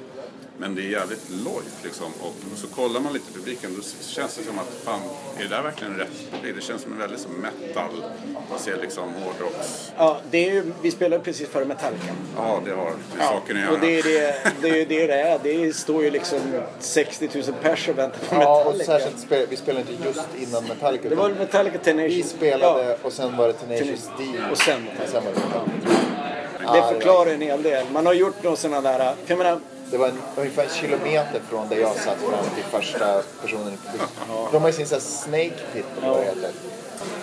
Men 0.59 0.75
det 0.75 0.83
är 0.83 0.91
jävligt 0.91 1.31
lojt 1.31 1.75
liksom. 1.85 2.07
Och 2.23 2.35
så 2.59 2.67
kollar 2.67 3.01
man 3.01 3.13
lite 3.13 3.31
i 3.31 3.35
publiken 3.35 3.71
då 3.77 3.83
känns 4.07 4.35
det 4.37 4.43
som 4.45 4.59
att 4.59 4.69
fan, 4.85 5.01
är 5.39 5.43
det 5.43 5.49
där 5.49 5.63
verkligen 5.63 5.97
rätt 5.97 6.31
publik? 6.33 6.55
Det 6.57 6.63
känns 6.63 6.83
som 6.83 6.93
en 6.93 6.99
väldigt 6.99 7.21
som 7.21 7.33
metal. 7.33 8.05
Man 8.51 8.59
ser 8.59 8.77
liksom 8.77 9.05
hårdrocks... 9.15 9.93
Ja, 9.99 10.21
det 10.31 10.49
är 10.49 10.53
ju, 10.55 10.73
vi 10.83 10.91
spelade 10.91 11.23
precis 11.25 11.49
före 11.49 11.65
Metallica. 11.65 12.05
Ja, 12.37 12.61
det 12.65 12.71
har 12.71 12.85
med 12.85 13.27
saken 13.29 13.57
att 13.57 13.63
göra. 13.63 13.73
och 13.75 13.81
det 13.81 13.99
är 13.99 14.03
det 14.03 14.37
det, 14.63 14.69
är 14.81 14.87
det 14.87 15.07
det 15.07 15.21
är. 15.21 15.39
Det 15.43 15.77
står 15.77 16.03
ju 16.05 16.11
liksom 16.11 16.39
60 16.79 17.29
000 17.35 17.45
pers 17.63 17.89
och 17.89 17.99
väntar 17.99 18.19
på 18.19 18.35
Ja, 18.43 18.65
och 18.65 18.77
Metallica. 18.77 18.99
särskilt 19.09 19.51
vi 19.53 19.57
spelade 19.57 19.93
inte 19.93 20.05
just 20.09 20.29
innan 20.49 20.65
Metallica. 20.65 21.09
det 21.09 21.15
var 21.15 21.31
Metallica 21.31 21.79
Tenacious. 21.79 22.15
vi 22.15 22.23
spelade 22.23 22.85
Ja, 22.85 22.97
och 23.03 23.13
sen 23.13 23.37
var 23.37 23.47
det 23.47 23.53
Tenacious 23.53 24.09
D. 24.19 24.25
och 24.51 24.59
sen 24.59 24.81
sen 25.07 25.25
var 25.25 25.33
det 25.33 25.41
Metallica. 25.41 26.73
det 26.89 26.95
förklarar 26.95 27.31
en 27.31 27.41
hel 27.41 27.63
del. 27.63 27.87
Man 27.93 28.07
har 28.07 28.13
gjort 28.13 28.43
någon 28.43 28.57
sådana 28.57 28.81
där... 28.99 29.15
Jag 29.27 29.39
menar, 29.39 29.61
Det 29.91 29.97
var 29.97 30.09
en, 30.09 30.19
ungefär 30.37 30.63
en 30.63 30.69
kilometer 30.69 31.41
från 31.49 31.69
där 31.69 31.77
jag 31.77 31.97
satt 31.97 32.19
fram 32.19 32.45
till 32.55 32.65
första 32.65 33.23
personen 33.43 33.73
i 33.73 33.77
publiken. 33.77 34.09
De 34.53 34.63
har 34.63 34.69
ju 34.69 34.73
sin 34.73 34.87
sån 34.87 34.97
här 34.97 35.01
Snake 35.01 35.63
Pit 35.73 35.85
eller 35.99 36.09
vad 36.09 36.21
det 36.21 36.25
heter. 36.25 36.51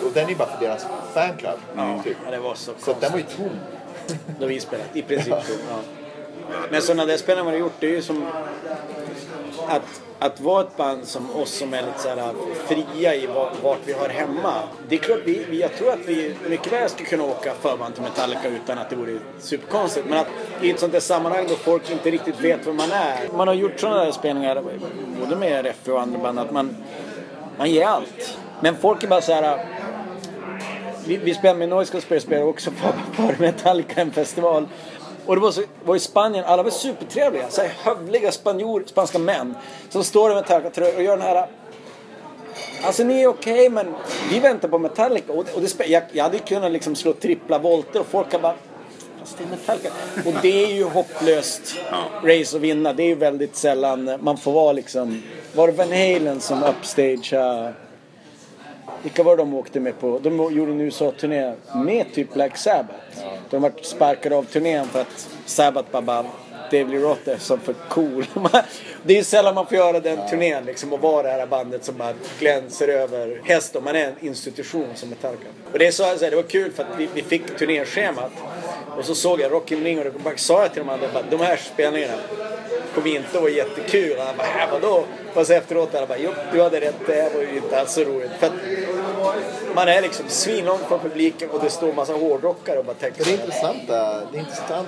Och 0.06 0.12
den 0.14 0.26
är 0.26 0.30
ju 0.30 0.36
bara 0.36 0.58
för 0.58 0.66
deras 0.66 0.86
fanclub. 1.14 1.60
Typ. 2.04 2.18
ja, 2.26 2.32
det 2.32 2.40
var 2.40 2.56
så 2.56 2.72
Så 2.80 2.92
att 2.92 3.02
den 3.02 3.12
var 3.12 3.20
ju 3.20 3.26
tom. 3.26 3.60
Då 4.40 4.46
vi 4.46 4.60
spelat. 4.60 4.86
I 4.94 5.02
princip 5.02 5.34
så. 5.34 5.54
Ja. 5.70 5.80
Men 6.72 6.82
sådana 6.82 7.06
där 7.06 7.18
spelare 7.18 7.44
man 7.44 7.54
har 7.54 7.60
gjort, 7.60 7.74
det 7.80 7.88
är 7.88 7.92
ju 7.92 8.02
som 8.02 8.26
att, 9.68 10.02
att 10.20 10.42
vara 10.42 10.62
ett 10.62 10.78
band 10.78 11.08
som 11.08 11.36
oss 11.36 11.52
som 11.52 11.74
är 11.74 11.82
lite 11.82 12.00
så 12.00 12.10
här 12.10 12.34
fria 12.68 13.16
i 13.16 13.28
vart, 13.64 13.80
vi 13.86 13.94
har 13.94 14.10
hemma. 14.10 14.54
Det 14.90 14.96
är 14.96 15.00
klart, 15.00 15.20
vi, 15.26 15.60
jag 15.62 15.76
tror 15.76 15.94
att 15.94 16.06
vi 16.06 16.36
mycket 16.50 16.74
väl 16.74 16.90
skulle 16.90 17.10
kunna 17.10 17.24
åka 17.24 17.54
förband 17.54 17.94
till 17.94 18.04
Metallica 18.04 18.48
utan 18.48 18.78
att 18.78 18.90
det 18.90 18.96
vore 18.96 19.20
superkonstigt. 19.40 20.06
Men 20.10 20.20
att 20.20 20.28
i 20.62 20.70
ett 20.70 20.80
sånt 20.80 20.94
där 20.94 21.00
sammanhang 21.00 21.46
då 21.50 21.56
folk 21.56 21.92
inte 21.92 22.12
riktigt 22.12 22.40
vet 22.42 22.68
vem 22.68 22.76
man 22.76 22.92
är. 22.92 23.38
Man 23.38 23.48
har 23.48 23.56
gjort 23.56 23.80
sådana 23.80 24.06
där 24.06 24.12
spelningar, 24.12 24.64
både 25.20 25.36
med 25.36 25.66
RF 25.66 25.88
och 25.88 26.02
andra 26.02 26.20
band, 26.20 26.40
att 26.40 26.52
man, 26.52 26.76
man 27.58 27.72
ger 27.72 27.86
allt. 27.86 28.38
Men 28.60 28.76
folk 28.76 29.04
är 29.04 29.08
bara 29.08 29.22
så 29.22 29.34
här 29.34 29.66
vi, 31.06 31.18
vi 31.18 31.34
spelade 31.34 31.60
med 31.60 31.70
Noise 31.70 31.92
Conspiracy 31.92 32.26
spelade 32.26 32.46
också 32.48 32.72
för, 32.72 32.94
för 33.14 33.42
Metallica 33.42 34.02
en 34.02 34.12
festival. 34.12 34.68
Och 35.26 35.36
det 35.36 35.42
var, 35.42 35.52
så, 35.52 35.62
var 35.86 35.96
i 35.96 36.00
Spanien, 36.00 36.46
alla 36.46 36.64
var 36.64 36.72
supertrevliga. 36.72 37.50
Så 37.50 37.62
här 37.62 37.70
hövliga 37.84 38.32
spanjor, 38.32 38.84
spanska 38.86 39.20
män. 39.20 39.56
Som 39.90 40.04
står 40.04 40.32
i 40.32 40.36
Metallica-tröjor 40.36 40.96
och 40.96 41.04
gör 41.04 41.18
den 41.18 41.28
här... 41.28 41.48
Alltså 42.84 43.04
ni 43.04 43.22
är 43.22 43.28
okej 43.28 43.70
men 43.70 43.96
vi 44.32 44.40
väntar 44.40 44.68
på 44.68 44.78
Metallica. 44.78 45.34
Och, 45.34 45.46
och 45.56 45.62
det, 45.62 45.88
jag, 45.88 46.04
jag 46.12 46.24
hade 46.24 46.38
ju 46.38 46.44
kunnat 46.44 46.72
liksom 46.72 46.96
slå 46.96 47.14
trippla 47.14 47.60
volter 47.60 48.00
och 48.00 48.06
folk 48.06 48.32
har 48.32 48.40
bara... 48.40 48.56
fast 49.20 49.38
det 49.38 49.44
är 49.44 49.48
Metallica. 49.48 49.90
Och 50.26 50.42
det 50.42 50.64
är 50.64 50.74
ju 50.74 50.84
hopplöst 50.84 51.76
race 52.24 52.56
att 52.56 52.62
vinna. 52.62 52.94
Det 52.94 53.04
är 53.04 53.08
ju 53.08 53.16
väldigt 53.16 53.56
sällan 53.56 54.12
man 54.22 54.38
får 54.38 54.52
vara 54.52 54.72
liksom... 54.72 55.24
Var 55.56 55.68
det 55.68 55.74
Van 55.74 55.92
Halen 55.92 56.40
som 56.40 56.64
upstagea 56.64 57.74
vilka 59.04 59.24
var 59.24 59.38
de 59.38 59.54
åkte 59.54 59.80
med 59.80 60.00
på? 60.00 60.20
De 60.20 60.54
gjorde 60.54 60.72
en 60.72 60.82
USA-turné 60.82 61.54
med 61.76 62.14
typ 62.14 62.34
Black 62.34 62.58
Sabbath. 62.58 63.24
De 63.54 63.62
var 63.62 63.72
sparkade 63.82 64.36
av 64.36 64.44
turnén 64.44 64.86
för 64.88 65.02
att 65.02 65.30
Sabbath 65.46 65.92
bara, 65.92 66.02
bara 66.02 66.26
Dave 66.72 66.84
Lee 66.84 67.00
Roth 67.00 67.30
är 67.30 67.38
som 67.38 67.60
för 67.60 67.74
cool. 67.90 68.26
det 69.04 69.14
är 69.14 69.18
ju 69.18 69.24
sällan 69.24 69.56
man 69.56 69.68
får 69.68 69.78
göra 69.78 70.00
den 70.00 70.30
turnén 70.30 70.66
liksom 70.66 70.94
och 70.94 71.00
vara 71.00 71.24
det 71.24 71.30
här 71.30 71.48
bandet 71.48 71.86
som 71.86 71.98
bara 71.98 72.14
glänser 72.40 72.88
över 72.88 73.42
häst 73.44 73.76
och 73.76 73.84
man 73.84 73.96
är 73.96 74.08
en 74.08 74.28
institution 74.28 74.88
som 74.96 75.10
Metallica. 75.10 75.44
Och 75.72 75.80
det, 75.80 75.88
är 75.88 75.92
så, 75.92 76.04
så 76.04 76.24
här, 76.24 76.30
det 76.30 76.36
var 76.36 76.44
kul 76.44 76.72
för 76.72 76.84
att 76.84 76.90
vi, 77.00 77.10
vi 77.14 77.22
fick 77.22 77.58
turnéschemat 77.58 78.32
och 78.98 79.06
så 79.06 79.16
såg 79.16 79.40
jag 79.40 79.52
Rocky 79.52 79.76
Ring 79.76 80.00
och 80.00 80.06
då 80.06 80.32
sa 80.36 80.62
jag 80.62 80.74
till 80.74 80.84
de 80.84 80.90
andra 80.90 81.08
bara, 81.14 81.24
de 81.30 81.40
här 81.40 81.58
spelningarna 81.74 82.14
kommer 82.96 83.08
inte 83.08 83.40
vara 83.40 83.50
jättekul. 83.50 84.20
Han 84.20 84.38
bara, 84.38 84.48
äh, 84.48 84.72
vadå? 84.72 85.04
Fast 85.34 85.52
efteråt 85.52 85.90
han 85.94 86.08
bara, 86.08 86.18
jo, 86.18 86.32
du 86.52 86.62
hade 86.62 86.80
rätt, 86.80 86.96
det 87.08 87.14
här 87.14 87.30
var 87.34 87.42
ju 87.42 87.58
inte 87.58 87.80
alls 87.80 87.94
så 87.94 88.04
roligt. 88.04 88.32
För 88.40 88.48
att 88.48 88.54
man 89.76 89.88
är 89.88 90.02
liksom 90.02 90.26
svinlångt 90.28 90.82
från 90.82 91.00
publiken 91.00 91.50
och 91.50 91.60
det 91.64 91.70
står 91.70 91.94
massa 91.94 92.14
hårdrockare 92.14 92.80
och 92.80 92.86
bara 92.86 92.96
tänker 92.96 93.26
Det 93.26 93.30
är 93.32 93.34
intressant. 93.34 93.90
Äh, 93.90 94.18
det 94.32 94.38
är 94.38 94.40
intressant. 94.40 94.88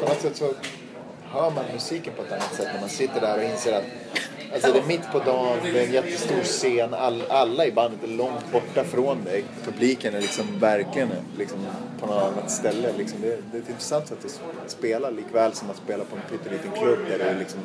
På 0.00 0.08
något 0.08 0.20
sätt 0.20 0.36
så 0.36 0.54
hör 1.32 1.50
man 1.50 1.64
musiken 1.72 2.12
på 2.16 2.22
ett 2.22 2.32
annat 2.32 2.54
sätt 2.54 2.68
när 2.74 2.80
man 2.80 2.88
sitter 2.88 3.20
där 3.20 3.38
och 3.38 3.44
inser 3.44 3.72
att 3.72 3.84
Alltså 4.54 4.72
det 4.72 4.78
är 4.78 4.86
mitt 4.86 5.12
på 5.12 5.18
dagen, 5.18 5.58
det 5.62 5.80
är 5.80 5.86
en 5.86 5.92
jättestor 5.92 6.40
scen, 6.42 6.94
all, 6.94 7.22
alla 7.28 7.66
i 7.66 7.72
bandet 7.72 8.04
är 8.04 8.08
långt 8.08 8.52
borta 8.52 8.84
från 8.84 9.24
dig. 9.24 9.44
Publiken 9.64 10.14
är 10.14 10.20
liksom 10.20 10.44
verkligen 10.58 11.08
liksom 11.38 11.58
på 12.00 12.06
något 12.06 12.22
annat 12.22 12.50
ställe. 12.50 12.92
Liksom 12.98 13.20
det, 13.20 13.38
det 13.52 13.58
är 13.58 13.62
ett 13.62 13.68
intressant 13.68 14.08
sätt 14.08 14.18
att 14.24 14.70
spela 14.70 15.10
likväl 15.10 15.52
som 15.52 15.70
att 15.70 15.76
spela 15.76 16.04
på 16.04 16.16
en 16.16 16.22
pytteliten 16.30 16.70
klubb 16.70 16.98
där 17.08 17.18
det 17.18 17.24
är 17.24 17.38
liksom 17.38 17.60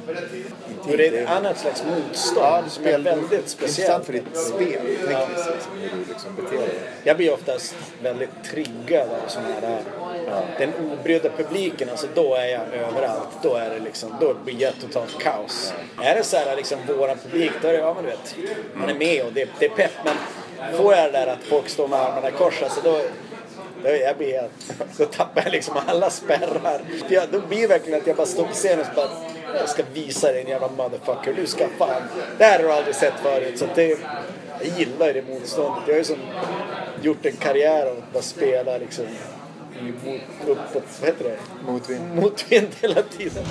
intimt. 0.70 0.98
Det 0.98 1.08
är 1.08 1.24
ett 1.24 1.30
annat 1.30 1.60
slags 1.60 1.84
motstånd 1.84 2.46
Ja, 2.46 2.62
det 2.64 2.70
som 2.70 2.84
är 2.86 2.90
spel, 2.90 3.04
väldigt 3.04 3.32
är 3.32 3.38
intressant 3.38 3.50
speciellt. 3.50 4.06
för 4.06 4.14
ditt 4.14 4.38
spel, 4.38 4.82
tekniskt 4.86 5.50
liksom, 5.54 5.72
hur 5.82 5.90
du 5.90 6.06
liksom 6.10 6.36
beter 6.36 6.58
dig. 6.58 6.80
Jag 7.04 7.18
blir 7.18 7.34
oftast 7.34 7.76
väldigt 8.04 8.44
triggad 8.52 9.10
av 9.10 9.28
sån 9.28 9.44
här, 9.44 9.82
den 10.58 10.74
obrydda 10.92 11.30
publiken. 11.30 11.90
Alltså 11.90 12.08
då 12.16 12.36
är 12.36 12.46
jag 12.46 12.62
överallt. 12.62 13.30
Då 13.42 13.56
är 13.56 13.70
det 13.70 13.80
liksom, 13.80 14.16
då 14.20 14.34
blir 14.34 14.62
jag 14.62 14.74
totalt 14.82 15.20
kaos. 15.20 15.74
Är 16.02 16.16
det 16.16 16.24
så 16.24 16.38
här 16.38 16.56
liksom 16.56 16.80
våran 16.88 17.18
publik, 17.18 17.52
då 17.62 17.68
är 17.68 17.74
det, 17.74 17.80
ja 17.80 17.94
men 17.94 18.04
du 18.04 18.10
vet, 18.10 18.36
man 18.74 18.90
är 18.90 18.94
med 18.94 19.26
och 19.26 19.34
det, 19.34 19.50
det 19.60 19.66
är 19.66 19.70
pepp. 19.70 19.92
Men 20.04 20.16
får 20.78 20.94
jag 20.94 21.14
det 21.14 21.20
där 21.20 21.28
att 21.28 21.44
folk 21.44 21.70
står 21.70 21.88
med 21.88 22.00
armarna 22.00 22.30
i 22.30 22.32
kors, 22.32 22.64
alltså 22.64 22.82
då, 22.84 23.02
då, 23.84 23.90
jag 23.90 24.18
blir 24.18 24.34
helt, 24.42 24.98
då 24.98 25.06
tappar 25.06 25.42
jag 25.44 25.52
liksom 25.52 25.76
alla 25.88 26.10
spärrar. 26.10 26.82
För 27.08 27.16
jag, 27.16 27.24
då 27.32 27.40
blir 27.40 27.62
det 27.62 27.68
verkligen 27.68 28.02
att 28.02 28.08
jag 28.08 28.16
bara 28.16 28.28
står 28.28 28.44
på 28.44 28.54
scenen 28.54 28.80
och 28.80 28.96
bara 28.96 29.10
jag 29.60 29.70
ska 29.70 29.84
visa 29.94 30.32
dig 30.32 30.42
en 30.42 30.48
jävla 30.48 30.68
motherfucker. 30.68 31.34
Du 31.34 31.48
ska 31.48 31.68
fan. 31.78 32.02
Det 32.38 32.44
här 32.44 32.60
har 32.60 32.64
du 32.64 32.74
aldrig 32.74 32.96
sett 32.96 33.14
förut. 33.22 33.60
Så 33.60 33.66
det, 33.76 33.88
jag 34.60 34.78
gillar 34.78 35.08
ju 35.08 35.14
det 35.14 35.22
motståndet. 35.30 35.84
Jag 35.88 35.94
har 35.94 35.98
ju 35.98 36.04
som 36.04 36.18
gjort 37.02 37.26
en 37.26 37.36
karriär 37.36 37.86
av 37.86 37.98
att 37.98 38.14
bara 38.14 38.24
spela 38.24 38.78
liksom 38.78 39.06
i 39.80 39.94
mot, 40.06 40.22
uppåt, 40.58 40.84
vad 41.02 41.10
heter 41.10 41.24
det? 41.24 41.38
Motvind. 41.72 42.16
Motvind 42.16 42.68
hela 42.82 43.02
tiden. 43.02 43.44